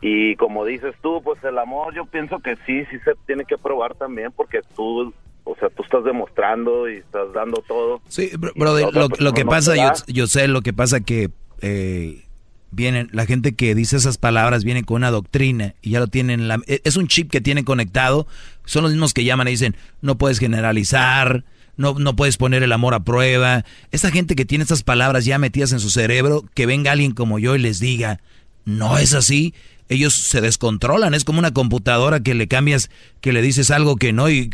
[0.00, 3.56] Y como dices tú, pues el amor yo pienso que sí, sí se tiene que
[3.58, 5.12] probar también, porque tú,
[5.44, 8.00] o sea, tú estás demostrando y estás dando todo.
[8.08, 8.52] Sí, bro-
[8.92, 9.74] lo, que no pasa,
[10.06, 11.30] yo, yo sé lo que pasa que
[11.62, 12.22] eh,
[12.70, 16.40] vienen, la gente que dice esas palabras viene con una doctrina y ya lo tienen,
[16.40, 18.26] en la- e- es un chip que tienen conectado,
[18.66, 21.42] son los mismos que llaman y dicen, no puedes generalizar,
[21.76, 23.64] no, no puedes poner el amor a prueba.
[23.90, 27.38] Esa gente que tiene estas palabras ya metidas en su cerebro, que venga alguien como
[27.38, 28.20] yo y les diga,
[28.64, 29.54] no es así,
[29.88, 32.90] ellos se descontrolan, es como una computadora que le cambias,
[33.20, 34.50] que le dices algo que no y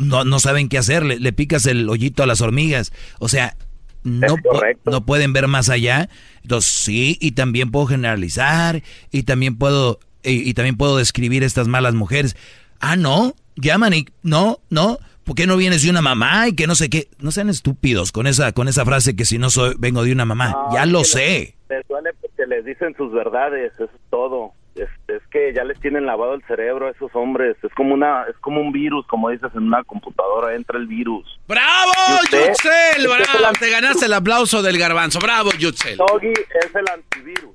[0.00, 3.56] no, no saben qué hacer, le, le picas el hoyito a las hormigas, o sea,
[4.02, 4.36] no,
[4.84, 6.08] no pueden ver más allá,
[6.42, 11.68] entonces sí, y también puedo generalizar, y también puedo, y, y también puedo describir estas
[11.68, 12.36] malas mujeres,
[12.80, 16.66] ah, no, llaman y, no, no, ¿por qué no vienes de una mamá y que
[16.66, 17.08] no sé qué?
[17.18, 20.24] No sean estúpidos con esa, con esa frase que si no soy, vengo de una
[20.24, 21.56] mamá, No, ya lo sé.
[21.68, 24.52] Les, duele porque les dicen sus verdades, eso es todo.
[24.76, 27.56] Es, es que ya les tienen lavado el cerebro a esos hombres.
[27.62, 31.38] Es como una, es como un virus, como dices en una computadora entra el virus.
[31.46, 31.92] ¡Bravo.
[32.30, 33.06] Yutzel!
[33.06, 33.52] ¡Bravo!
[33.58, 35.20] Te ganaste el aplauso del garbanzo.
[35.20, 35.96] ¡Bravo, Yutzel!
[35.96, 37.54] Doggy es el antivirus.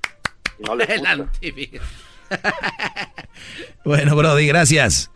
[0.60, 1.12] No les El gusta.
[1.12, 1.82] antivirus.
[3.86, 5.12] Bueno, Brody, gracias.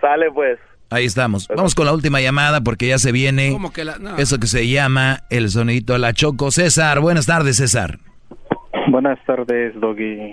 [0.00, 0.58] Sale pues.
[0.96, 1.46] Ahí estamos.
[1.54, 4.16] Vamos con la última llamada porque ya se viene ¿Cómo que la- no.
[4.16, 6.50] eso que se llama el sonidito de la Choco.
[6.50, 7.98] César, buenas tardes, César.
[8.88, 10.32] Buenas tardes, Doggy.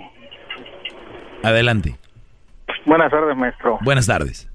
[1.42, 1.96] Adelante.
[2.86, 3.78] Buenas tardes, maestro.
[3.82, 4.48] Buenas tardes.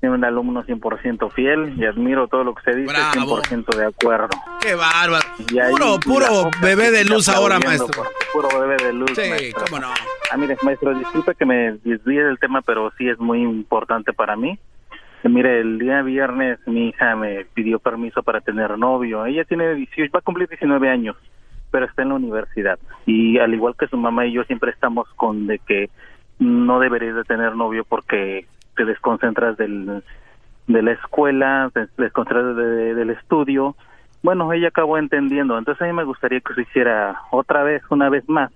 [0.00, 3.40] Soy un alumno 100% fiel y admiro todo lo que usted dice, Bravo.
[3.42, 4.28] 100% de acuerdo.
[4.60, 5.24] ¡Qué bárbaro!
[5.52, 8.04] Y ahí- Puro, puro bebé de luz ahora, maestro.
[8.32, 9.64] Puro bebé de luz, Sí, maestro.
[9.68, 9.88] cómo no.
[10.30, 14.36] Ah, mire, maestro, disculpe que me desvíe del tema, pero sí es muy importante para
[14.36, 14.58] mí.
[15.24, 19.24] Mire, el día viernes mi hija me pidió permiso para tener novio.
[19.24, 21.16] Ella tiene 18, va a cumplir 19 años,
[21.70, 22.78] pero está en la universidad.
[23.06, 25.88] Y al igual que su mamá y yo siempre estamos con de que
[26.38, 28.46] no deberías de tener novio porque
[28.76, 30.02] te desconcentras del,
[30.66, 33.76] de la escuela, te desconcentras de- del estudio.
[34.22, 38.08] Bueno, ella acabó entendiendo, entonces a mí me gustaría que se hiciera otra vez, una
[38.08, 38.50] vez más,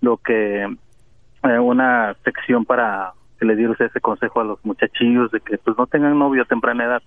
[0.00, 5.40] lo que eh, una sección para que le usted ese consejo a los muchachillos de
[5.40, 7.02] que pues no tengan novio a temprana edad,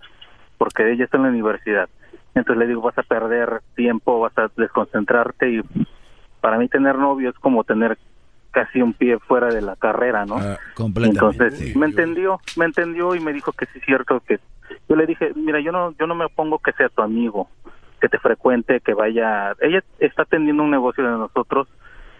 [0.57, 1.87] porque ella está en la universidad.
[2.33, 5.61] Entonces le digo, vas a perder tiempo, vas a desconcentrarte y
[6.41, 7.99] para mí tener novio es como tener
[8.49, 10.37] casi un pie fuera de la carrera, ¿no?
[10.73, 11.43] completamente.
[11.49, 14.39] Entonces me entendió, me entendió y me dijo que sí es cierto que
[14.89, 17.47] yo le dije, mira, yo no yo no me opongo que sea tu amigo,
[18.01, 21.67] que te frecuente, que vaya, ella está atendiendo un negocio de nosotros,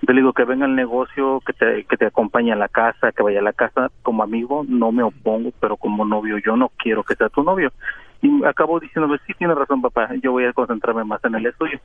[0.05, 3.11] yo le digo que venga al negocio, que te que te acompañe a la casa,
[3.11, 6.69] que vaya a la casa como amigo, no me opongo, pero como novio yo no
[6.77, 7.71] quiero que sea tu novio.
[8.21, 11.80] Y acabó diciéndome, sí, tiene razón papá, yo voy a concentrarme más en el estudio.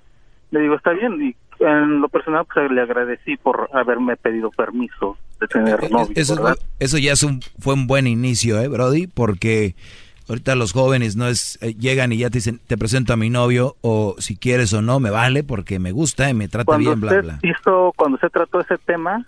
[0.51, 5.17] Le digo, está bien, y en lo personal pues le agradecí por haberme pedido permiso
[5.41, 6.57] de tener novio, Eso, es ¿verdad?
[6.57, 9.07] bu- eso ya es un, fue un buen inicio, ¿eh, Brody?
[9.09, 9.75] Porque
[10.29, 13.31] ahorita los jóvenes no es eh, llegan y ya te dicen, te presento a mi
[13.31, 16.91] novio, o si quieres o no, me vale porque me gusta y me trata cuando
[16.91, 17.39] bien, bla, usted bla.
[17.43, 19.25] hizo, cuando se trató ese tema,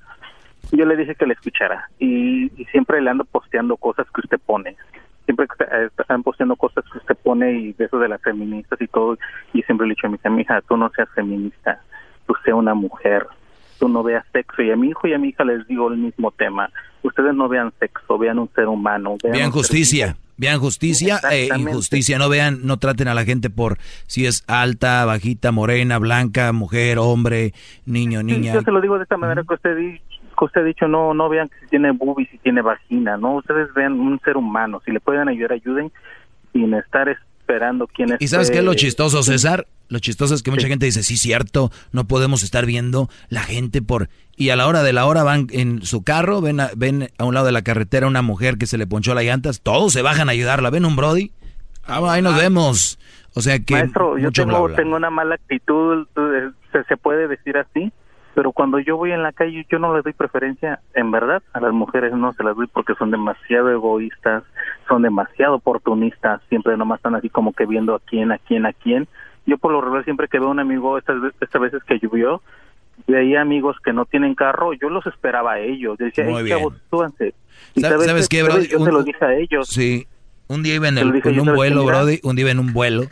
[0.73, 4.39] yo le dije que le escuchara y, y siempre le ando posteando cosas que usted
[4.45, 4.77] pone.
[5.25, 8.87] Siempre está- están posteando cosas que usted pone y de eso de las feministas y
[8.89, 9.17] todo.
[9.53, 11.81] Y siempre le he dicho a mi hija, tú no seas feminista,
[12.27, 13.27] tú sea una mujer,
[13.79, 14.61] tú no veas sexo.
[14.63, 16.69] Y a mi hijo y a mi hija les digo el mismo tema.
[17.03, 19.17] Ustedes no vean sexo, vean un ser humano.
[19.23, 21.71] Vean, Vean un ser justicia, vean justicia e Exactamente.
[21.73, 23.77] injusticia, no vean, no traten a la gente por
[24.07, 27.53] si es alta, bajita, morena, blanca, mujer, hombre,
[27.85, 28.55] niño, Sí, niña.
[28.55, 30.01] yo se lo digo de esta manera que usted, que
[30.45, 33.73] usted ha dicho, no no vean que si tiene boobies, si tiene vagina, no, ustedes
[33.75, 35.93] vean un ser humano, si le pueden ayudar, ayuden,
[36.55, 38.17] sin estar esperando quién es.
[38.21, 39.67] ¿Y sabes qué es lo eh, chistoso, César?
[39.91, 43.83] Lo chistoso es que mucha gente dice, sí, cierto, no podemos estar viendo la gente
[43.83, 44.09] por...
[44.37, 47.25] Y a la hora de la hora van en su carro, ven a, ven a
[47.25, 50.01] un lado de la carretera una mujer que se le ponchó las llantas, todos se
[50.01, 50.71] bajan a ayudarla.
[50.71, 51.33] ¿Ven un Brody?
[51.85, 52.99] Ah, ahí nos vemos.
[53.35, 53.75] O sea que...
[53.75, 54.77] Maestro, yo tengo, bla, bla.
[54.77, 57.93] tengo una mala actitud, eh, se, se puede decir así,
[58.35, 61.61] pero cuando yo voy en la calle yo no les doy preferencia, en verdad, a
[61.61, 64.45] las mujeres no se las doy porque son demasiado egoístas,
[64.89, 68.73] son demasiado oportunistas, siempre nomás están así como que viendo a quién, a quién, a
[68.73, 69.09] quién.
[69.51, 71.99] Yo por lo regular siempre que veo a un amigo, estas, ve- estas veces que
[71.99, 72.41] llovió,
[73.07, 76.45] veía amigos que no tienen carro, yo los esperaba a ellos, yo decía, Muy hey,
[76.45, 76.59] bien.
[76.59, 77.35] chavos, súbanse.
[77.75, 78.69] Y ¿Sabes- sabes qué, Brody?
[78.69, 79.69] Yo se Un- lo dije a ellos.
[79.69, 80.07] Sí,
[80.47, 81.85] un día iba en, Se el- en un ¿sabes vuelo?
[81.85, 83.05] Brody, un día iba en un vuelo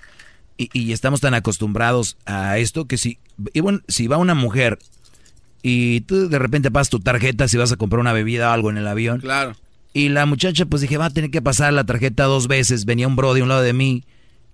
[0.57, 3.19] y, y estamos tan acostumbrados a esto que si,
[3.53, 4.79] y bueno, si va una mujer
[5.63, 8.71] y tú de repente pasas tu tarjeta si vas a comprar una bebida o algo
[8.71, 9.21] en el avión.
[9.21, 9.53] Claro.
[9.93, 12.85] Y la muchacha pues dije, va a tener que pasar la tarjeta dos veces.
[12.85, 14.05] Venía un Brody a un lado de mí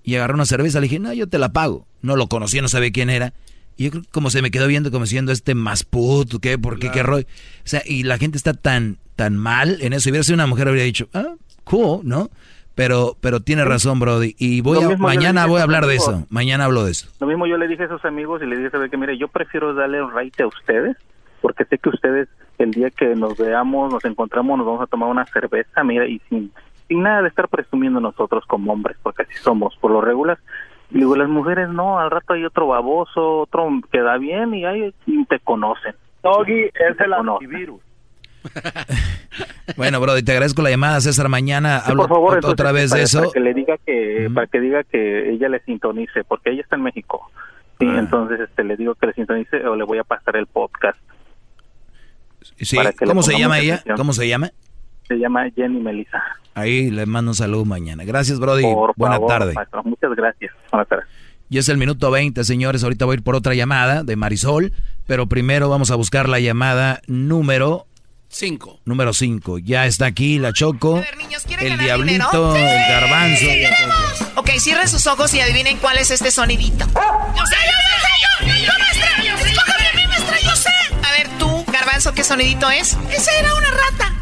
[0.04, 0.78] y agarró una cerveza.
[0.80, 1.86] Le dije, no, yo te la pago.
[2.02, 3.32] No lo conocía, no sabía quién era.
[3.76, 6.58] Y yo creo que como se me quedó viendo como siendo este más puto, ¿qué?
[6.58, 6.90] ¿Por qué?
[6.90, 7.26] ¿Qué rollo?
[7.26, 10.04] O sea, y la gente está tan, tan mal en eso.
[10.04, 12.30] Si hubiera sido una mujer, habría dicho, ah, cool, ¿no?
[12.74, 14.34] Pero, pero tiene razón, Brody.
[14.38, 16.26] Y voy a, mañana voy a hablar de eso.
[16.28, 17.08] Mañana hablo de eso.
[17.20, 18.96] Lo mismo yo le dije a esos amigos y le dije, ¿sabe qué?
[18.96, 20.96] Mire, yo prefiero darle un raite a ustedes
[21.44, 25.10] porque sé que ustedes el día que nos veamos, nos encontramos, nos vamos a tomar
[25.10, 26.50] una cerveza, mira, y sin,
[26.88, 30.38] sin nada de estar presumiendo nosotros como hombres, porque así somos por lo regular.
[30.90, 34.64] Y digo, las mujeres no, al rato hay otro baboso, otro que da bien y
[34.64, 35.94] ahí y te conocen.
[36.22, 37.80] Doggy es el antivirus.
[39.78, 41.28] Bueno, Brody, te agradezco la llamada, César.
[41.30, 43.18] Mañana Sí, hablo por favor, ot- otra entonces, vez para, de eso.
[43.20, 46.76] Para que le diga que, para que diga que ella le sintonice, porque ella está
[46.76, 47.30] en México.
[47.80, 47.98] Sí, Ah.
[47.98, 50.98] entonces este, le digo que le sintonice o le voy a pasar el podcast.
[52.58, 53.74] Sí, ¿Cómo se llama ella?
[53.76, 53.96] atención.
[53.96, 54.50] ¿Cómo se llama?
[55.08, 56.22] Se llama Jenny Melissa.
[56.54, 58.04] Ahí le mando un saludo mañana.
[58.04, 58.62] Gracias, Brody.
[58.62, 59.52] Por Buena favor, tarde.
[59.54, 59.82] maestro.
[59.84, 60.52] Muchas gracias.
[60.70, 61.06] Buenas tardes.
[61.50, 62.82] Y es el minuto 20, señores.
[62.84, 64.72] Ahorita voy a ir por otra llamada de Marisol.
[65.06, 67.86] Pero primero vamos a buscar la llamada número...
[68.28, 68.80] Cinco.
[68.84, 69.58] Número 5.
[69.58, 70.98] Ya está aquí la Choco.
[70.98, 71.04] el
[71.68, 72.56] ganar diablito, dinero?
[72.56, 73.46] el garbanzo.
[74.36, 76.84] Ok, cierren sus ojos y adivinen cuál es este sonidito.
[76.86, 78.64] ¡Yo sé, yo sé, yo!
[78.64, 78.78] ¡Yo, a
[79.94, 80.36] mí, maestra!
[80.42, 80.70] ¡Yo sé!
[81.06, 82.96] A ver, tú, garbanzo, ¿qué sonidito es?
[83.12, 84.12] ¡Esa era una rata!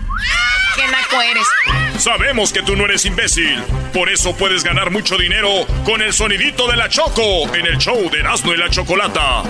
[0.77, 1.47] ¿Qué naco eres?
[2.03, 3.62] Sabemos que tú no eres imbécil.
[3.93, 5.49] Por eso puedes ganar mucho dinero
[5.85, 9.43] con el sonidito de la Choco en el show de Erasmo y la Chocolata.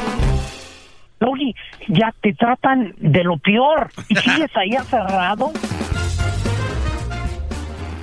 [1.21, 1.55] Doggy,
[1.89, 5.53] ya te tratan de lo peor y sigues ahí aferrado.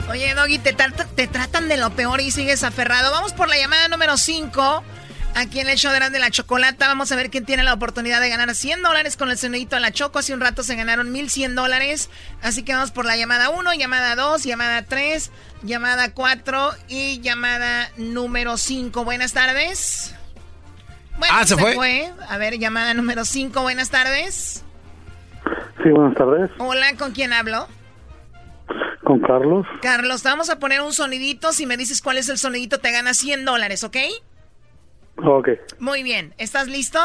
[0.10, 3.12] Oye, Doggy, te, tra- te tratan de lo peor y sigues aferrado.
[3.12, 4.84] Vamos por la llamada número 5.
[5.36, 8.30] Aquí en el show de la Chocolata vamos a ver quién tiene la oportunidad de
[8.30, 10.20] ganar 100 dólares con el sonidito de la Choco.
[10.20, 12.10] Hace un rato se ganaron 1100 dólares.
[12.42, 15.32] Así que vamos por la llamada 1, llamada 2, llamada 3,
[15.64, 19.06] llamada 4 y llamada número 5.
[19.06, 20.14] Buenas tardes.
[21.18, 22.12] Bueno, Ah, ¿se fue?
[22.28, 23.62] A ver, llamada número 5.
[23.62, 24.64] Buenas tardes.
[25.84, 26.52] Sí, buenas tardes.
[26.58, 27.68] Hola, ¿con quién hablo?
[29.06, 29.66] Con Carlos.
[29.82, 31.54] Carlos, te vamos a poner un sonidito.
[31.54, 33.96] Si me dices cuál es el sonidito, te ganas 100 dólares, ¿ok?
[35.24, 35.50] Ok.
[35.80, 36.34] Muy bien.
[36.38, 37.00] ¿Estás listo?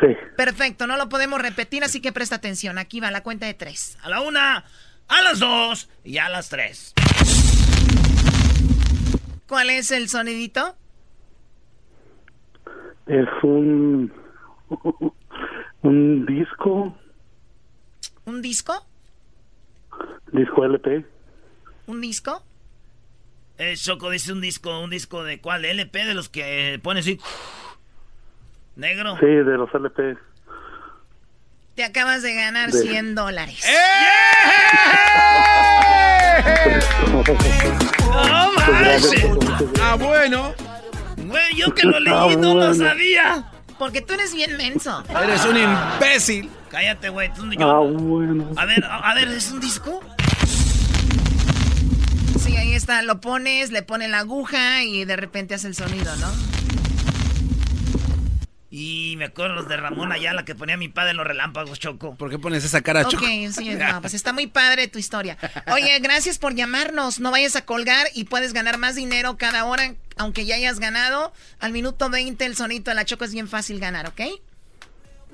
[0.00, 0.16] Sí.
[0.36, 2.78] Perfecto, no lo podemos repetir, así que presta atención.
[2.78, 3.98] Aquí va la cuenta de tres.
[4.02, 4.64] A la una,
[5.08, 6.94] a las dos y a las tres.
[9.48, 10.76] ¿Cuál es el sonidito?
[13.06, 14.12] Es un.
[15.82, 16.96] Un disco.
[18.26, 18.86] ¿Un disco?
[20.32, 21.04] Disco LP.
[21.86, 22.42] ¿Un disco?
[23.58, 27.18] Eh, Choco dice un disco, un disco de cuál, LP, de los que pone así.
[28.76, 29.16] Negro.
[29.18, 30.16] Sí, de los LP.
[31.74, 33.64] Te acabas de ganar De- 100 dólares.
[38.10, 39.24] ¡No manches!
[39.82, 40.54] Ah, bueno.
[41.16, 43.44] Güey, yo que lo leí no lo sabía.
[43.78, 45.02] Porque tú eres bien menso.
[45.22, 46.50] Eres un imbécil.
[46.70, 47.32] Cállate, güey.
[47.32, 48.48] tú- yo- Ah, bueno.
[48.56, 50.00] A ver, a, a ver, ¿es un disco?
[52.48, 53.02] Sí, ahí está.
[53.02, 56.28] Lo pones, le pone la aguja y de repente hace el sonido, ¿no?
[58.70, 62.14] Y me acuerdo los de Ramón Ayala que ponía mi padre en los relámpagos, Choco.
[62.16, 63.26] ¿Por qué pones esa cara, Ok, Choco?
[63.52, 65.36] sí, no, pues está muy padre tu historia.
[65.72, 67.20] Oye, gracias por llamarnos.
[67.20, 71.32] No vayas a colgar y puedes ganar más dinero cada hora, aunque ya hayas ganado.
[71.60, 74.20] Al minuto 20 el sonito de la Choco es bien fácil ganar, ¿ok?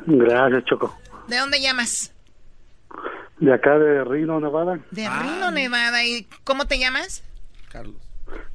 [0.06, 0.98] Gracias, Choco.
[1.28, 2.12] ¿De dónde llamas?
[3.44, 4.78] De acá de Reno, Nevada.
[4.90, 6.02] De Reno, Nevada.
[6.02, 7.22] ¿Y cómo te llamas?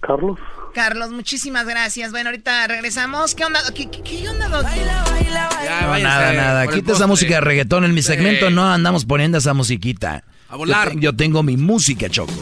[0.02, 0.40] Carlos.
[0.74, 2.10] Carlos, muchísimas gracias.
[2.10, 3.36] Bueno, ahorita regresamos.
[3.36, 3.60] ¿Qué onda?
[3.76, 4.80] ¿Qué, qué- qué onda, Doggy?
[4.80, 6.68] No, nada, nada.
[6.68, 7.86] Quita esa música de reggaetón.
[7.86, 10.24] En mi segmento no andamos poniendo esa musiquita.
[10.50, 10.88] A volar.
[10.90, 12.34] Yo, te- yo tengo mi música, Choco.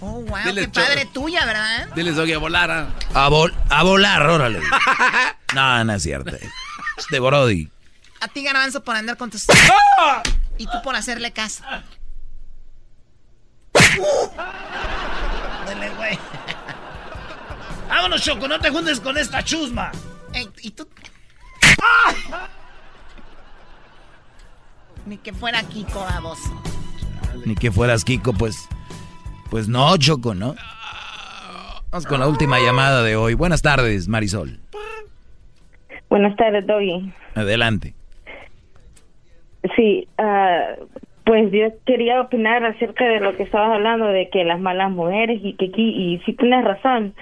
[0.00, 1.88] Oh, wow, qué padre tuya, ¿verdad?
[1.96, 2.70] Diles, Doggy, a volar.
[2.70, 2.88] ah.
[3.12, 4.60] A, vol- a volar, órale.
[5.54, 6.36] no, no es cierto.
[6.96, 7.68] Este Brody.
[8.20, 9.46] A ti, Garbanzo, por andar con tus...
[10.58, 11.64] Y tú por hacerle caso.
[15.66, 16.18] Dale, güey.
[17.88, 19.92] Vámonos, Choco, no te juntes con esta chusma.
[20.32, 20.88] Ey, ¿Y tú?
[25.06, 26.62] Ni que fuera Kiko, baboso.
[27.44, 28.68] Ni que fueras Kiko, pues.
[29.50, 30.54] Pues no, Choco, ¿no?
[31.90, 33.34] Vamos con la última llamada de hoy.
[33.34, 34.60] Buenas tardes, Marisol.
[36.08, 37.12] Buenas tardes, Doggy.
[37.34, 37.94] Adelante.
[39.76, 40.74] Sí, ah,
[41.24, 45.40] pues yo quería opinar acerca de lo que estabas hablando, de que las malas mujeres
[45.42, 47.14] y que aquí, y sí tienes razón.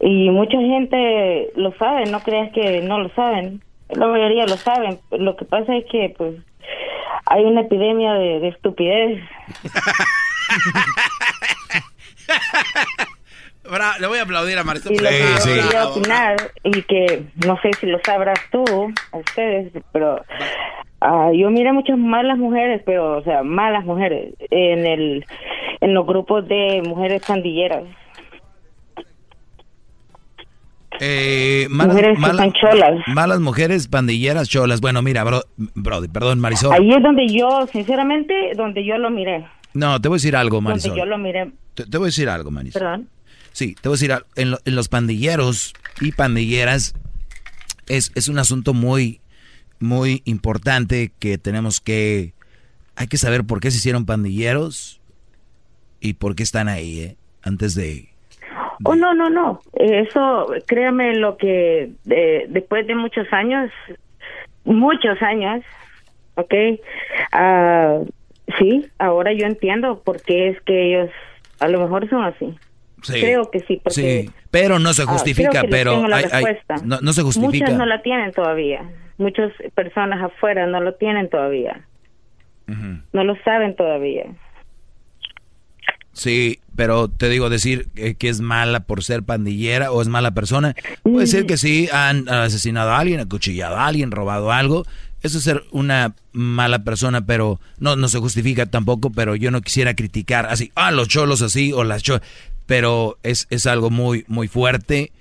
[0.00, 3.62] Y mucha gente lo sabe, no creas que no lo saben.
[3.88, 4.98] La mayoría lo saben.
[5.10, 6.34] Lo que pasa es que, pues,
[7.26, 9.22] hay una epidemia de, de estupidez.
[13.64, 14.92] Bra- le voy a aplaudir a Marisol.
[14.92, 15.90] Y lo que yo Bravo, quería bravo.
[15.90, 18.64] opinar, y que no sé si lo sabrás tú,
[19.12, 20.20] a ustedes, pero
[21.00, 25.24] ah, yo miré muchas malas mujeres, pero, o sea, malas mujeres, en el
[25.80, 27.84] en los grupos de mujeres pandilleras.
[31.00, 32.94] Eh, malas, Mujeres que malas- son cholas.
[33.08, 34.80] malas mujeres, pandilleras, cholas.
[34.80, 36.72] Bueno, mira, bro, Brody, perdón, Marisol.
[36.74, 39.46] Ahí es donde yo, sinceramente, donde yo lo miré.
[39.74, 40.96] No, te voy a decir algo, Donde Marisol.
[40.96, 41.50] yo lo miré.
[41.74, 42.80] Te, te voy a decir algo, Marisol.
[42.82, 43.08] Perdón.
[43.52, 44.12] Sí, te voy a decir.
[44.36, 46.94] En, lo- en los pandilleros y pandilleras
[47.88, 49.20] es, es un asunto muy,
[49.80, 52.32] muy importante que tenemos que...
[52.96, 55.00] Hay que saber por qué se hicieron pandilleros
[56.00, 57.16] y por qué están ahí, ¿eh?
[57.42, 58.08] Antes de...
[58.84, 59.60] Oh, no, no, no.
[59.74, 63.70] Eso, créame, lo que después de muchos años,
[64.64, 65.64] muchos años,
[66.34, 66.54] ¿ok?
[67.32, 68.00] Ah,
[68.58, 71.10] sí, ahora yo entiendo por qué es que ellos
[71.60, 72.54] a lo mejor son así.
[73.02, 73.20] Sí.
[73.20, 74.22] Creo que sí, porque...
[74.24, 77.64] Sí, pero no se ah, justifica, pero hay- no, no se justifica.
[77.64, 78.88] Muchas no la tienen todavía.
[79.18, 81.86] Muchas personas afuera no lo tienen todavía.
[83.12, 84.24] No lo saben todavía.
[86.12, 90.32] Sí, pero te digo, decir que, que es mala por ser pandillera o es mala
[90.32, 94.84] persona, puede ser que sí, han asesinado a alguien, acuchillado a alguien, robado algo.
[95.22, 99.60] Eso es ser una mala persona, pero no, no se justifica tampoco, pero yo no
[99.60, 102.22] quisiera criticar así, ah, los cholos así o las cholas,
[102.66, 105.12] pero es, es algo muy, muy fuerte.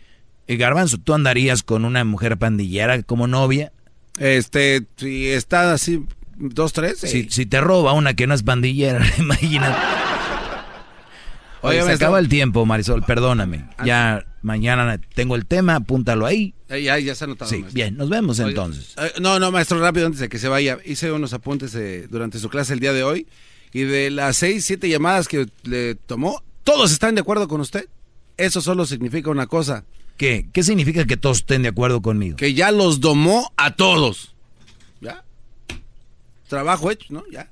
[0.47, 3.71] Y Garbanzo, ¿tú andarías con una mujer pandillera como novia?
[4.19, 6.05] Este, si está así,
[6.37, 6.99] dos, tres.
[6.99, 9.77] Si, si te roba una que no es pandillera, imagínate.
[11.63, 13.69] Oye, Oye, se acaba el tiempo, Marisol, perdóname.
[13.85, 16.55] Ya mañana tengo el tema, apúntalo ahí.
[16.69, 17.49] Eh, ya, ya se ha notado.
[17.49, 17.75] Sí, maestro.
[17.75, 18.95] bien, nos vemos Oiga, entonces.
[18.97, 20.79] eh, no, no, maestro, rápido, antes de que se vaya.
[20.85, 23.27] Hice unos apuntes eh, durante su clase el día de hoy.
[23.73, 27.87] Y de las seis, siete llamadas que le tomó, ¿todos están de acuerdo con usted?
[28.37, 29.85] Eso solo significa una cosa.
[30.17, 30.47] ¿Qué?
[30.53, 32.37] ¿Qué significa que todos estén de acuerdo conmigo?
[32.37, 34.35] Que ya los domó a todos.
[34.99, 35.23] ¿Ya?
[36.47, 37.23] trabajo hecho, ¿no?
[37.31, 37.49] Ya.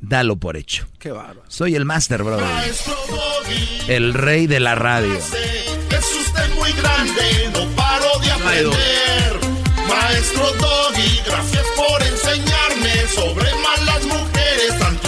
[0.00, 0.86] Dalo por hecho.
[0.98, 1.44] Qué bárbaro.
[1.48, 2.44] Soy el master, brother.
[2.44, 3.92] Maestro Doggy.
[3.92, 5.14] El rey de la radio.
[5.14, 9.40] Es usted muy grande, no paro de aprender.
[9.88, 14.28] Maestro Doggy, gracias por enseñarme sobre malas mujeres.
[14.80, 15.07] Encaré.